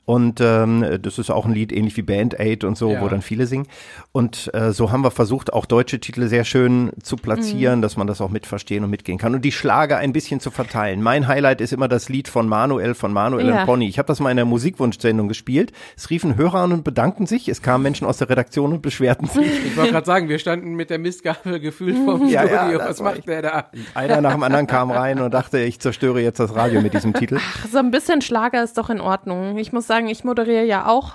Und 0.05 0.41
ähm, 0.41 0.99
das 1.03 1.19
ist 1.19 1.31
auch 1.31 1.45
ein 1.47 1.53
Lied 1.53 1.73
ähnlich 1.73 1.97
wie 1.97 2.03
Band 2.03 2.20
Aid 2.29 2.65
und 2.65 2.77
so, 2.77 2.93
Ja. 2.93 3.01
wo 3.01 3.09
dann 3.09 3.23
viele 3.23 3.47
singen. 3.47 3.67
Und 4.13 4.51
äh, 4.55 4.73
so 4.73 4.93
haben 4.93 5.03
wir 5.03 5.11
versucht, 5.11 5.53
auch 5.53 5.67
deutsche 5.67 6.01
Titel 6.01 6.27
sehr 6.29 6.45
schön 6.45 6.91
zu 7.03 7.17
platzieren, 7.17 7.81
dass 7.83 7.97
man 7.97 8.07
das 8.07 8.21
auch 8.21 8.29
mitverstehen 8.31 8.85
und 8.85 8.91
mitgehen 8.91 9.19
kann. 9.19 9.35
Und 9.35 9.45
die 9.45 9.53
Schlager 9.53 9.99
ein 9.99 10.13
bisschen 10.13 10.41
zu 10.41 10.51
verteilen. 10.51 11.03
Mein 11.03 11.27
Highlight 11.29 11.61
ist 11.61 11.73
immer 11.73 11.89
das 11.89 12.09
Lied 12.09 12.29
von 12.29 12.49
Manuel, 12.49 12.95
von 12.95 13.13
Manuel 13.13 13.49
Ja. 13.49 13.61
und 13.61 13.67
Pony. 13.67 13.89
Ich 13.89 13.99
habe 13.99 14.07
das 14.07 14.21
mal 14.21 14.31
in 14.31 14.37
der 14.37 14.45
Musikwunschsendung 14.47 15.29
gespielt. 15.29 15.73
Es 15.97 16.11
riefen 16.11 16.37
Hörer 16.37 16.61
an 16.61 16.73
und 16.73 16.85
bedankten 16.85 17.27
sich. 17.27 17.49
Es 17.49 17.63
kamen 17.63 17.83
Menschen 17.83 18.07
aus 18.07 18.19
der 18.19 18.29
Redaktion 18.29 18.73
und 18.73 18.83
beschwerten 18.83 19.27
sich. 19.27 19.47
Ich 19.71 19.77
wollte 19.77 19.93
gerade 19.93 20.07
sagen, 20.07 20.29
wir 20.29 20.39
standen 20.39 20.75
mit 20.75 20.91
der 20.91 20.99
Mistgabel 20.99 21.61
gefühlt 21.61 21.97
vom 22.05 22.27
Ja, 22.29 22.45
ja, 22.45 22.63
Studio. 22.63 22.79
das 22.79 22.89
Was 22.89 23.01
macht 23.03 23.29
der 23.29 23.43
da? 23.43 23.71
Einer 23.95 24.21
nach 24.21 24.33
dem 24.33 24.43
anderen 24.43 24.67
kam 24.67 24.91
rein 24.91 25.21
und 25.21 25.33
dachte, 25.33 25.61
ich 25.61 25.79
zerstöre 25.81 26.21
jetzt 26.21 26.41
das 26.41 26.55
Radio 26.57 26.81
mit 26.81 26.93
diesem 26.95 27.13
Titel. 27.15 27.39
So 27.71 27.79
ein 27.79 27.91
bisschen 27.91 28.21
Schlager 28.21 28.63
ist 28.65 28.77
doch 28.79 28.91
in 28.91 29.01
Ordnung. 29.01 29.59
Ich 29.59 29.73
muss 29.73 29.87
sagen, 29.87 30.09
ich 30.09 30.25
moderiere 30.25 30.65
ja 30.65 30.87
auch. 30.87 31.13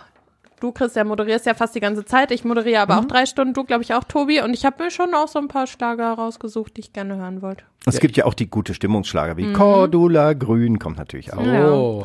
Du, 0.66 0.72
Christian, 0.72 1.06
moderierst 1.06 1.46
ja 1.46 1.54
fast 1.54 1.76
die 1.76 1.80
ganze 1.80 2.06
Zeit. 2.06 2.32
Ich 2.32 2.44
moderiere 2.44 2.82
aber 2.82 2.98
auch 2.98 3.06
drei 3.06 3.28
Stunden. 3.28 3.54
Du, 3.54 3.66
glaube 3.66 3.84
ich, 3.84 3.94
auch, 3.94 4.04
Tobi. 4.04 4.42
Und 4.42 4.56
ich 4.56 4.66
habe 4.66 4.84
mir 4.84 4.90
schon 4.90 5.14
auch 5.14 5.28
so 5.28 5.38
ein 5.38 5.48
paar 5.48 5.68
Schlager 5.68 6.12
rausgesucht, 6.14 6.76
die 6.76 6.82
ich 6.82 6.92
gerne 6.92 7.18
hören 7.18 7.44
wollte. 7.44 7.66
Es 7.86 8.00
gibt 8.00 8.18
ja 8.18 8.26
auch 8.26 8.34
die 8.34 8.50
gute 8.50 8.74
Stimmungsschlager 8.74 9.38
wie 9.38 9.54
Cordula 9.54 10.34
Grün 10.34 10.80
kommt 10.80 10.98
natürlich 10.98 11.32
auch. 11.34 11.46
Ja. 11.46 11.72
Oh. 11.72 12.04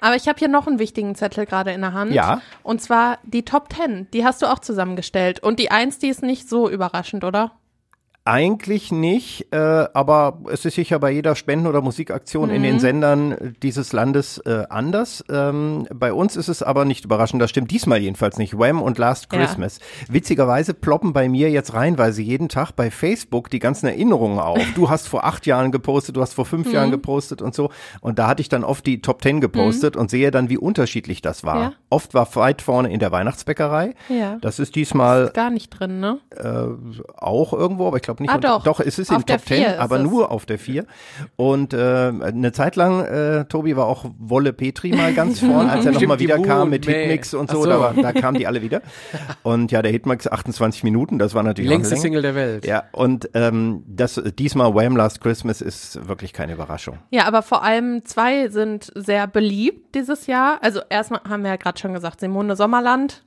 Aber 0.00 0.16
ich 0.16 0.28
habe 0.28 0.38
hier 0.38 0.48
noch 0.48 0.66
einen 0.66 0.78
wichtigen 0.78 1.14
Zettel 1.14 1.46
gerade 1.46 1.72
in 1.72 1.80
der 1.80 1.94
Hand. 1.94 2.12
Ja. 2.12 2.42
Und 2.62 2.82
zwar 2.82 3.20
die 3.22 3.42
Top 3.46 3.70
Ten. 3.70 4.06
Die 4.12 4.22
hast 4.22 4.42
du 4.42 4.52
auch 4.52 4.58
zusammengestellt. 4.58 5.40
Und 5.40 5.58
die 5.58 5.70
Eins, 5.70 5.98
die 5.98 6.08
ist 6.08 6.22
nicht 6.22 6.46
so 6.46 6.68
überraschend, 6.68 7.24
oder? 7.24 7.52
Eigentlich 8.26 8.90
nicht, 8.90 9.48
äh, 9.52 9.56
aber 9.92 10.38
es 10.50 10.64
ist 10.64 10.76
sicher 10.76 10.98
bei 10.98 11.10
jeder 11.10 11.36
Spenden- 11.36 11.66
oder 11.66 11.82
Musikaktion 11.82 12.48
in 12.48 12.62
den 12.62 12.80
Sendern 12.80 13.54
dieses 13.62 13.92
Landes 13.92 14.38
äh, 14.46 14.64
anders. 14.70 15.22
Ähm, 15.30 15.86
bei 15.94 16.10
uns 16.10 16.34
ist 16.36 16.48
es 16.48 16.62
aber 16.62 16.86
nicht 16.86 17.04
überraschend, 17.04 17.42
das 17.42 17.50
stimmt 17.50 17.70
diesmal 17.70 17.98
jedenfalls 17.98 18.38
nicht. 18.38 18.58
Wham 18.58 18.80
und 18.80 18.96
Last 18.96 19.30
Ja. 19.30 19.38
Christmas. 19.40 19.78
Witzigerweise 20.08 20.72
ploppen 20.72 21.12
bei 21.12 21.28
mir 21.28 21.50
jetzt 21.50 21.74
reinweise 21.74 22.22
jeden 22.22 22.48
Tag 22.48 22.72
bei 22.72 22.90
Facebook 22.90 23.50
die 23.50 23.58
ganzen 23.58 23.88
Erinnerungen 23.88 24.38
auf. 24.38 24.58
Du 24.74 24.88
hast 24.88 25.06
vor 25.06 25.24
acht 25.24 25.44
Jahren 25.44 25.70
gepostet, 25.70 26.16
du 26.16 26.22
hast 26.22 26.32
vor 26.32 26.46
fünf 26.46 26.72
Jahren 26.72 26.90
gepostet 26.90 27.42
und 27.42 27.54
so. 27.54 27.68
Und 28.00 28.18
da 28.18 28.26
hatte 28.28 28.40
ich 28.40 28.48
dann 28.48 28.64
oft 28.64 28.86
die 28.86 29.02
Top 29.02 29.20
Ten 29.20 29.42
gepostet 29.42 29.96
und 29.96 30.10
sehe 30.10 30.30
dann, 30.30 30.48
wie 30.48 30.56
unterschiedlich 30.56 31.20
das 31.20 31.44
war. 31.44 31.60
Ja. 31.60 31.72
Oft 31.90 32.14
war 32.14 32.34
weit 32.36 32.62
vorne 32.62 32.90
in 32.90 33.00
der 33.00 33.12
Weihnachtsbäckerei. 33.12 33.94
Ja. 34.08 34.38
Das 34.40 34.58
ist 34.58 34.76
diesmal 34.76 35.28
Gar 35.34 35.50
nicht 35.50 35.68
drin, 35.78 36.00
ne? 36.00 36.20
äh, 36.34 36.68
auch 37.18 37.52
irgendwo, 37.52 37.86
aber 37.86 37.98
ich 37.98 38.02
glaube 38.02 38.13
glaube 38.16 38.22
nicht. 38.22 38.32
Ah, 38.32 38.58
doch. 38.58 38.64
Doch, 38.64 38.80
es 38.80 38.98
ist 38.98 39.10
Auf 39.10 39.20
in 39.20 39.26
der 39.26 39.36
Top 39.38 39.46
10, 39.46 39.56
vier 39.56 39.66
ist 39.74 39.78
aber 39.78 39.96
es. 39.96 40.02
nur 40.02 40.30
auf 40.30 40.46
der 40.46 40.58
4. 40.58 40.86
Und 41.36 41.74
äh, 41.74 41.78
eine 41.78 42.52
Zeit 42.52 42.76
lang, 42.76 43.04
äh, 43.04 43.44
Tobi, 43.46 43.76
war 43.76 43.86
auch 43.86 44.06
Wolle 44.18 44.52
Petri 44.52 44.94
mal 44.94 45.12
ganz 45.14 45.40
vorn, 45.40 45.68
als 45.68 45.86
er 45.86 45.92
nochmal 45.92 46.18
wieder 46.18 46.38
kam 46.38 46.70
mit 46.70 46.86
nee. 46.86 47.00
Hitmix 47.00 47.34
und 47.34 47.50
so, 47.50 47.62
so. 47.62 47.68
Da, 47.68 47.80
war, 47.80 47.94
da 47.94 48.12
kamen 48.12 48.38
die 48.38 48.46
alle 48.46 48.62
wieder. 48.62 48.82
Und 49.42 49.72
ja, 49.72 49.82
der 49.82 49.90
Hitmix 49.90 50.26
28 50.26 50.84
Minuten, 50.84 51.18
das 51.18 51.34
war 51.34 51.42
natürlich 51.42 51.70
auch 51.70 51.74
Längste. 51.74 51.96
Single 51.96 52.22
der 52.22 52.34
Welt. 52.34 52.66
Ja, 52.66 52.84
und 52.92 53.30
ähm, 53.34 53.82
das 53.86 54.20
diesmal 54.38 54.74
Wham! 54.74 54.96
Last 54.96 55.20
Christmas 55.20 55.60
ist 55.60 56.06
wirklich 56.06 56.32
keine 56.32 56.52
Überraschung. 56.52 56.98
Ja, 57.10 57.26
aber 57.26 57.42
vor 57.42 57.64
allem 57.64 58.04
zwei 58.04 58.48
sind 58.48 58.92
sehr 58.94 59.26
beliebt 59.26 59.94
dieses 59.94 60.26
Jahr. 60.26 60.58
Also 60.62 60.80
erstmal 60.88 61.20
haben 61.28 61.42
wir 61.42 61.50
ja 61.50 61.56
gerade 61.56 61.78
schon 61.78 61.92
gesagt, 61.92 62.20
Simone 62.20 62.56
Sommerland. 62.56 63.24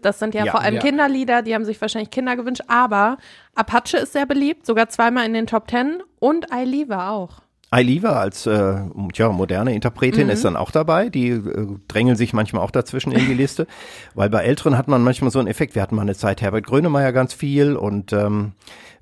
Das 0.00 0.18
sind 0.18 0.34
ja, 0.34 0.44
Ja, 0.44 0.52
vor 0.52 0.60
allem 0.60 0.74
ja. 0.76 0.80
Kinderlieder, 0.80 1.42
die 1.42 1.54
haben 1.54 1.64
sich 1.64 1.80
wahrscheinlich 1.80 2.10
Kinder 2.10 2.36
gewünscht. 2.36 2.62
Aber 2.68 3.18
Apache 3.54 3.98
ist 3.98 4.12
sehr 4.12 4.26
beliebt, 4.26 4.64
sogar 4.64 4.88
zweimal 4.88 5.26
in 5.26 5.34
den 5.34 5.46
Top 5.46 5.66
Ten 5.66 6.02
und 6.20 6.52
Ailiva 6.52 7.10
auch. 7.10 7.40
Ailiva 7.70 8.10
als 8.20 8.46
äh, 8.46 8.74
tja, 9.14 9.30
moderne 9.30 9.74
Interpretin 9.74 10.26
Mhm. 10.26 10.30
ist 10.32 10.44
dann 10.44 10.56
auch 10.56 10.70
dabei. 10.70 11.08
Die 11.08 11.30
äh, 11.30 11.66
drängeln 11.88 12.16
sich 12.16 12.32
manchmal 12.34 12.62
auch 12.62 12.70
dazwischen 12.70 13.12
in 13.12 13.26
die 13.26 13.34
Liste. 13.34 13.66
Weil 14.14 14.28
bei 14.28 14.42
Älteren 14.44 14.76
hat 14.76 14.88
man 14.88 15.02
manchmal 15.02 15.30
so 15.30 15.38
einen 15.38 15.48
Effekt. 15.48 15.74
Wir 15.74 15.80
hatten 15.82 15.96
mal 15.96 16.02
eine 16.02 16.14
Zeit 16.14 16.42
Herbert 16.42 16.66
Grönemeyer 16.66 17.12
ganz 17.12 17.32
viel 17.32 17.74
und 17.74 18.12
ähm, 18.12 18.52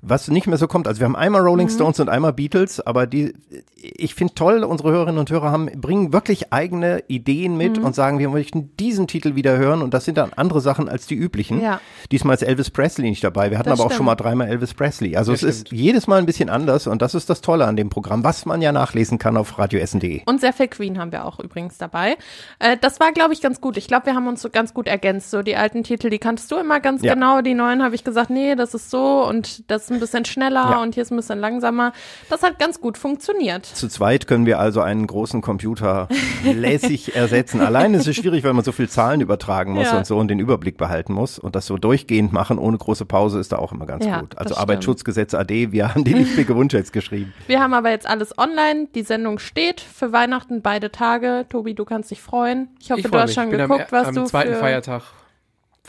was 0.03 0.27
nicht 0.29 0.47
mehr 0.47 0.57
so 0.57 0.67
kommt. 0.67 0.87
Also 0.87 0.99
wir 0.99 1.05
haben 1.05 1.15
einmal 1.15 1.41
Rolling 1.41 1.67
Mhm. 1.67 1.71
Stones 1.71 1.99
und 1.99 2.09
einmal 2.09 2.33
Beatles, 2.33 2.79
aber 2.79 3.05
die, 3.05 3.33
ich 3.75 4.15
finde 4.15 4.33
toll, 4.33 4.63
unsere 4.63 4.91
Hörerinnen 4.91 5.19
und 5.19 5.29
Hörer 5.29 5.51
haben, 5.51 5.67
bringen 5.79 6.11
wirklich 6.11 6.51
eigene 6.51 7.03
Ideen 7.07 7.55
mit 7.55 7.77
Mhm. 7.77 7.85
und 7.85 7.95
sagen, 7.95 8.17
wir 8.19 8.29
möchten 8.29 8.75
diesen 8.77 9.07
Titel 9.07 9.35
wieder 9.35 9.57
hören 9.57 9.81
und 9.81 9.93
das 9.93 10.05
sind 10.05 10.17
dann 10.17 10.31
andere 10.35 10.59
Sachen 10.61 10.89
als 10.89 11.05
die 11.05 11.15
üblichen. 11.15 11.61
Ja. 11.61 11.79
Diesmal 12.11 12.33
ist 12.35 12.41
Elvis 12.41 12.71
Presley 12.71 13.09
nicht 13.09 13.23
dabei. 13.23 13.51
Wir 13.51 13.59
hatten 13.59 13.69
Das 13.69 13.79
aber 13.79 13.87
auch 13.87 13.91
schon 13.91 13.97
stimmt. 13.97 14.05
mal 14.07 14.15
dreimal 14.15 14.47
Elvis 14.47 14.73
Presley. 14.73 15.15
Also 15.15 15.31
Ja, 15.31 15.35
es 15.35 15.43
ist 15.43 15.67
stimmt. 15.67 15.79
jedes 15.81 16.07
Mal 16.07 16.17
ein 16.17 16.25
bisschen 16.25 16.49
anders 16.49 16.87
und 16.87 17.01
das 17.01 17.13
ist 17.13 17.29
das 17.29 17.41
Tolle 17.41 17.65
an 17.65 17.75
dem 17.75 17.89
Programm, 17.89 18.23
was 18.23 18.45
man 18.47 18.61
ja 18.61 18.71
nachlesen 18.71 19.19
kann 19.19 19.37
auf 19.37 19.59
radioessen.de. 19.59 20.21
Und 20.25 20.41
sehr 20.41 20.53
viel 20.53 20.67
Queen 20.67 20.97
haben 20.99 21.11
wir 21.11 21.25
auch 21.25 21.39
übrigens 21.39 21.77
dabei. 21.77 22.17
Äh, 22.59 22.75
das 22.81 22.99
war, 22.99 23.11
glaube 23.11 23.33
ich, 23.33 23.41
ganz 23.41 23.61
gut. 23.61 23.77
Ich 23.77 23.87
glaube, 23.87 24.07
wir 24.07 24.15
haben 24.15 24.27
uns 24.27 24.41
so 24.41 24.49
ganz 24.49 24.73
gut 24.73 24.87
ergänzt. 24.87 25.29
So 25.29 25.43
die 25.43 25.55
alten 25.55 25.83
Titel, 25.83 26.09
die 26.09 26.17
kanntest 26.19 26.51
du 26.51 26.55
immer 26.57 26.79
ganz 26.79 27.03
Ja. 27.03 27.13
genau. 27.13 27.41
Die 27.41 27.53
neuen 27.53 27.83
habe 27.83 27.93
ich 27.93 28.03
gesagt, 28.03 28.31
nee, 28.31 28.55
das 28.55 28.73
ist 28.73 28.89
so 28.89 29.27
und 29.27 29.69
das 29.69 29.90
ist 29.91 29.97
ein 29.97 29.99
bisschen 29.99 30.25
schneller 30.25 30.69
Ja. 30.71 30.81
und 30.81 30.93
hier 30.95 31.03
ist 31.03 31.11
ein 31.11 31.15
bisschen 31.17 31.39
langsamer. 31.39 31.93
Das 32.29 32.43
hat 32.43 32.59
ganz 32.59 32.79
gut 32.81 32.97
funktioniert. 32.97 33.65
Zu 33.65 33.87
zweit 33.87 34.27
können 34.27 34.45
wir 34.45 34.59
also 34.59 34.81
einen 34.81 35.07
großen 35.07 35.41
Computer 35.41 36.07
lässig 36.43 37.15
ersetzen. 37.15 37.61
Allein 37.61 37.93
ist 37.93 38.07
es 38.07 38.15
schwierig, 38.15 38.43
weil 38.43 38.53
man 38.53 38.63
so 38.63 38.71
viel 38.71 38.89
Zahlen 38.89 39.21
übertragen 39.21 39.73
muss 39.73 39.87
Ja. 39.87 39.97
und 39.97 40.05
so 40.05 40.17
und 40.17 40.27
den 40.29 40.39
Überblick 40.39 40.77
behalten 40.77 41.13
muss. 41.13 41.39
Und 41.39 41.55
das 41.55 41.65
so 41.65 41.77
durchgehend 41.77 42.33
machen 42.33 42.57
ohne 42.57 42.77
große 42.77 43.05
Pause 43.05 43.39
ist 43.39 43.51
da 43.51 43.57
auch 43.57 43.71
immer 43.71 43.85
ganz 43.85 44.05
Ja, 44.05 44.21
gut. 44.21 44.37
Also 44.37 44.55
Arbeitsschutzgesetz 44.55 45.33
AD, 45.33 45.71
wir 45.71 45.89
haben 45.89 46.03
die 46.03 46.15
Wunsch 46.49 46.73
jetzt 46.73 46.93
geschrieben. 46.93 47.33
Wir 47.47 47.59
haben 47.61 47.73
aber 47.73 47.89
jetzt 47.91 48.07
alles 48.07 48.37
online. 48.37 48.87
Die 48.95 49.03
Sendung 49.03 49.39
steht 49.39 49.81
für 49.81 50.11
Weihnachten 50.11 50.61
beide 50.61 50.91
Tage. 50.91 51.45
Tobi, 51.49 51.73
du 51.73 51.85
kannst 51.85 52.11
dich 52.11 52.21
freuen. 52.21 52.69
Ich 52.79 52.91
hoffe, 52.91 53.01
Ich 53.01 53.07
du 53.07 53.17
hast 53.17 53.27
mich. 53.27 53.35
schon 53.35 53.49
geguckt, 53.51 53.91
am, 53.93 53.99
was 53.99 54.07
am 54.07 54.15
du 54.15 54.23
zweiten 54.25 54.53
für 54.53 54.59
Feiertag 54.59 55.03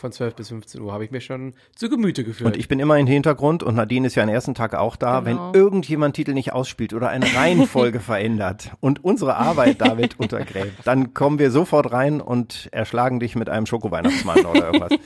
von 0.03 0.11
12 0.11 0.35
bis 0.35 0.49
15 0.49 0.81
Uhr 0.81 0.91
habe 0.91 1.05
ich 1.05 1.11
mir 1.11 1.21
schon 1.21 1.53
zu 1.77 1.89
Gemüte 1.89 2.25
geführt. 2.25 2.45
Und 2.45 2.59
ich 2.59 2.67
bin 2.67 2.81
immer 2.81 2.99
im 2.99 3.07
Hintergrund 3.07 3.63
und 3.63 3.75
Nadine 3.75 4.05
ist 4.05 4.15
ja 4.15 4.23
am 4.23 4.27
ersten 4.27 4.53
Tag 4.53 4.75
auch 4.75 4.97
da. 4.97 5.21
Genau. 5.21 5.53
Wenn 5.53 5.61
irgendjemand 5.61 6.13
Titel 6.13 6.33
nicht 6.33 6.51
ausspielt 6.51 6.93
oder 6.93 7.07
eine 7.07 7.33
Reihenfolge 7.33 7.99
verändert 8.01 8.71
und 8.81 9.01
unsere 9.05 9.37
Arbeit 9.37 9.79
damit 9.79 10.19
untergräbt, 10.19 10.73
dann 10.83 11.13
kommen 11.13 11.39
wir 11.39 11.51
sofort 11.51 11.93
rein 11.93 12.19
und 12.19 12.67
erschlagen 12.73 13.21
dich 13.21 13.37
mit 13.37 13.47
einem 13.47 13.65
Schoko-Weihnachtsmann 13.65 14.45
oder 14.45 14.65
irgendwas. 14.65 14.91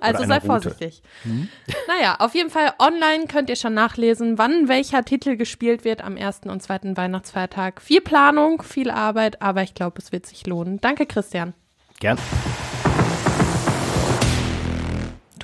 Also 0.00 0.18
Oder 0.18 0.26
sei 0.26 0.34
Route. 0.34 0.46
vorsichtig. 0.46 1.02
Naja, 1.88 2.16
auf 2.18 2.34
jeden 2.34 2.50
Fall 2.50 2.72
online 2.78 3.26
könnt 3.26 3.48
ihr 3.48 3.56
schon 3.56 3.74
nachlesen, 3.74 4.36
wann 4.36 4.68
welcher 4.68 5.04
Titel 5.04 5.36
gespielt 5.36 5.84
wird 5.84 6.02
am 6.02 6.16
ersten 6.16 6.50
und 6.50 6.62
zweiten 6.62 6.96
Weihnachtsfeiertag. 6.96 7.80
Viel 7.80 8.00
Planung, 8.00 8.62
viel 8.62 8.90
Arbeit, 8.90 9.40
aber 9.40 9.62
ich 9.62 9.74
glaube, 9.74 9.98
es 9.98 10.12
wird 10.12 10.26
sich 10.26 10.46
lohnen. 10.46 10.80
Danke, 10.80 11.06
Christian. 11.06 11.54
Gern. 12.00 12.18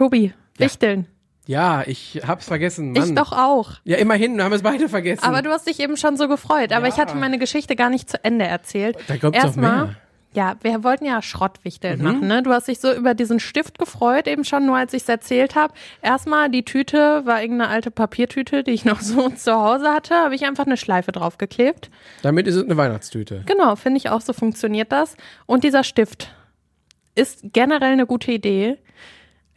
Tobi, 0.01 0.33
Wichteln. 0.57 1.07
ja, 1.47 1.83
ich 1.87 2.23
hab's 2.27 2.47
vergessen. 2.47 2.93
Mann. 2.93 3.09
Ich 3.11 3.15
doch 3.15 3.33
auch. 3.33 3.73
Ja, 3.85 3.99
immerhin, 3.99 4.35
wir 4.37 4.45
haben 4.45 4.53
es 4.55 4.63
beide 4.63 4.89
vergessen. 4.89 5.25
Aber 5.25 5.43
du 5.43 5.51
hast 5.51 5.67
dich 5.69 5.79
eben 5.79 5.99
schon 5.99 6.17
so 6.17 6.27
gefreut. 6.27 6.73
Aber 6.73 6.87
Ja. 6.87 6.95
ich 6.95 6.99
hatte 6.99 7.17
meine 7.17 7.39
Geschichte 7.39 7.77
gar 7.77 7.91
nicht 7.91 8.09
zu 8.09 8.23
Ende 8.25 8.47
erzählt. 8.47 8.97
Da 9.09 9.19
kommt's 9.19 9.37
noch 9.37 9.45
Erstmal, 9.45 9.77
mehr. 9.77 9.85
Mhm. 9.89 9.97
ja, 10.33 10.55
wir 10.63 10.83
wollten 10.85 11.05
ja 11.05 11.21
Schrottwichteln 11.21 12.03
machen. 12.03 12.27
Ne? 12.29 12.43
Du 12.43 12.51
hast 12.51 12.69
dich 12.69 12.81
so 12.81 12.91
über 12.95 13.13
diesen 13.13 13.41
Stift 13.41 13.79
gefreut, 13.79 14.27
eben 14.27 14.45
schon 14.45 14.65
nur, 14.65 14.79
als 14.79 14.95
ich 14.95 15.03
es 15.03 15.09
erzählt 15.11 15.55
habe. 15.55 15.75
Erstmal, 16.01 16.49
die 16.49 16.65
Tüte 16.65 17.27
war 17.27 17.43
irgendeine 17.43 17.71
alte 17.71 17.91
Papiertüte, 17.91 18.65
die 18.65 18.71
ich 18.71 18.85
noch 18.87 19.03
so 19.03 19.29
zu 19.29 19.53
Hause 19.53 19.91
hatte. 19.91 20.15
Habe 20.15 20.35
ich 20.35 20.47
einfach 20.47 20.65
eine 20.65 20.79
Schleife 20.79 21.13
draufgeklebt. 21.13 21.91
Damit 22.23 22.47
ist 22.47 22.55
es 22.57 22.65
eine 22.65 22.79
Weihnachtstüte. 22.79 23.43
Genau, 23.45 23.77
finde 23.77 23.99
ich 23.99 24.09
auch, 24.09 24.23
so 24.23 24.33
funktioniert 24.33 24.93
das. 24.93 25.15
Und 25.45 25.63
dieser 25.63 25.85
Stift 25.85 26.33
ist 27.15 27.41
generell 27.53 27.93
eine 27.93 28.07
gute 28.07 28.33
Idee. 28.33 28.79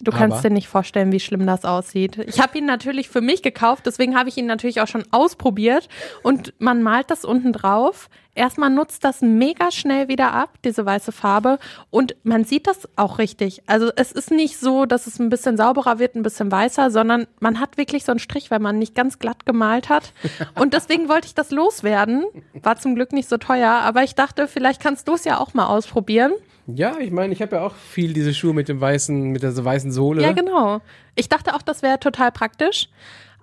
Du 0.01 0.11
kannst 0.11 0.39
Aber? 0.39 0.49
dir 0.49 0.53
nicht 0.53 0.67
vorstellen, 0.67 1.11
wie 1.11 1.19
schlimm 1.19 1.45
das 1.45 1.63
aussieht. 1.63 2.17
Ich 2.17 2.41
habe 2.41 2.57
ihn 2.57 2.65
natürlich 2.65 3.07
für 3.09 3.21
mich 3.21 3.41
gekauft, 3.41 3.85
deswegen 3.85 4.17
habe 4.17 4.27
ich 4.27 4.37
ihn 4.37 4.45
natürlich 4.45 4.81
auch 4.81 4.87
schon 4.87 5.05
ausprobiert. 5.11 5.87
Und 6.23 6.53
man 6.59 6.83
malt 6.83 7.09
das 7.09 7.23
unten 7.23 7.53
drauf. 7.53 8.09
Erstmal 8.35 8.71
nutzt 8.71 9.03
das 9.03 9.21
mega 9.21 9.69
schnell 9.69 10.07
wieder 10.07 10.33
ab, 10.33 10.57
diese 10.65 10.85
weiße 10.85 11.11
Farbe. 11.11 11.59
Und 11.91 12.15
man 12.23 12.43
sieht 12.45 12.65
das 12.65 12.89
auch 12.95 13.19
richtig. 13.19 13.61
Also 13.67 13.91
es 13.95 14.11
ist 14.11 14.31
nicht 14.31 14.57
so, 14.57 14.85
dass 14.85 15.05
es 15.05 15.19
ein 15.19 15.29
bisschen 15.29 15.55
sauberer 15.55 15.99
wird, 15.99 16.15
ein 16.15 16.23
bisschen 16.23 16.51
weißer, 16.51 16.89
sondern 16.89 17.27
man 17.39 17.59
hat 17.59 17.77
wirklich 17.77 18.05
so 18.05 18.11
einen 18.11 18.19
Strich, 18.19 18.49
weil 18.49 18.59
man 18.59 18.79
nicht 18.79 18.95
ganz 18.95 19.19
glatt 19.19 19.45
gemalt 19.45 19.89
hat. 19.89 20.13
Und 20.59 20.73
deswegen 20.73 21.09
wollte 21.09 21.27
ich 21.27 21.35
das 21.35 21.51
loswerden. 21.51 22.25
War 22.53 22.77
zum 22.77 22.95
Glück 22.95 23.13
nicht 23.13 23.29
so 23.29 23.37
teuer, 23.37 23.69
aber 23.69 24.03
ich 24.03 24.15
dachte, 24.15 24.47
vielleicht 24.47 24.81
kannst 24.81 25.07
du 25.07 25.13
es 25.13 25.25
ja 25.25 25.39
auch 25.39 25.53
mal 25.53 25.67
ausprobieren. 25.67 26.31
Ja, 26.65 26.97
ich 26.99 27.11
meine, 27.11 27.33
ich 27.33 27.41
habe 27.41 27.57
ja 27.57 27.61
auch 27.61 27.75
viel 27.75 28.13
diese 28.13 28.33
Schuhe 28.33 28.53
mit 28.53 28.69
dem 28.69 28.79
weißen, 28.79 29.31
mit 29.31 29.43
der 29.43 29.63
weißen 29.63 29.91
Sohle. 29.91 30.23
Ja, 30.23 30.31
genau. 30.31 30.79
Ich 31.15 31.29
dachte 31.29 31.55
auch, 31.55 31.61
das 31.61 31.83
wäre 31.83 31.99
total 31.99 32.31
praktisch. 32.31 32.89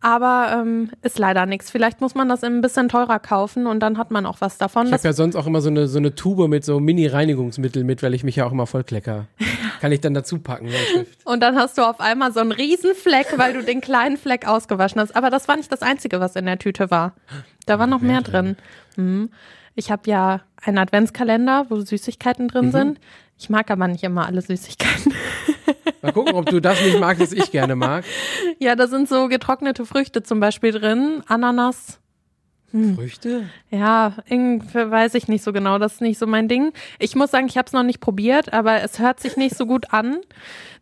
Aber 0.03 0.51
ähm, 0.55 0.91
ist 1.03 1.19
leider 1.19 1.45
nichts. 1.45 1.71
Vielleicht 1.71 2.01
muss 2.01 2.15
man 2.15 2.29
das 2.29 2.43
ein 2.43 2.63
bisschen 2.63 2.89
teurer 2.89 3.19
kaufen 3.19 3.67
und 3.67 3.81
dann 3.81 3.99
hat 3.99 4.11
man 4.11 4.25
auch 4.25 4.41
was 4.41 4.57
davon. 4.57 4.87
Ich 4.87 4.93
habe 4.95 5.03
ja 5.05 5.13
sonst 5.13 5.37
auch 5.37 5.47
immer 5.47 5.61
so 5.61 5.69
eine, 5.69 5.89
so 5.89 5.99
eine 5.99 6.15
Tube 6.15 6.49
mit 6.49 6.65
so 6.65 6.81
Mini-Reinigungsmittel 6.81 7.85
mit, 7.85 8.03
weil 8.03 8.15
ich 8.15 8.25
mich 8.25 8.37
ja 8.37 8.47
auch 8.47 8.53
immer 8.53 8.67
voll 8.67 8.85
klecker. 8.85 9.27
Kann 9.81 9.93
ich 9.93 10.01
dann 10.01 10.15
dazu 10.15 10.39
packen, 10.39 10.69
und 11.25 11.43
dann 11.43 11.57
hast 11.57 11.79
du 11.79 11.83
auf 11.83 12.01
einmal 12.01 12.33
so 12.33 12.41
einen 12.41 12.53
riesen 12.53 12.95
Fleck, 12.95 13.27
weil 13.37 13.55
du 13.55 13.63
den 13.63 13.81
kleinen 13.81 14.17
Fleck 14.19 14.47
ausgewaschen 14.47 15.01
hast. 15.01 15.17
Aber 15.17 15.31
das 15.31 15.49
war 15.49 15.57
nicht 15.57 15.73
das 15.73 15.81
Einzige, 15.83 16.21
was 16.21 16.37
in 16.37 16.45
der 16.47 16.59
Tüte 16.59 16.91
war. 16.91 17.15
Da 17.67 17.79
war 17.79 17.87
noch 17.87 18.01
mehr 18.01 18.21
drin. 18.21 18.57
Mhm. 18.97 19.31
Ich 19.75 19.91
habe 19.91 20.03
ja 20.11 20.41
einen 20.63 20.79
Adventskalender, 20.79 21.67
wo 21.71 21.81
Süßigkeiten 21.81 22.49
drin 22.49 22.67
Mhm. 22.67 22.73
sind. 22.73 23.01
Ich 23.41 23.49
mag 23.49 23.71
aber 23.71 23.89
nicht 23.89 24.05
immer 24.05 24.27
alle 24.27 24.43
Süßigkeiten. 24.43 25.15
Mal 26.03 26.13
gucken, 26.13 26.35
ob 26.35 26.47
du 26.47 26.61
das 26.61 26.81
nicht 26.85 27.01
magst, 27.01 27.23
was 27.23 27.33
ich 27.33 27.51
gerne 27.51 27.75
mag. 27.75 28.05
ja, 28.59 28.77
da 28.77 28.87
sind 28.87 29.09
so 29.09 29.29
getrocknete 29.29 29.87
Früchte 29.87 30.23
zum 30.23 30.41
Beispiel 30.41 30.73
drin. 30.73 31.23
Ananas, 31.27 31.99
Früchte? 32.73 33.49
Ja, 33.71 34.15
irgendwie 34.29 34.91
weiß 34.91 35.15
ich 35.15 35.27
nicht 35.27 35.43
so 35.43 35.53
genau. 35.53 35.79
Das 35.79 35.95
ist 35.95 36.01
nicht 36.03 36.19
so 36.19 36.27
mein 36.27 36.47
Ding. 36.49 36.73
Ich 37.01 37.17
muss 37.17 37.31
sagen, 37.33 37.47
ich 37.49 37.57
habe 37.59 37.67
es 37.67 37.73
noch 37.73 37.83
nicht 37.83 38.01
probiert, 38.01 38.53
aber 38.53 38.83
es 38.83 38.99
hört 39.01 39.19
sich 39.21 39.37
nicht 39.37 39.57
so 39.57 39.67
gut 39.67 39.93
an. 39.93 40.19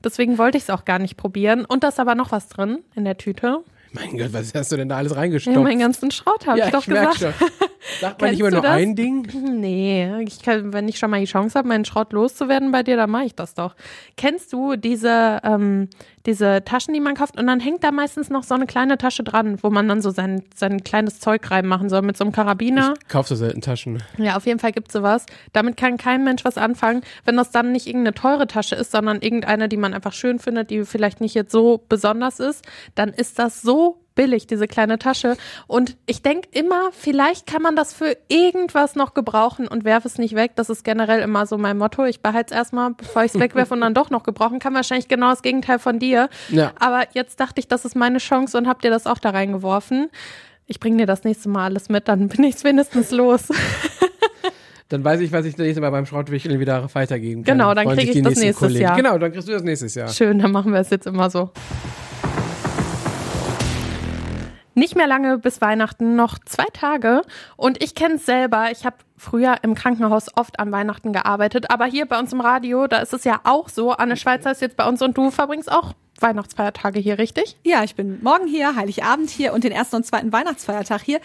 Deswegen 0.04 0.36
wollte 0.36 0.58
ich 0.58 0.64
es 0.64 0.70
auch 0.70 0.84
gar 0.84 0.98
nicht 0.98 1.16
probieren. 1.16 1.64
Und 1.64 1.84
da 1.84 1.88
ist 1.88 1.98
aber 1.98 2.14
noch 2.14 2.30
was 2.30 2.48
drin 2.48 2.80
in 2.94 3.04
der 3.04 3.16
Tüte. 3.16 3.60
Mein 3.92 4.18
Gott, 4.18 4.32
was 4.34 4.52
hast 4.54 4.70
du 4.70 4.76
denn 4.76 4.90
da 4.90 4.98
alles 4.98 5.12
Ja, 5.12 5.18
reingestopft? 5.18 5.58
meinen 5.58 5.78
ganzen 5.78 6.10
Schrott 6.10 6.46
habe 6.46 6.58
ich 6.60 6.66
doch 6.66 6.86
merk 6.88 7.14
gesagt. 7.14 7.38
schon. 7.38 7.48
Sagt 8.00 8.20
man 8.20 8.30
nicht 8.30 8.40
immer 8.40 8.50
nur 8.50 8.62
das? 8.62 8.72
ein 8.72 8.94
Ding? 8.94 9.26
Nee, 9.58 10.22
ich 10.22 10.42
kann, 10.42 10.72
wenn 10.72 10.88
ich 10.88 10.98
schon 10.98 11.10
mal 11.10 11.20
die 11.20 11.26
Chance 11.26 11.58
habe, 11.58 11.68
meinen 11.68 11.84
Schrott 11.84 12.12
loszuwerden 12.12 12.70
bei 12.70 12.82
dir, 12.82 12.96
dann 12.96 13.10
mache 13.10 13.24
ich 13.24 13.34
das 13.34 13.54
doch. 13.54 13.74
Kennst 14.16 14.52
du 14.52 14.76
diese, 14.76 15.40
ähm, 15.42 15.88
diese 16.26 16.62
Taschen, 16.64 16.94
die 16.94 17.00
man 17.00 17.14
kauft? 17.14 17.38
Und 17.38 17.46
dann 17.46 17.60
hängt 17.60 17.82
da 17.82 17.90
meistens 17.90 18.30
noch 18.30 18.44
so 18.44 18.54
eine 18.54 18.66
kleine 18.66 18.98
Tasche 18.98 19.24
dran, 19.24 19.58
wo 19.62 19.70
man 19.70 19.88
dann 19.88 20.02
so 20.02 20.10
sein, 20.10 20.42
sein 20.54 20.84
kleines 20.84 21.18
Zeug 21.18 21.50
reinmachen 21.50 21.88
soll 21.88 22.02
mit 22.02 22.16
so 22.16 22.24
einem 22.24 22.32
Karabiner. 22.32 22.94
Ich 23.02 23.08
kauf 23.08 23.26
so 23.26 23.34
selten 23.34 23.60
Taschen. 23.60 24.02
Ja, 24.18 24.36
auf 24.36 24.46
jeden 24.46 24.58
Fall 24.58 24.72
gibt's 24.72 24.92
sowas. 24.92 25.26
Damit 25.52 25.76
kann 25.76 25.96
kein 25.96 26.24
Mensch 26.24 26.44
was 26.44 26.58
anfangen. 26.58 27.02
Wenn 27.24 27.36
das 27.36 27.50
dann 27.50 27.72
nicht 27.72 27.86
irgendeine 27.86 28.14
teure 28.14 28.46
Tasche 28.46 28.74
ist, 28.74 28.92
sondern 28.92 29.20
irgendeine, 29.20 29.68
die 29.68 29.76
man 29.76 29.94
einfach 29.94 30.12
schön 30.12 30.38
findet, 30.38 30.70
die 30.70 30.84
vielleicht 30.84 31.20
nicht 31.20 31.34
jetzt 31.34 31.52
so 31.52 31.82
besonders 31.88 32.40
ist, 32.40 32.64
dann 32.94 33.10
ist 33.10 33.38
das 33.38 33.62
so 33.62 33.98
billig, 34.18 34.48
diese 34.48 34.66
kleine 34.66 34.98
Tasche. 34.98 35.36
Und 35.68 35.96
ich 36.06 36.22
denk 36.22 36.46
immer, 36.50 36.90
vielleicht 36.90 37.46
kann 37.46 37.62
man 37.62 37.76
das 37.76 37.94
für 37.94 38.16
irgendwas 38.26 38.96
noch 38.96 39.14
gebrauchen 39.14 39.68
und 39.68 39.84
werfe 39.84 40.08
es 40.08 40.18
nicht 40.18 40.34
weg. 40.34 40.52
Das 40.56 40.68
ist 40.68 40.82
generell 40.82 41.20
immer 41.20 41.46
so 41.46 41.56
mein 41.56 41.78
Motto. 41.78 42.04
Ich 42.04 42.20
behalte 42.20 42.52
es 42.52 42.58
erstmal, 42.58 42.94
bevor 42.94 43.22
ich 43.22 43.32
es 43.32 43.40
wegwerfe 43.40 43.74
und 43.74 43.80
dann 43.80 43.94
doch 43.94 44.10
noch 44.10 44.24
gebrauchen 44.24 44.58
kann. 44.58 44.74
Wahrscheinlich 44.74 45.06
genau 45.06 45.30
das 45.30 45.42
Gegenteil 45.42 45.78
von 45.78 46.00
dir. 46.00 46.28
Ja. 46.48 46.72
Aber 46.80 47.04
jetzt 47.12 47.38
dachte 47.38 47.60
ich, 47.60 47.68
das 47.68 47.84
ist 47.84 47.94
meine 47.94 48.18
Chance 48.18 48.58
und 48.58 48.66
hab 48.66 48.82
dir 48.82 48.90
das 48.90 49.06
auch 49.06 49.18
da 49.18 49.30
reingeworfen. 49.30 50.10
Ich 50.66 50.80
bringe 50.80 50.96
dir 50.96 51.06
das 51.06 51.22
nächste 51.22 51.48
Mal 51.48 51.66
alles 51.66 51.88
mit, 51.88 52.08
dann 52.08 52.26
bin 52.28 52.44
ich 52.44 52.62
wenigstens 52.64 53.12
los. 53.12 53.48
Dann 54.90 55.04
weiß 55.04 55.20
ich, 55.20 55.32
was 55.32 55.44
ich 55.44 55.54
das 55.54 55.66
nächste 55.66 55.82
Mal 55.82 55.90
beim 55.90 56.06
Schrottwichteln 56.06 56.60
wieder 56.60 56.88
weitergeben 56.94 57.44
kann. 57.44 57.58
Genau, 57.58 57.74
dann 57.74 57.84
Freuen 57.84 57.98
krieg 57.98 58.08
sich 58.08 58.16
ich 58.16 58.22
das 58.22 58.36
nächstes 58.36 58.56
Kollegen. 58.56 58.80
Jahr. 58.84 58.96
Genau, 58.96 59.18
dann 59.18 59.32
kriegst 59.32 59.46
du 59.46 59.52
das 59.52 59.62
nächstes 59.62 59.94
Jahr. 59.94 60.08
Schön, 60.08 60.38
dann 60.38 60.50
machen 60.50 60.72
wir 60.72 60.80
es 60.80 60.88
jetzt 60.88 61.06
immer 61.06 61.28
so. 61.28 61.50
Nicht 64.78 64.94
mehr 64.94 65.08
lange 65.08 65.38
bis 65.38 65.60
Weihnachten, 65.60 66.14
noch 66.14 66.38
zwei 66.38 66.66
Tage. 66.72 67.22
Und 67.56 67.82
ich 67.82 67.96
kenne 67.96 68.14
es 68.14 68.26
selber. 68.26 68.70
Ich 68.70 68.86
habe 68.86 68.94
früher 69.16 69.56
im 69.62 69.74
Krankenhaus 69.74 70.28
oft 70.36 70.60
an 70.60 70.70
Weihnachten 70.70 71.12
gearbeitet. 71.12 71.68
Aber 71.68 71.86
hier 71.86 72.06
bei 72.06 72.16
uns 72.16 72.32
im 72.32 72.40
Radio, 72.40 72.86
da 72.86 72.98
ist 72.98 73.12
es 73.12 73.24
ja 73.24 73.40
auch 73.42 73.68
so. 73.68 73.90
Anne 73.90 74.16
Schweizer 74.16 74.52
ist 74.52 74.62
jetzt 74.62 74.76
bei 74.76 74.86
uns 74.86 75.02
und 75.02 75.18
du 75.18 75.32
verbringst 75.32 75.70
auch 75.70 75.94
Weihnachtsfeiertage 76.20 77.00
hier, 77.00 77.18
richtig? 77.18 77.56
Ja, 77.64 77.82
ich 77.82 77.96
bin 77.96 78.22
morgen 78.22 78.46
hier, 78.46 78.76
Heiligabend 78.76 79.30
hier 79.30 79.52
und 79.52 79.64
den 79.64 79.72
ersten 79.72 79.96
und 79.96 80.06
zweiten 80.06 80.32
Weihnachtsfeiertag 80.32 81.02
hier. 81.02 81.20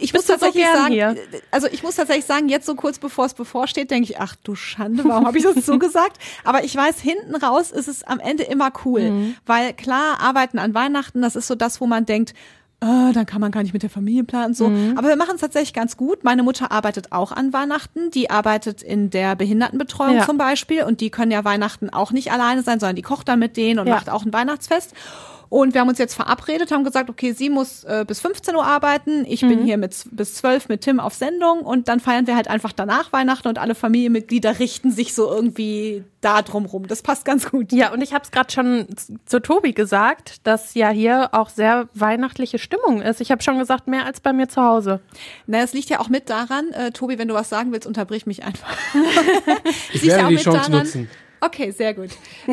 Ich 0.00 0.12
muss 0.12 0.26
so 0.26 0.32
tatsächlich 0.32 0.64
gern 0.64 0.76
sagen, 0.76 0.92
hier? 0.92 1.16
also 1.50 1.68
ich 1.70 1.82
muss 1.82 1.96
tatsächlich 1.96 2.24
sagen, 2.24 2.48
jetzt 2.48 2.66
so 2.66 2.74
kurz 2.74 2.98
bevor 2.98 3.26
es 3.26 3.34
bevorsteht, 3.34 3.90
denke 3.90 4.10
ich, 4.10 4.20
ach 4.20 4.34
du 4.42 4.54
Schande, 4.54 5.04
warum 5.04 5.26
habe 5.26 5.38
ich 5.38 5.44
das 5.44 5.64
so 5.66 5.78
gesagt? 5.78 6.18
Aber 6.44 6.64
ich 6.64 6.74
weiß, 6.74 7.00
hinten 7.00 7.34
raus 7.36 7.70
ist 7.70 7.86
es 7.88 8.02
am 8.04 8.18
Ende 8.20 8.42
immer 8.44 8.72
cool, 8.84 9.10
Mhm. 9.10 9.36
weil 9.46 9.72
klar, 9.74 10.20
arbeiten 10.20 10.58
an 10.58 10.74
Weihnachten, 10.74 11.22
das 11.22 11.36
ist 11.36 11.46
so 11.46 11.54
das, 11.54 11.80
wo 11.80 11.86
man 11.86 12.06
denkt, 12.06 12.34
äh, 12.80 13.12
dann 13.12 13.26
kann 13.26 13.40
man 13.40 13.50
gar 13.50 13.62
nicht 13.64 13.72
mit 13.72 13.82
der 13.82 13.90
Familie 13.90 14.22
planen 14.24 14.54
so. 14.54 14.68
Mhm. 14.68 14.96
Aber 14.96 15.08
wir 15.08 15.16
machen 15.16 15.34
es 15.34 15.40
tatsächlich 15.40 15.72
ganz 15.74 15.96
gut. 15.96 16.22
Meine 16.22 16.44
Mutter 16.44 16.70
arbeitet 16.70 17.10
auch 17.10 17.32
an 17.32 17.52
Weihnachten. 17.52 18.10
Die 18.12 18.30
arbeitet 18.30 18.82
in 18.82 19.10
der 19.10 19.34
Behindertenbetreuung 19.34 20.16
Ja. 20.18 20.26
zum 20.26 20.38
Beispiel 20.38 20.84
und 20.84 21.00
die 21.00 21.10
können 21.10 21.32
ja 21.32 21.44
Weihnachten 21.44 21.90
auch 21.90 22.12
nicht 22.12 22.30
alleine 22.30 22.62
sein, 22.62 22.78
sondern 22.78 22.94
die 22.94 23.02
kocht 23.02 23.26
dann 23.28 23.40
mit 23.40 23.56
denen 23.56 23.80
und 23.80 23.88
Ja. 23.88 23.94
macht 23.96 24.08
auch 24.10 24.24
ein 24.24 24.32
Weihnachtsfest. 24.32 24.92
Und 25.50 25.72
wir 25.74 25.80
haben 25.80 25.88
uns 25.88 25.98
jetzt 25.98 26.14
verabredet, 26.14 26.70
haben 26.70 26.84
gesagt, 26.84 27.08
okay, 27.08 27.32
sie 27.32 27.48
muss 27.50 27.84
äh, 27.84 28.04
bis 28.06 28.20
15 28.20 28.54
Uhr 28.54 28.64
arbeiten, 28.64 29.24
ich 29.26 29.42
Mhm. 29.42 29.48
bin 29.48 29.64
hier 29.64 29.78
mit, 29.78 29.94
bis 30.10 30.34
12 30.34 30.68
mit 30.68 30.82
Tim 30.82 31.00
auf 31.00 31.14
Sendung 31.14 31.60
und 31.60 31.88
dann 31.88 32.00
feiern 32.00 32.26
wir 32.26 32.36
halt 32.36 32.48
einfach 32.48 32.72
danach 32.72 33.12
Weihnachten 33.12 33.48
und 33.48 33.58
alle 33.58 33.74
Familienmitglieder 33.74 34.58
richten 34.58 34.90
sich 34.90 35.14
so 35.14 35.30
irgendwie 35.30 36.04
da 36.20 36.42
drum 36.42 36.66
rum. 36.66 36.86
Das 36.88 37.02
passt 37.02 37.24
ganz 37.24 37.50
gut. 37.50 37.72
Ja, 37.72 37.92
und 37.92 38.02
ich 38.02 38.12
habe 38.12 38.24
es 38.24 38.30
gerade 38.30 38.52
schon 38.52 38.86
zu 39.24 39.40
Tobi 39.40 39.72
gesagt, 39.72 40.46
dass 40.46 40.74
ja 40.74 40.90
hier 40.90 41.30
auch 41.32 41.48
sehr 41.48 41.88
weihnachtliche 41.94 42.58
Stimmung 42.58 43.00
ist. 43.00 43.20
Ich 43.20 43.30
habe 43.30 43.42
schon 43.42 43.58
gesagt, 43.58 43.86
mehr 43.88 44.04
als 44.04 44.20
bei 44.20 44.32
mir 44.32 44.48
zu 44.48 44.62
Hause. 44.62 45.00
Na, 45.46 45.58
es 45.60 45.72
liegt 45.72 45.88
ja 45.90 46.00
auch 46.00 46.08
mit 46.08 46.28
daran, 46.28 46.68
äh, 46.72 46.90
Tobi, 46.90 47.18
wenn 47.18 47.28
du 47.28 47.34
was 47.34 47.48
sagen 47.48 47.72
willst, 47.72 47.86
unterbrich 47.86 48.26
mich 48.26 48.44
einfach. 48.44 48.68
Ich 49.92 49.94
Es 49.96 50.02
liegt 50.02 50.06
werde 50.06 50.24
auch 50.24 50.28
die 50.28 50.34
mit 50.34 50.42
Chance 50.44 50.58
daran- 50.70 50.72
nutzen. 50.84 51.10
Okay, 51.40 51.70
sehr 51.70 51.94
gut. 51.94 52.10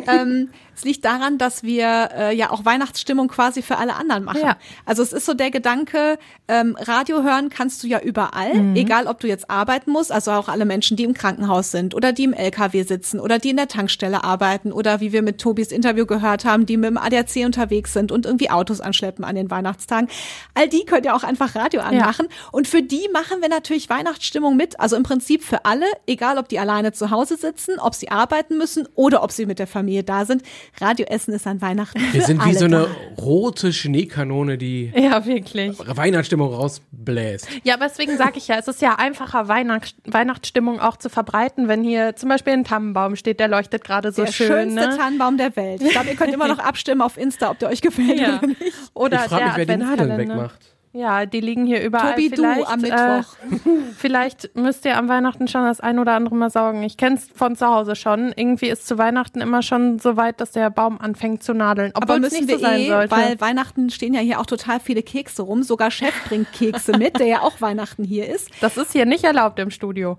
ähm, 0.07 0.49
es 0.75 0.83
liegt 0.83 1.05
daran, 1.05 1.37
dass 1.37 1.63
wir 1.63 2.09
äh, 2.15 2.35
ja 2.35 2.51
auch 2.51 2.65
Weihnachtsstimmung 2.65 3.27
quasi 3.27 3.61
für 3.61 3.77
alle 3.77 3.95
anderen 3.95 4.23
machen. 4.23 4.41
Ja. 4.43 4.57
Also 4.85 5.01
es 5.03 5.13
ist 5.13 5.25
so 5.25 5.33
der 5.33 5.51
Gedanke, 5.51 6.17
ähm, 6.47 6.75
Radio 6.79 7.23
hören 7.23 7.49
kannst 7.49 7.81
du 7.83 7.87
ja 7.87 7.99
überall, 7.99 8.53
Mhm. 8.55 8.75
egal 8.75 9.07
ob 9.07 9.19
du 9.19 9.27
jetzt 9.27 9.49
arbeiten 9.49 9.91
musst, 9.91 10.11
also 10.11 10.31
auch 10.31 10.47
alle 10.49 10.65
Menschen, 10.65 10.97
die 10.97 11.03
im 11.03 11.13
Krankenhaus 11.13 11.71
sind 11.71 11.93
oder 11.95 12.11
die 12.13 12.23
im 12.25 12.33
LKW 12.33 12.83
sitzen 12.83 13.19
oder 13.19 13.39
die 13.39 13.49
in 13.51 13.57
der 13.57 13.67
Tankstelle 13.67 14.23
arbeiten 14.23 14.71
oder 14.71 14.99
wie 14.99 15.11
wir 15.11 15.21
mit 15.21 15.39
Tobis 15.39 15.71
Interview 15.71 16.05
gehört 16.05 16.45
haben, 16.45 16.65
die 16.65 16.77
mit 16.77 16.89
dem 16.89 16.97
ADAC 16.97 17.45
unterwegs 17.45 17.93
sind 17.93 18.11
und 18.11 18.25
irgendwie 18.25 18.49
Autos 18.49 18.81
anschleppen 18.81 19.23
an 19.25 19.35
den 19.35 19.49
Weihnachtstagen. 19.49 20.09
All 20.53 20.67
die 20.69 20.85
können 20.85 21.03
ja 21.05 21.15
auch 21.15 21.23
einfach 21.23 21.55
Radio 21.55 21.81
anmachen. 21.81 22.27
Und 22.51 22.67
für 22.67 22.81
die 22.81 23.07
machen 23.13 23.41
wir 23.41 23.49
natürlich 23.49 23.89
Weihnachtsstimmung 23.89 24.55
mit. 24.55 24.79
Also 24.79 24.95
im 24.95 25.03
Prinzip 25.03 25.43
für 25.43 25.65
alle, 25.65 25.85
egal 26.07 26.37
ob 26.37 26.49
die 26.49 26.59
alleine 26.59 26.91
zu 26.93 27.09
Hause 27.11 27.37
sitzen, 27.37 27.79
ob 27.79 27.95
sie 27.95 28.09
arbeiten 28.09 28.57
müssen 28.57 28.87
oder 28.95 29.23
ob 29.23 29.31
sie 29.31 29.45
mit 29.45 29.59
der 29.59 29.67
Familie 29.67 30.03
da 30.03 30.25
sind. 30.25 30.43
Radioessen 30.79 31.33
ist 31.33 31.47
an 31.47 31.61
Weihnachten. 31.61 31.99
Wir 32.11 32.21
sind 32.21 32.43
wie 32.45 32.53
so 32.53 32.65
eine 32.65 32.87
da. 33.17 33.21
rote 33.21 33.73
Schneekanone, 33.73 34.57
die 34.57 34.91
Ja, 34.95 35.25
wirklich. 35.25 35.77
Weihnachtsstimmung 35.79 36.53
rausbläst. 36.53 37.47
Ja, 37.63 37.75
aber 37.75 37.87
deswegen 37.87 38.17
sage 38.17 38.37
ich 38.37 38.47
ja, 38.47 38.57
es 38.57 38.67
ist 38.67 38.81
ja 38.81 38.95
einfacher, 38.95 39.47
Weihnacht, 39.47 39.95
Weihnachtsstimmung 40.05 40.79
auch 40.79 40.97
zu 40.97 41.09
verbreiten, 41.09 41.67
wenn 41.67 41.83
hier 41.83 42.15
zum 42.15 42.29
Beispiel 42.29 42.53
ein 42.53 42.63
Tannenbaum 42.63 43.15
steht, 43.15 43.39
der 43.39 43.47
leuchtet 43.47 43.83
gerade 43.83 44.11
so 44.11 44.23
der 44.25 44.31
schön. 44.31 44.47
schönste 44.47 44.89
Ne? 44.89 44.97
Tannenbaum 44.97 45.37
der 45.37 45.55
Welt. 45.55 45.81
Ich 45.81 45.89
glaube, 45.91 46.09
ihr 46.09 46.15
könnt 46.15 46.33
immer 46.33 46.47
noch 46.47 46.59
abstimmen 46.65 47.01
auf 47.01 47.17
Insta, 47.17 47.51
ob 47.51 47.59
der 47.59 47.69
euch 47.69 47.81
gefällt 47.81 48.19
Ja. 48.19 48.37
oder 48.37 48.47
nicht. 48.47 48.59
Oder 48.93 49.15
Ich 49.17 49.29
frage 49.29 49.43
der 49.43 49.47
mich, 49.47 49.67
wer 49.67 49.77
die 49.77 49.83
Nadeln 49.83 50.17
wegmacht. 50.17 50.74
Ja, 50.95 51.25
die 51.25 51.41
liegen 51.41 51.65
hier 51.65 51.83
überall. 51.83 52.13
Tobi, 52.15 52.29
du 52.29 52.45
am 52.45 52.83
Äh, 52.83 53.17
Mittwoch. 53.17 53.35
vielleicht 53.97 54.55
müsst 54.55 54.85
ihr 54.85 54.97
am 54.97 55.09
Weihnachten 55.09 55.49
schon 55.49 55.65
das 55.65 55.81
ein 55.81 55.99
oder 55.99 56.13
andere 56.13 56.35
mal 56.35 56.49
saugen. 56.49 56.83
Ich 56.83 56.95
kenn's 56.95 57.27
von 57.35 57.57
zu 57.57 57.67
Hause 57.67 57.97
schon. 57.97 58.31
Irgendwie 58.33 58.69
ist 58.69 58.87
zu 58.87 58.97
Weihnachten 58.97 59.41
immer 59.41 59.61
schon 59.61 59.99
so 59.99 60.15
weit, 60.15 60.39
dass 60.39 60.51
der 60.51 60.69
Baum 60.69 61.01
anfängt 61.01 61.43
zu 61.43 61.53
nadeln. 61.53 61.91
Aber 61.95 62.15
es 62.15 62.21
müssen 62.21 62.45
nicht 62.45 62.47
wir 62.47 62.55
so 62.59 62.61
sein 62.61 62.79
eh, 62.79 62.87
sollte. 62.87 63.11
weil 63.11 63.41
Weihnachten 63.41 63.89
stehen 63.89 64.13
ja 64.13 64.21
hier 64.21 64.39
auch 64.39 64.45
total 64.45 64.79
viele 64.79 65.03
Kekse 65.03 65.41
rum. 65.41 65.63
Sogar 65.63 65.91
Chef 65.91 66.13
bringt 66.29 66.53
Kekse 66.53 66.97
mit, 66.97 67.19
der 67.19 67.27
ja 67.27 67.41
auch 67.41 67.59
Weihnachten 67.59 68.05
hier 68.05 68.29
ist. 68.33 68.49
das 68.61 68.77
ist 68.77 68.93
hier 68.93 69.05
nicht 69.05 69.25
erlaubt 69.25 69.59
im 69.59 69.71
Studio. 69.71 70.17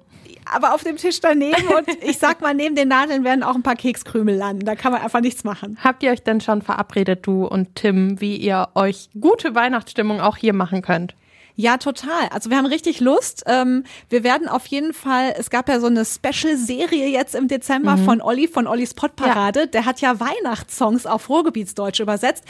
Aber 0.52 0.74
auf 0.74 0.84
dem 0.84 0.96
Tisch 0.96 1.20
daneben 1.20 1.66
und 1.76 1.88
ich 2.04 2.18
sag 2.18 2.40
mal, 2.40 2.54
neben 2.54 2.76
den 2.76 2.86
Nadeln 2.88 3.24
werden 3.24 3.42
auch 3.42 3.56
ein 3.56 3.64
paar 3.64 3.74
Kekskrümel 3.74 4.36
landen. 4.36 4.64
Da 4.64 4.76
kann 4.76 4.92
man 4.92 5.02
einfach 5.02 5.20
nichts 5.20 5.42
machen. 5.42 5.76
Habt 5.82 6.04
ihr 6.04 6.12
euch 6.12 6.22
denn 6.22 6.40
schon 6.40 6.62
verabredet, 6.62 7.26
du 7.26 7.46
und 7.46 7.74
Tim, 7.74 8.20
wie 8.20 8.36
ihr 8.36 8.68
euch 8.76 9.08
gute 9.20 9.56
Weihnachtsstimmung 9.56 10.20
auch 10.20 10.36
hier 10.36 10.52
machen 10.66 10.82
könnt? 10.82 11.14
Ja, 11.58 11.78
total. 11.78 12.28
Also 12.32 12.50
wir 12.50 12.58
haben 12.58 12.66
richtig 12.66 13.00
Lust. 13.00 13.44
Ähm, 13.46 13.84
wir 14.10 14.24
werden 14.24 14.46
auf 14.46 14.66
jeden 14.66 14.92
Fall, 14.92 15.34
es 15.38 15.48
gab 15.48 15.70
ja 15.70 15.80
so 15.80 15.86
eine 15.86 16.04
Special-Serie 16.04 17.08
jetzt 17.08 17.34
im 17.34 17.48
Dezember 17.48 17.96
von 17.96 18.20
Olli, 18.20 18.46
von 18.46 18.66
Ollis 18.66 18.92
Pottparade. 18.92 19.66
Der 19.66 19.86
hat 19.86 20.02
ja 20.02 20.20
Weihnachtssongs 20.20 21.06
auf 21.06 21.30
Ruhrgebietsdeutsch 21.30 22.00
übersetzt. 22.00 22.44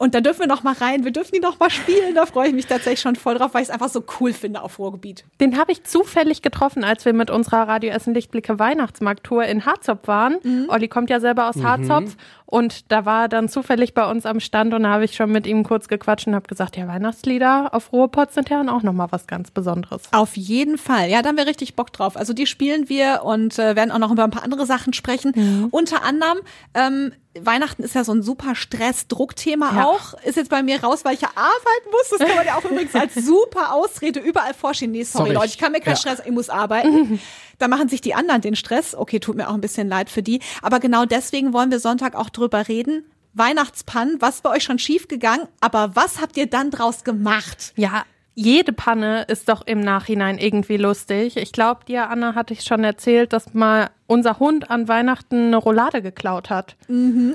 Und 0.00 0.14
da 0.14 0.22
dürfen 0.22 0.40
wir 0.40 0.46
noch 0.46 0.62
mal 0.62 0.72
rein, 0.72 1.04
wir 1.04 1.10
dürfen 1.10 1.32
die 1.34 1.40
noch 1.40 1.58
mal 1.58 1.68
spielen. 1.68 2.14
Da 2.14 2.24
freue 2.24 2.48
ich 2.48 2.54
mich 2.54 2.64
tatsächlich 2.64 3.00
schon 3.00 3.16
voll 3.16 3.34
drauf, 3.34 3.52
weil 3.52 3.60
ich 3.60 3.68
es 3.68 3.74
einfach 3.74 3.90
so 3.90 4.02
cool 4.18 4.32
finde 4.32 4.62
auf 4.62 4.78
Ruhrgebiet. 4.78 5.26
Den 5.40 5.58
habe 5.58 5.72
ich 5.72 5.84
zufällig 5.84 6.40
getroffen, 6.40 6.84
als 6.84 7.04
wir 7.04 7.12
mit 7.12 7.30
unserer 7.30 7.68
Radio 7.68 7.90
Essen 7.90 8.14
Lichtblicke 8.14 8.58
Weihnachtsmarkt-Tour 8.58 9.44
in 9.44 9.66
Harzopf 9.66 10.08
waren. 10.08 10.38
Olli 10.68 10.88
kommt 10.88 11.10
ja 11.10 11.20
selber 11.20 11.50
aus 11.50 11.62
Harzopf 11.62 12.16
und 12.46 12.90
da 12.90 13.04
war 13.04 13.24
er 13.24 13.28
dann 13.28 13.50
zufällig 13.50 13.92
bei 13.92 14.10
uns 14.10 14.24
am 14.24 14.40
Stand 14.40 14.72
und 14.72 14.84
da 14.84 14.88
habe 14.88 15.04
ich 15.04 15.14
schon 15.14 15.30
mit 15.30 15.46
ihm 15.46 15.64
kurz 15.64 15.86
gequatscht 15.86 16.26
und 16.26 16.34
habe 16.34 16.48
gesagt, 16.48 16.78
ja, 16.78 16.88
Weihnachtslieder 16.88 17.74
auf 17.74 17.92
Ruhrpott 17.92 18.32
sind 18.32 18.48
ja 18.48 18.62
auch 18.74 18.82
nochmal 18.82 19.08
was 19.10 19.26
ganz 19.26 19.50
Besonderes. 19.50 20.04
Auf 20.12 20.34
jeden 20.34 20.78
Fall. 20.78 21.10
Ja, 21.10 21.20
da 21.20 21.28
haben 21.28 21.36
wir 21.36 21.46
richtig 21.46 21.76
Bock 21.76 21.92
drauf. 21.92 22.16
Also 22.16 22.32
die 22.32 22.46
spielen 22.46 22.88
wir 22.88 23.20
und 23.22 23.58
äh, 23.58 23.76
werden 23.76 23.92
auch 23.92 23.98
noch 23.98 24.12
über 24.12 24.24
ein 24.24 24.30
paar 24.30 24.44
andere 24.44 24.64
Sachen 24.64 24.94
sprechen. 24.94 25.68
Unter 25.70 26.02
anderem, 26.02 26.38
ähm, 26.72 27.12
Weihnachten 27.38 27.82
ist 27.84 27.94
ja 27.94 28.02
so 28.02 28.12
ein 28.12 28.22
super 28.22 28.54
Stress-Druckthema 28.56 29.72
Ja. 29.76 29.84
auch. 29.86 30.14
Ist 30.24 30.36
jetzt 30.36 30.50
bei 30.50 30.62
mir 30.64 30.82
raus, 30.82 31.04
weil 31.04 31.14
ich 31.14 31.20
ja 31.20 31.28
arbeiten 31.36 31.90
muss. 31.90 32.08
Das 32.10 32.18
kann 32.26 32.36
man 32.36 32.44
ja 32.46 32.56
auch 32.56 32.64
übrigens 32.64 32.94
als 32.94 33.14
super 33.14 33.72
Ausrede 33.72 34.18
überall 34.20 34.52
vorschieben. 34.54 34.92
Nee, 34.92 35.04
sorry, 35.04 35.26
Sorry. 35.26 35.34
Leute, 35.34 35.46
ich 35.46 35.58
kann 35.58 35.72
mir 35.72 35.80
keinen 35.80 35.94
Ja. 35.94 36.00
Stress, 36.00 36.20
ich 36.24 36.32
muss 36.32 36.48
arbeiten. 36.50 37.20
Da 37.60 37.68
machen 37.68 37.90
sich 37.90 38.00
die 38.00 38.14
anderen 38.14 38.40
den 38.40 38.56
Stress. 38.56 38.94
Okay, 38.94 39.20
tut 39.20 39.36
mir 39.36 39.46
auch 39.50 39.52
ein 39.52 39.60
bisschen 39.60 39.86
leid 39.86 40.08
für 40.08 40.22
die. 40.22 40.40
Aber 40.62 40.80
genau 40.80 41.04
deswegen 41.04 41.52
wollen 41.52 41.70
wir 41.70 41.78
Sonntag 41.78 42.14
auch 42.16 42.30
drüber 42.30 42.68
reden. 42.68 43.04
Weihnachtspannen, 43.34 44.16
was 44.20 44.36
ist 44.36 44.42
bei 44.42 44.48
euch 44.50 44.62
schon 44.64 44.78
schief 44.78 45.08
gegangen? 45.08 45.46
Aber 45.60 45.94
was 45.94 46.22
habt 46.22 46.38
ihr 46.38 46.46
dann 46.46 46.70
draus 46.70 47.04
gemacht? 47.04 47.74
Ja, 47.76 48.04
jede 48.34 48.72
Panne 48.72 49.24
ist 49.28 49.48
doch 49.48 49.66
im 49.66 49.80
Nachhinein 49.80 50.38
irgendwie 50.38 50.76
lustig. 50.76 51.36
Ich 51.36 51.52
glaube, 51.52 51.84
dir, 51.84 52.08
Anna, 52.08 52.34
hatte 52.34 52.54
ich 52.54 52.62
schon 52.62 52.84
erzählt, 52.84 53.32
dass 53.32 53.52
mal 53.54 53.90
unser 54.06 54.38
Hund 54.38 54.70
an 54.70 54.88
Weihnachten 54.88 55.48
eine 55.48 55.56
Roulade 55.56 56.00
geklaut 56.00 56.48
hat. 56.50 56.76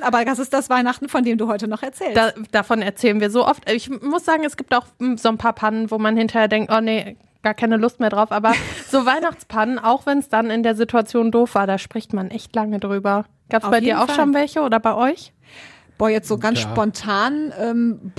Aber 0.02 0.26
das 0.26 0.40
ist 0.40 0.54
das 0.54 0.70
Weihnachten, 0.70 1.08
von 1.10 1.24
dem 1.24 1.38
du 1.38 1.48
heute 1.48 1.68
noch 1.68 1.84
erzählst. 1.84 2.18
Da, 2.18 2.32
davon 2.52 2.82
erzählen 2.82 3.20
wir 3.20 3.30
so 3.30 3.46
oft. 3.46 3.70
Ich 3.70 3.90
muss 3.90 4.26
sagen, 4.26 4.44
es 4.46 4.58
gibt 4.58 4.74
auch 4.74 4.86
mm, 5.00 5.16
so 5.18 5.30
ein 5.30 5.38
paar 5.38 5.54
Pannen, 5.54 5.92
wo 5.92 5.98
man 5.98 6.18
hinterher 6.18 6.48
denkt, 6.48 6.72
oh 6.76 6.82
nee, 6.82 7.18
gar 7.44 7.54
keine 7.54 7.78
Lust 7.78 8.00
mehr 8.00 8.10
drauf. 8.10 8.32
Aber 8.32 8.54
so 8.90 9.06
Weihnachtspannen, 9.06 9.80
auch 9.80 10.06
wenn 10.06 10.20
es 10.20 10.30
dann 10.30 10.50
in 10.50 10.64
der 10.64 10.76
Situation 10.76 11.32
doof 11.32 11.56
war, 11.56 11.68
da 11.68 11.78
spricht 11.78 12.14
man 12.14 12.32
echt 12.32 12.56
lange 12.56 12.80
drüber. 12.80 13.26
Gab 13.50 13.64
es 13.64 13.70
bei 13.70 13.80
dir 13.80 14.02
auch 14.02 14.08
Fall. 14.08 14.16
schon 14.16 14.34
welche 14.34 14.62
oder 14.62 14.80
bei 14.80 14.96
euch? 14.96 15.34
Boah, 15.98 16.10
jetzt 16.10 16.28
so 16.28 16.38
ganz 16.38 16.62
Ja. 16.62 16.70
spontan. 16.70 17.54
Ähm, 17.60 18.12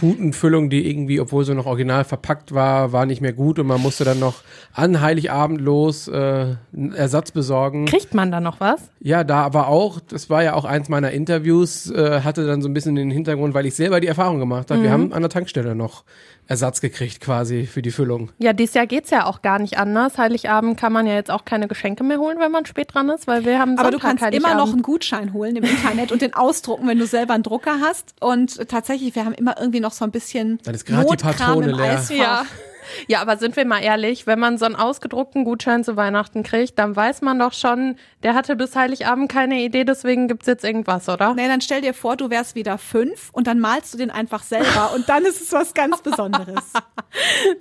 Putenfüllung, 0.00 0.70
die 0.70 0.88
irgendwie, 0.88 1.20
obwohl 1.20 1.44
sie 1.44 1.54
noch 1.54 1.66
original 1.66 2.04
verpackt 2.04 2.54
war, 2.54 2.90
war 2.92 3.04
nicht 3.04 3.20
mehr 3.20 3.34
gut 3.34 3.58
und 3.58 3.66
man 3.66 3.82
musste 3.82 4.04
dann 4.04 4.18
noch 4.18 4.42
an 4.72 5.02
Heiligabend 5.02 5.60
los 5.60 6.08
äh, 6.08 6.56
einen 6.74 6.94
Ersatz 6.94 7.32
besorgen. 7.32 7.84
Kriegt 7.84 8.14
man 8.14 8.32
da 8.32 8.40
noch 8.40 8.60
was? 8.60 8.90
Ja, 9.00 9.24
da 9.24 9.42
aber 9.42 9.68
auch, 9.68 10.00
das 10.00 10.30
war 10.30 10.42
ja 10.42 10.54
auch 10.54 10.64
eins 10.64 10.88
meiner 10.88 11.10
Interviews, 11.10 11.90
äh, 11.90 12.22
hatte 12.22 12.46
dann 12.46 12.62
so 12.62 12.68
ein 12.70 12.72
bisschen 12.72 12.94
den 12.94 13.10
Hintergrund, 13.10 13.52
weil 13.52 13.66
ich 13.66 13.74
selber 13.74 14.00
die 14.00 14.06
Erfahrung 14.06 14.38
gemacht 14.38 14.70
habe. 14.70 14.82
Wir 14.82 14.90
haben 14.90 15.12
an 15.12 15.20
der 15.20 15.28
Tankstelle 15.28 15.74
noch 15.74 16.04
Ersatz 16.50 16.80
gekriegt 16.80 17.20
quasi 17.20 17.64
für 17.64 17.80
die 17.80 17.92
Füllung. 17.92 18.32
Ja, 18.38 18.52
dieses 18.52 18.74
Jahr 18.74 18.88
geht's 18.88 19.10
ja 19.10 19.24
auch 19.26 19.40
gar 19.40 19.60
nicht 19.60 19.78
anders. 19.78 20.18
Heiligabend 20.18 20.76
kann 20.80 20.92
man 20.92 21.06
ja 21.06 21.14
jetzt 21.14 21.30
auch 21.30 21.44
keine 21.44 21.68
Geschenke 21.68 22.02
mehr 22.02 22.18
holen, 22.18 22.40
wenn 22.40 22.50
man 22.50 22.66
spät 22.66 22.92
dran 22.92 23.08
ist, 23.08 23.28
weil 23.28 23.44
wir 23.44 23.60
haben 23.60 23.78
aber 23.78 23.92
du 23.92 24.00
Sonntag 24.00 24.18
kannst 24.18 24.34
immer 24.34 24.56
noch 24.56 24.72
einen 24.72 24.82
Gutschein 24.82 25.32
holen 25.32 25.54
im 25.54 25.62
Internet 25.62 26.10
und 26.10 26.22
den 26.22 26.34
ausdrucken, 26.34 26.88
wenn 26.88 26.98
du 26.98 27.06
selber 27.06 27.34
einen 27.34 27.44
Drucker 27.44 27.78
hast. 27.80 28.14
Und 28.18 28.68
tatsächlich, 28.68 29.14
wir 29.14 29.24
haben 29.24 29.34
immer 29.34 29.60
irgendwie 29.60 29.78
noch 29.78 29.92
so 29.92 30.04
ein 30.04 30.10
bisschen 30.10 30.58
Dann 30.64 30.74
ist 30.74 30.84
gerade 30.86 31.04
die 31.04 31.10
Notkram 31.10 31.34
Patrone 31.36 31.70
im 31.70 31.76
leer. 31.76 31.98
Eisfach. 31.98 32.16
Ja. 32.16 32.44
Ja, 33.08 33.20
aber 33.20 33.36
sind 33.36 33.56
wir 33.56 33.64
mal 33.64 33.80
ehrlich, 33.82 34.26
wenn 34.26 34.38
man 34.38 34.58
so 34.58 34.64
einen 34.66 34.76
ausgedruckten 34.76 35.44
Gutschein 35.44 35.84
zu 35.84 35.96
Weihnachten 35.96 36.42
kriegt, 36.42 36.78
dann 36.78 36.94
weiß 36.96 37.22
man 37.22 37.38
doch 37.38 37.52
schon, 37.52 37.96
der 38.22 38.34
hatte 38.34 38.56
bis 38.56 38.76
Heiligabend 38.76 39.30
keine 39.30 39.60
Idee, 39.60 39.84
deswegen 39.84 40.28
gibt's 40.28 40.46
jetzt 40.46 40.64
irgendwas, 40.64 41.08
oder? 41.08 41.34
Nee, 41.34 41.48
dann 41.48 41.60
stell 41.60 41.80
dir 41.80 41.94
vor, 41.94 42.16
du 42.16 42.30
wärst 42.30 42.54
wieder 42.54 42.78
fünf 42.78 43.30
und 43.32 43.46
dann 43.46 43.60
malst 43.60 43.94
du 43.94 43.98
den 43.98 44.10
einfach 44.10 44.42
selber 44.42 44.92
und 44.94 45.08
dann 45.08 45.24
ist 45.24 45.40
es 45.40 45.52
was 45.52 45.74
ganz 45.74 46.00
Besonderes. 46.02 46.72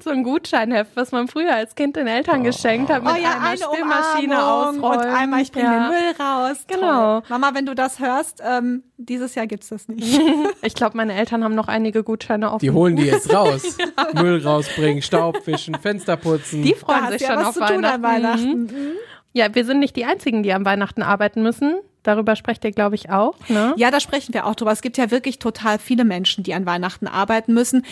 So 0.03 0.11
ein 0.11 0.21
Gutscheinheft, 0.23 0.91
was 0.95 1.11
man 1.11 1.27
früher 1.27 1.55
als 1.55 1.73
Kind 1.73 1.95
den 1.95 2.05
Eltern 2.05 2.43
geschenkt 2.43 2.91
hat, 2.91 3.03
mit 3.03 3.13
oh 3.13 3.15
ja, 3.15 3.31
einer 3.37 3.47
eine 3.49 3.57
Spülmaschine 3.57 4.35
Umarmung 4.35 4.83
ausrollen. 4.83 5.09
und 5.09 5.15
einmal 5.15 5.41
ich 5.41 5.51
bringe 5.51 5.65
Ja. 5.65 5.79
den 5.79 5.89
Müll 5.89 6.15
raus. 6.19 6.57
Genau. 6.67 7.21
Toll. 7.21 7.29
Mama, 7.29 7.51
wenn 7.55 7.65
du 7.65 7.73
das 7.73 7.99
hörst, 7.99 8.43
ähm, 8.47 8.83
dieses 8.97 9.33
Jahr 9.33 9.47
gibt's 9.47 9.69
das 9.69 9.87
nicht. 9.87 10.21
Ich 10.61 10.75
glaube, 10.75 10.97
meine 10.97 11.13
Eltern 11.13 11.43
haben 11.43 11.55
noch 11.55 11.67
einige 11.67 12.03
Gutscheine 12.03 12.49
offen. 12.51 12.59
Die 12.59 12.69
holen 12.71 12.95
die 12.95 13.05
jetzt 13.05 13.33
raus. 13.33 13.77
Müll 14.13 14.45
rausbringen, 14.45 15.01
Staub 15.09 15.45
wischen, 15.47 15.75
Fenster 15.81 16.17
putzen. 16.17 16.61
Die 16.63 16.71
Da 16.71 16.77
freuen 16.77 17.03
hast 17.03 17.19
sich 17.19 17.27
schon 17.27 17.35
was 17.37 17.47
auf 17.47 17.53
zu 17.53 17.59
tun 17.59 17.69
Weihnachten. 17.83 17.85
an 17.85 18.03
Weihnachten. 18.03 18.61
Mhm. 18.63 18.91
Ja, 19.33 19.53
wir 19.53 19.65
sind 19.65 19.79
nicht 19.79 19.95
die 19.95 20.05
Einzigen, 20.05 20.41
die 20.43 20.53
am 20.53 20.65
Weihnachten 20.65 21.03
arbeiten 21.03 21.43
müssen. 21.43 21.75
Darüber 22.03 22.35
sprecht 22.35 22.63
ihr, 22.63 22.71
glaube 22.71 22.95
ich, 22.95 23.09
auch. 23.11 23.35
Ne? 23.49 23.73
Ja, 23.77 23.91
da 23.91 23.99
sprechen 23.99 24.33
wir 24.33 24.45
auch 24.45 24.55
drüber. 24.55 24.71
Es 24.71 24.81
gibt 24.81 24.97
ja 24.97 25.11
wirklich 25.11 25.37
total 25.37 25.77
viele 25.79 26.05
Menschen, 26.05 26.43
die 26.43 26.53
an 26.53 26.65
Weihnachten 26.65 27.07
arbeiten 27.07 27.53
müssen. 27.53 27.85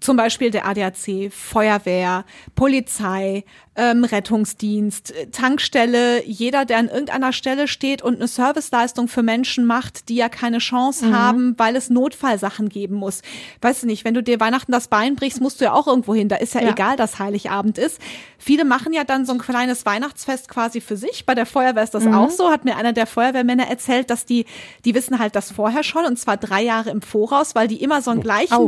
Zum 0.00 0.16
Beispiel 0.16 0.50
der 0.50 0.66
ADAC, 0.66 1.30
Feuerwehr, 1.30 2.24
Polizei, 2.54 3.44
ähm, 3.80 4.04
Rettungsdienst, 4.04 5.10
äh, 5.16 5.26
Tankstelle, 5.30 6.22
jeder, 6.26 6.66
der 6.66 6.78
an 6.78 6.88
irgendeiner 6.88 7.32
Stelle 7.32 7.66
steht 7.66 8.02
und 8.02 8.16
eine 8.16 8.28
Serviceleistung 8.28 9.08
für 9.08 9.22
Menschen 9.22 9.64
macht, 9.64 10.08
die 10.10 10.16
ja 10.16 10.28
keine 10.28 10.58
Chance 10.58 11.06
Mhm. 11.06 11.16
haben, 11.16 11.54
weil 11.56 11.76
es 11.76 11.88
Notfallsachen 11.88 12.68
geben 12.68 12.94
muss. 12.96 13.22
Weißt 13.62 13.82
du 13.82 13.86
nicht, 13.86 14.04
wenn 14.04 14.12
du 14.14 14.22
dir 14.22 14.38
Weihnachten 14.38 14.70
das 14.72 14.88
Bein 14.88 15.16
brichst, 15.16 15.40
musst 15.40 15.60
du 15.60 15.64
ja 15.64 15.72
auch 15.72 15.86
irgendwo 15.86 16.14
hin. 16.14 16.28
Da 16.28 16.36
ist 16.36 16.54
ja, 16.54 16.60
Ja. 16.60 16.70
egal, 16.72 16.96
dass 16.96 17.18
Heiligabend 17.18 17.78
ist. 17.78 17.98
Viele 18.38 18.64
machen 18.64 18.92
ja 18.92 19.04
dann 19.04 19.24
so 19.26 19.32
ein 19.32 19.38
kleines 19.38 19.84
Weihnachtsfest 19.86 20.48
quasi 20.48 20.80
für 20.80 20.96
sich. 20.96 21.24
Bei 21.26 21.34
der 21.34 21.46
Feuerwehr 21.46 21.82
ist 21.82 21.94
das 21.94 22.04
Mhm. 22.04 22.14
auch 22.14 22.30
so. 22.30 22.50
Hat 22.50 22.64
mir 22.66 22.76
einer 22.76 22.92
der 22.92 23.06
Feuerwehrmänner 23.06 23.66
erzählt, 23.68 24.10
dass 24.10 24.26
die, 24.26 24.44
die 24.84 24.94
wissen 24.94 25.18
halt 25.18 25.36
das 25.36 25.50
vorher 25.52 25.82
schon 25.84 26.04
und 26.04 26.18
zwar 26.18 26.36
drei 26.36 26.62
Jahre 26.62 26.90
im 26.90 27.00
Voraus, 27.02 27.54
weil 27.54 27.68
die 27.68 27.82
immer 27.82 28.02
so 28.02 28.10
einen 28.10 28.20
gleichen 28.20 28.48
kann 28.48 28.62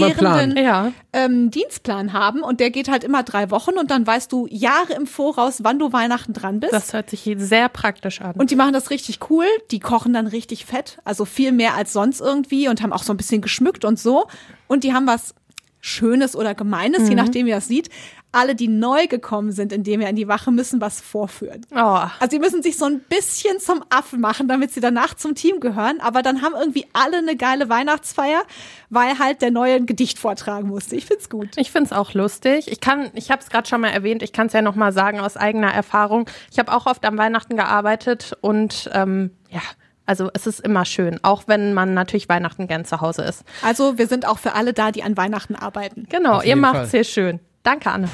man 0.00 0.12
planen. 0.12 0.56
wiederkehrenden 0.56 0.94
ähm, 1.12 1.50
Dienstplan 1.50 2.12
haben 2.12 2.42
und 2.42 2.60
der 2.60 2.70
geht 2.70 2.88
halt 2.88 3.04
immer 3.04 3.22
drei 3.22 3.50
Wochen 3.50 3.72
und 3.78 3.90
dann 3.90 4.06
weißt 4.06 4.30
du 4.32 4.46
Jahre 4.50 4.92
im 4.94 5.06
Voraus, 5.06 5.58
wann 5.62 5.78
du 5.78 5.92
Weihnachten 5.92 6.32
dran 6.32 6.60
bist. 6.60 6.72
Das 6.72 6.92
hört 6.92 7.10
sich 7.10 7.30
sehr 7.38 7.68
praktisch 7.68 8.20
an. 8.20 8.32
Und 8.36 8.50
die 8.50 8.56
machen 8.56 8.72
das 8.72 8.90
richtig 8.90 9.18
cool. 9.30 9.46
Die 9.70 9.80
kochen 9.80 10.12
dann 10.12 10.26
richtig 10.26 10.64
fett, 10.66 10.98
also 11.04 11.24
viel 11.24 11.52
mehr 11.52 11.74
als 11.74 11.92
sonst 11.92 12.20
irgendwie 12.20 12.68
und 12.68 12.82
haben 12.82 12.92
auch 12.92 13.02
so 13.02 13.12
ein 13.12 13.16
bisschen 13.16 13.40
geschmückt 13.42 13.84
und 13.84 13.98
so. 13.98 14.26
Und 14.66 14.84
die 14.84 14.92
haben 14.92 15.06
was 15.06 15.34
Schönes 15.80 16.34
oder 16.34 16.54
Gemeines, 16.54 17.02
Mhm. 17.04 17.08
je 17.08 17.14
nachdem, 17.14 17.46
wie 17.46 17.50
das 17.52 17.68
sieht. 17.68 17.88
Alle, 18.30 18.54
die 18.54 18.68
neu 18.68 19.06
gekommen 19.06 19.52
sind, 19.52 19.72
indem 19.72 20.00
wir 20.00 20.08
in 20.08 20.16
die 20.16 20.28
Wache 20.28 20.50
müssen, 20.50 20.80
was 20.80 21.00
vorführen. 21.00 21.64
oh. 21.74 21.76
Also 22.20 22.30
sie 22.30 22.38
müssen 22.38 22.62
sich 22.62 22.76
so 22.76 22.84
ein 22.84 23.00
bisschen 23.00 23.58
zum 23.58 23.82
Affen 23.88 24.20
machen, 24.20 24.48
damit 24.48 24.72
sie 24.72 24.80
danach 24.80 25.14
zum 25.14 25.34
Team 25.34 25.60
gehören. 25.60 26.00
Aber 26.00 26.22
dann 26.22 26.42
haben 26.42 26.54
irgendwie 26.58 26.86
alle 26.92 27.18
eine 27.18 27.36
geile 27.36 27.68
Weihnachtsfeier, 27.68 28.42
weil 28.90 29.18
halt 29.18 29.40
der 29.40 29.50
Neue 29.50 29.76
ein 29.76 29.86
Gedicht 29.86 30.18
vortragen 30.18 30.68
musste. 30.68 30.94
Ich 30.96 31.06
find's 31.06 31.30
gut. 31.30 31.48
Ich 31.56 31.70
find's 31.70 31.92
auch 31.92 32.12
lustig. 32.12 32.70
Ich 32.70 32.80
kann, 32.80 33.10
ich 33.14 33.30
habe 33.30 33.42
es 33.42 33.48
gerade 33.48 33.66
schon 33.66 33.80
mal 33.80 33.88
erwähnt, 33.88 34.22
ich 34.22 34.32
kann 34.32 34.48
es 34.48 34.52
ja 34.52 34.62
noch 34.62 34.74
mal 34.74 34.92
sagen 34.92 35.20
aus 35.20 35.36
eigener 35.36 35.72
Erfahrung. 35.72 36.28
Ich 36.52 36.58
habe 36.58 36.72
auch 36.72 36.86
oft 36.86 37.04
am 37.06 37.16
Weihnachten 37.16 37.56
gearbeitet 37.56 38.36
und 38.42 38.90
ähm, 38.92 39.30
ja, 39.50 39.62
also 40.08 40.30
es 40.32 40.46
ist 40.46 40.60
immer 40.60 40.86
schön, 40.86 41.20
auch 41.22 41.42
wenn 41.48 41.74
man 41.74 41.92
natürlich 41.92 42.30
Weihnachten 42.30 42.66
gern 42.66 42.86
zu 42.86 43.02
Hause 43.02 43.22
ist. 43.24 43.44
Also 43.62 43.98
wir 43.98 44.06
sind 44.06 44.26
auch 44.26 44.38
für 44.38 44.54
alle 44.54 44.72
da, 44.72 44.90
die 44.90 45.02
an 45.02 45.18
Weihnachten 45.18 45.54
arbeiten. 45.54 46.06
Genau, 46.08 46.40
ihr 46.40 46.56
macht's 46.56 46.90
Fall. 46.90 46.90
hier 46.90 47.04
schön. 47.04 47.40
Danke, 47.62 47.90
Anne. 47.90 48.08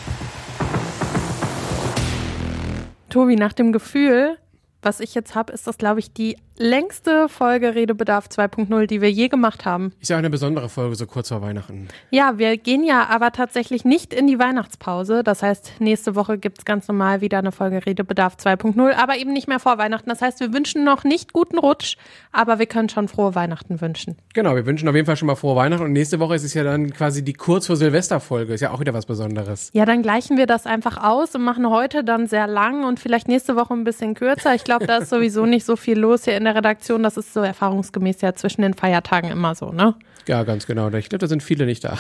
Tobi, 3.08 3.36
nach 3.36 3.52
dem 3.52 3.72
Gefühl, 3.72 4.38
was 4.84 5.00
ich 5.00 5.14
jetzt 5.14 5.34
habe, 5.34 5.52
ist 5.52 5.66
das, 5.66 5.78
glaube 5.78 6.00
ich, 6.00 6.12
die 6.12 6.36
längste 6.56 7.28
Folge 7.28 7.74
Redebedarf 7.74 8.26
2.0, 8.28 8.86
die 8.86 9.00
wir 9.00 9.10
je 9.10 9.28
gemacht 9.28 9.64
haben. 9.64 9.92
Ist 10.00 10.10
ja 10.10 10.16
auch 10.16 10.18
eine 10.18 10.30
besondere 10.30 10.68
Folge, 10.68 10.94
so 10.94 11.06
kurz 11.06 11.28
vor 11.28 11.42
Weihnachten. 11.42 11.88
Ja, 12.10 12.38
wir 12.38 12.56
gehen 12.56 12.84
ja 12.84 13.06
aber 13.08 13.32
tatsächlich 13.32 13.84
nicht 13.84 14.14
in 14.14 14.26
die 14.26 14.38
Weihnachtspause. 14.38 15.24
Das 15.24 15.42
heißt, 15.42 15.80
nächste 15.80 16.14
Woche 16.14 16.38
gibt's 16.38 16.64
ganz 16.64 16.86
normal 16.86 17.20
wieder 17.20 17.38
eine 17.38 17.50
Folge 17.50 17.84
Redebedarf 17.84 18.36
2.0, 18.36 18.92
aber 18.94 19.16
eben 19.16 19.32
nicht 19.32 19.48
mehr 19.48 19.58
vor 19.58 19.78
Weihnachten. 19.78 20.08
Das 20.08 20.22
heißt, 20.22 20.40
wir 20.40 20.52
wünschen 20.52 20.84
noch 20.84 21.02
nicht 21.02 21.32
guten 21.32 21.58
Rutsch, 21.58 21.96
aber 22.30 22.58
wir 22.58 22.66
können 22.66 22.88
schon 22.88 23.08
frohe 23.08 23.34
Weihnachten 23.34 23.80
wünschen. 23.80 24.16
Genau, 24.32 24.54
wir 24.54 24.66
wünschen 24.66 24.88
auf 24.88 24.94
jeden 24.94 25.06
Fall 25.06 25.16
schon 25.16 25.26
mal 25.26 25.34
frohe 25.34 25.56
Weihnachten 25.56 25.84
und 25.84 25.92
nächste 25.92 26.20
Woche 26.20 26.36
ist 26.36 26.44
es 26.44 26.54
ja 26.54 26.62
dann 26.62 26.92
quasi 26.92 27.24
die 27.24 27.32
kurz 27.32 27.66
vor 27.66 27.76
Silvester-Folge. 27.76 28.54
Ist 28.54 28.60
ja 28.60 28.70
auch 28.70 28.80
wieder 28.80 28.94
was 28.94 29.06
Besonderes. 29.06 29.70
Ja, 29.72 29.86
dann 29.86 30.02
gleichen 30.02 30.36
wir 30.36 30.46
das 30.46 30.66
einfach 30.66 31.02
aus 31.02 31.34
und 31.34 31.42
machen 31.42 31.68
heute 31.68 32.04
dann 32.04 32.28
sehr 32.28 32.46
lang 32.46 32.84
und 32.84 33.00
vielleicht 33.00 33.26
nächste 33.26 33.56
Woche 33.56 33.74
ein 33.74 33.84
bisschen 33.84 34.14
kürzer. 34.14 34.54
Ich 34.54 34.62
glaube, 34.62 34.73
da 34.78 34.98
ist 34.98 35.10
sowieso 35.10 35.46
nicht 35.46 35.64
so 35.64 35.76
viel 35.76 35.98
los 35.98 36.24
hier 36.24 36.36
in 36.36 36.44
der 36.44 36.54
Redaktion. 36.54 37.02
Das 37.02 37.16
ist 37.16 37.32
so 37.32 37.40
erfahrungsgemäß 37.40 38.20
ja 38.20 38.34
zwischen 38.34 38.62
den 38.62 38.74
Feiertagen 38.74 39.30
immer 39.30 39.54
so, 39.54 39.70
ne? 39.70 39.94
Ja, 40.26 40.42
ganz 40.44 40.66
genau. 40.66 40.88
Ich 40.92 41.08
glaube, 41.08 41.20
da 41.20 41.26
sind 41.26 41.42
viele 41.42 41.66
nicht 41.66 41.84
da. 41.84 41.98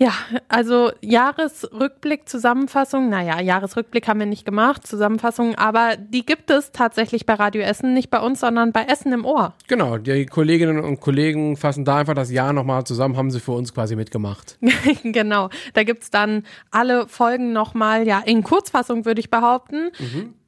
Ja, 0.00 0.14
also 0.48 0.92
Jahresrückblick, 1.02 2.26
Zusammenfassung, 2.26 3.10
naja, 3.10 3.38
Jahresrückblick 3.38 4.08
haben 4.08 4.18
wir 4.18 4.24
nicht 4.24 4.46
gemacht, 4.46 4.86
Zusammenfassung, 4.86 5.56
aber 5.56 5.98
die 5.98 6.24
gibt 6.24 6.50
es 6.50 6.72
tatsächlich 6.72 7.26
bei 7.26 7.34
Radio 7.34 7.60
Essen, 7.60 7.92
nicht 7.92 8.08
bei 8.08 8.18
uns, 8.18 8.40
sondern 8.40 8.72
bei 8.72 8.84
Essen 8.84 9.12
im 9.12 9.26
Ohr. 9.26 9.52
Genau, 9.68 9.98
die 9.98 10.24
Kolleginnen 10.24 10.80
und 10.80 11.00
Kollegen 11.00 11.58
fassen 11.58 11.84
da 11.84 11.98
einfach 11.98 12.14
das 12.14 12.30
Jahr 12.30 12.54
nochmal 12.54 12.84
zusammen, 12.84 13.18
haben 13.18 13.30
sie 13.30 13.40
für 13.40 13.52
uns 13.52 13.74
quasi 13.74 13.94
mitgemacht. 13.94 14.56
genau, 15.02 15.50
da 15.74 15.82
gibt's 15.82 16.08
dann 16.08 16.44
alle 16.70 17.06
Folgen 17.06 17.52
nochmal, 17.52 18.06
ja, 18.06 18.20
in 18.20 18.42
Kurzfassung 18.42 19.04
würde 19.04 19.20
ich 19.20 19.28
behaupten. 19.28 19.90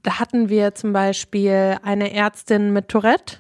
Da 0.02 0.18
hatten 0.18 0.48
wir 0.48 0.74
zum 0.74 0.92
Beispiel 0.92 1.78
eine 1.82 2.12
Ärztin 2.12 2.72
mit 2.72 2.88
Tourette. 2.88 3.38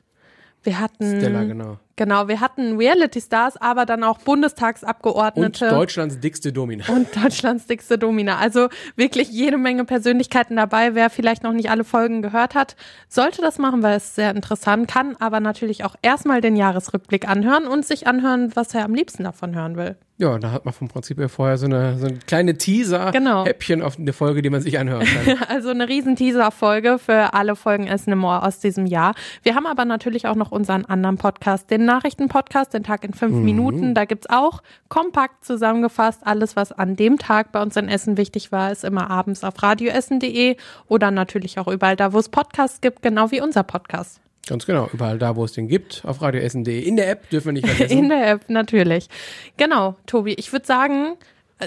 Wir 0.62 0.78
hatten, 0.78 1.18
Stella, 1.18 1.44
genau. 1.44 1.78
Genau, 1.96 2.28
wir 2.28 2.40
hatten 2.40 2.76
Reality-Stars, 2.76 3.56
aber 3.56 3.86
dann 3.86 4.04
auch 4.04 4.18
Und 4.18 4.24
Bundestagsabgeordnete. 4.24 5.68
Deutschlands 5.68 6.20
dickste 6.20 6.52
Domina. 6.52 6.84
und 6.88 7.08
Deutschlands 7.16 7.66
dickste 7.66 7.98
Domina. 7.98 8.38
Also 8.38 8.68
wirklich 8.96 9.28
jede 9.30 9.58
Menge 9.58 9.84
Persönlichkeiten 9.84 10.56
dabei. 10.56 10.94
Wer 10.94 11.10
vielleicht 11.10 11.42
noch 11.42 11.52
nicht 11.52 11.70
alle 11.70 11.84
Folgen 11.84 12.22
gehört 12.22 12.54
hat, 12.54 12.76
sollte 13.08 13.42
das 13.42 13.58
machen, 13.58 13.82
weil 13.82 13.96
es 13.96 14.14
sehr 14.14 14.30
interessant 14.34 14.88
kann, 14.88 15.16
aber 15.18 15.40
natürlich 15.40 15.84
auch 15.84 15.94
erstmal 16.02 16.40
den 16.40 16.56
Jahresrückblick 16.56 17.28
anhören 17.28 17.66
und 17.66 17.84
sich 17.86 18.06
anhören, 18.06 18.52
was 18.54 18.74
er 18.74 18.84
am 18.84 18.94
liebsten 18.94 19.24
davon 19.24 19.54
hören 19.54 19.76
will. 19.76 19.96
Ja, 20.18 20.38
da 20.38 20.52
hat 20.52 20.64
man 20.64 20.72
vom 20.72 20.86
Prinzip 20.86 21.18
her 21.18 21.28
vorher 21.28 21.58
so 21.58 21.66
eine, 21.66 21.98
so 21.98 22.06
eine 22.06 22.18
kleine 22.18 22.52
Genau. 22.52 22.62
Teaser-Häppchen 22.62 23.82
auf 23.82 23.98
eine 23.98 24.12
Folge, 24.12 24.40
die 24.42 24.50
man 24.50 24.60
sich 24.60 24.78
anhören 24.78 25.04
kann. 25.06 25.38
Also 25.48 25.70
eine 25.70 25.88
riesen 25.88 26.14
Teaser-Folge 26.14 26.98
für 26.98 27.34
alle 27.34 27.56
Folgen 27.56 27.88
Essen 27.88 28.12
im 28.12 28.22
Ohr 28.22 28.44
aus 28.46 28.60
diesem 28.60 28.86
Jahr. 28.86 29.14
Wir 29.42 29.56
haben 29.56 29.66
aber 29.66 29.84
natürlich 29.84 30.26
auch 30.28 30.36
noch 30.36 30.52
unseren 30.52 30.84
anderen 30.84 31.16
Podcast, 31.16 31.70
den 31.70 31.81
Nachrichten-Podcast, 31.84 32.74
den 32.74 32.82
Tag 32.84 33.04
in 33.04 33.14
fünf 33.14 33.34
Minuten. 33.36 33.94
Da 33.94 34.04
gibt's 34.04 34.28
auch 34.28 34.62
kompakt 34.88 35.44
zusammengefasst 35.44 36.26
alles, 36.26 36.56
was 36.56 36.72
an 36.72 36.96
dem 36.96 37.18
Tag 37.18 37.52
bei 37.52 37.62
uns 37.62 37.76
in 37.76 37.88
Essen 37.88 38.16
wichtig 38.16 38.52
war, 38.52 38.72
ist 38.72 38.84
immer 38.84 39.10
abends 39.10 39.44
auf 39.44 39.62
radioessen.de 39.62 40.56
oder 40.88 41.10
natürlich 41.10 41.58
auch 41.58 41.68
überall 41.68 41.96
da, 41.96 42.12
wo 42.12 42.18
es 42.18 42.28
Podcasts 42.28 42.80
gibt, 42.80 43.02
genau 43.02 43.30
wie 43.30 43.40
unser 43.40 43.62
Podcast. 43.62 44.20
Ganz 44.46 44.66
genau, 44.66 44.88
überall 44.92 45.18
da, 45.18 45.36
wo 45.36 45.44
es 45.44 45.52
den 45.52 45.68
gibt, 45.68 46.02
auf 46.04 46.20
radioessen.de. 46.20 46.80
In 46.80 46.96
der 46.96 47.10
App 47.10 47.30
dürfen 47.30 47.46
wir 47.46 47.52
nicht 47.52 47.64
In 47.68 47.74
vergessen. 47.76 48.08
der 48.08 48.30
App, 48.30 48.48
natürlich. 48.48 49.08
Genau, 49.56 49.94
Tobi, 50.06 50.34
ich 50.34 50.52
würde 50.52 50.66
sagen, 50.66 51.16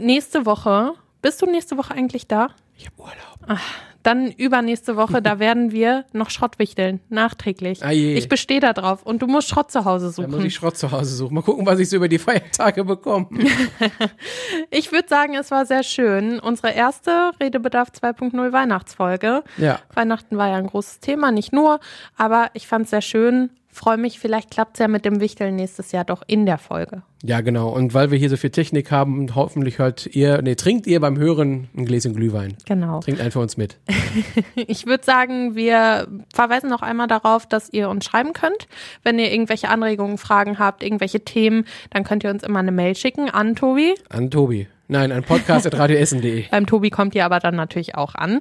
nächste 0.01 0.45
Woche, 0.45 0.93
bist 1.21 1.41
du 1.41 1.45
nächste 1.45 1.77
Woche 1.77 1.93
eigentlich 1.93 2.27
da? 2.27 2.49
Ich 2.77 2.87
habe 2.87 2.95
Urlaub. 3.01 3.59
Dann 4.03 4.31
übernächste 4.31 4.97
Woche, 4.97 5.19
da 5.21 5.39
werden 5.39 5.71
wir 5.71 6.05
noch 6.13 6.29
Schrott 6.29 6.59
wichteln, 6.59 6.99
nachträglich. 7.09 7.83
Ah. 7.83 7.91
Ich 7.91 8.29
bestehe 8.29 8.59
da 8.59 8.73
drauf 8.73 9.03
und 9.03 9.21
du 9.23 9.27
musst 9.27 9.49
Schrott 9.49 9.71
zu 9.71 9.83
Hause 9.83 10.13
Da 10.15 10.21
muss 10.23 10.31
suchen. 10.31 10.45
ich 10.45 10.53
Schrott 10.53 10.77
zu 10.77 10.91
Hause 10.91 11.15
suchen. 11.15 11.33
Mal 11.33 11.41
gucken, 11.41 11.65
was 11.65 11.79
ich 11.79 11.89
so 11.89 11.95
über 11.95 12.07
die 12.07 12.19
Feiertage 12.19 12.83
bekomme. 12.83 13.27
Ich 14.69 14.91
würde 14.91 15.07
sagen, 15.07 15.35
es 15.35 15.51
war 15.51 15.65
sehr 15.65 15.83
schön. 15.83 16.39
Unsere 16.39 16.71
erste 16.73 17.31
Redebedarf 17.41 17.89
2.0 17.89 18.51
Weihnachtsfolge. 18.51 19.43
Ja. 19.57 19.79
Weihnachten 19.93 20.37
war 20.37 20.49
ja 20.49 20.55
ein 20.55 20.67
großes 20.67 20.99
Thema, 20.99 21.31
nicht 21.31 21.53
nur, 21.53 21.79
aber 22.17 22.49
ich 22.53 22.67
fand 22.67 22.85
es 22.85 22.89
sehr 22.91 23.01
schön. 23.01 23.49
Freue 23.75 23.97
mich, 23.97 24.19
vielleicht 24.19 24.51
klappt 24.51 24.77
es 24.77 24.79
ja 24.79 24.87
mit 24.87 25.03
dem 25.03 25.19
Wichteln 25.19 25.57
nächstes 25.57 25.91
Jahr 25.91 26.05
doch 26.05 26.23
in 26.27 26.45
der 26.45 26.57
Folge. 26.57 27.01
Ja, 27.23 27.41
genau. 27.41 27.67
Und 27.67 27.93
weil 27.93 28.09
wir 28.09 28.17
hier 28.17 28.29
so 28.29 28.37
viel 28.37 28.49
Technik 28.49 28.89
haben, 28.89 29.35
hoffentlich 29.35 29.79
hört 29.79 30.05
ihr, 30.15 30.41
nee, 30.41 30.55
trinkt 30.55 30.87
ihr 30.87 31.01
beim 31.01 31.17
Hören 31.17 31.67
ein 31.75 31.85
Gläschen 31.85 32.15
Glühwein. 32.15 32.55
Genau. 32.65 33.01
Trinkt 33.01 33.19
einen 33.19 33.31
für 33.31 33.41
uns 33.41 33.57
mit. 33.57 33.77
Ich 34.55 34.85
würde 34.85 35.03
sagen, 35.03 35.55
wir 35.55 36.07
verweisen 36.33 36.69
noch 36.69 36.81
einmal 36.81 37.07
darauf, 37.07 37.45
dass 37.45 37.71
ihr 37.73 37.89
uns 37.89 38.05
schreiben 38.05 38.31
könnt. 38.31 38.69
Wenn 39.03 39.19
ihr 39.19 39.29
irgendwelche 39.29 39.67
Anregungen, 39.67 40.17
Fragen 40.17 40.57
habt, 40.57 40.81
irgendwelche 40.81 41.19
Themen, 41.19 41.65
dann 41.89 42.05
könnt 42.05 42.23
ihr 42.23 42.29
uns 42.29 42.43
immer 42.43 42.59
eine 42.59 42.71
Mail 42.71 42.95
schicken 42.95 43.29
an 43.29 43.57
Tobi. 43.57 43.93
An 44.07 44.31
Tobi. 44.31 44.67
Nein, 44.87 45.11
an 45.11 45.23
podcast.radioessen.de. 45.23 46.45
Beim 46.51 46.65
Tobi 46.65 46.91
kommt 46.91 47.13
ihr 47.13 47.25
aber 47.25 47.39
dann 47.39 47.55
natürlich 47.55 47.95
auch 47.95 48.15
an. 48.15 48.39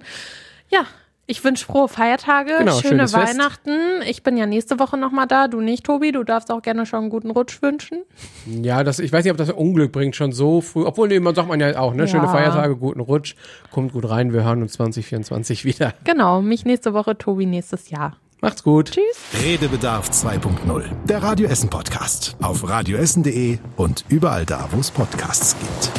Ja, 0.70 0.84
Ich 1.26 1.42
wünsche 1.42 1.64
frohe 1.64 1.88
Feiertage, 1.88 2.52
Genau, 2.58 2.72
schöne 2.72 2.88
schönes 3.08 3.12
Fest. 3.14 3.34
Weihnachten. 3.38 4.02
Ich 4.06 4.22
bin 4.22 4.36
ja 4.36 4.44
nächste 4.44 4.78
Woche 4.78 4.98
nochmal 4.98 5.26
da, 5.26 5.48
du 5.48 5.62
nicht, 5.62 5.84
Tobi. 5.84 6.12
Du 6.12 6.22
darfst 6.22 6.50
auch 6.50 6.60
gerne 6.60 6.84
schon 6.84 7.00
einen 7.00 7.10
guten 7.10 7.30
Rutsch 7.30 7.62
wünschen. 7.62 8.02
Ja, 8.46 8.84
das, 8.84 8.98
ich 8.98 9.10
weiß 9.10 9.24
nicht, 9.24 9.30
ob 9.32 9.38
das 9.38 9.50
Unglück 9.50 9.90
bringt, 9.90 10.14
schon 10.16 10.32
so 10.32 10.60
früh. 10.60 10.84
Obwohl, 10.84 11.08
nee, 11.08 11.20
man 11.20 11.34
sagt 11.34 11.48
man 11.48 11.60
ja 11.60 11.78
auch, 11.78 11.94
ne? 11.94 12.06
Schöne 12.08 12.24
Ja. 12.24 12.28
Feiertage, 12.32 12.76
guten 12.76 13.00
Rutsch. 13.00 13.36
Kommt 13.70 13.92
gut 13.94 14.08
rein, 14.08 14.34
wir 14.34 14.44
hören 14.44 14.60
uns 14.60 14.74
2024 14.74 15.64
wieder. 15.64 15.94
Genau, 16.04 16.42
mich 16.42 16.66
nächste 16.66 16.92
Woche, 16.92 17.16
Tobi 17.16 17.46
nächstes 17.46 17.88
Jahr. 17.88 18.16
Macht's 18.42 18.62
gut. 18.62 18.90
Tschüss. 18.90 19.42
Redebedarf 19.42 20.10
2.0. 20.10 20.82
Der 21.08 21.22
Radio 21.22 21.48
Essen 21.48 21.70
Podcast. 21.70 22.36
Auf 22.42 22.68
radioessen.de 22.68 23.56
und 23.76 24.04
überall 24.10 24.44
da, 24.44 24.68
wo 24.72 24.80
es 24.80 24.90
Podcasts 24.90 25.56
gibt. 25.58 25.90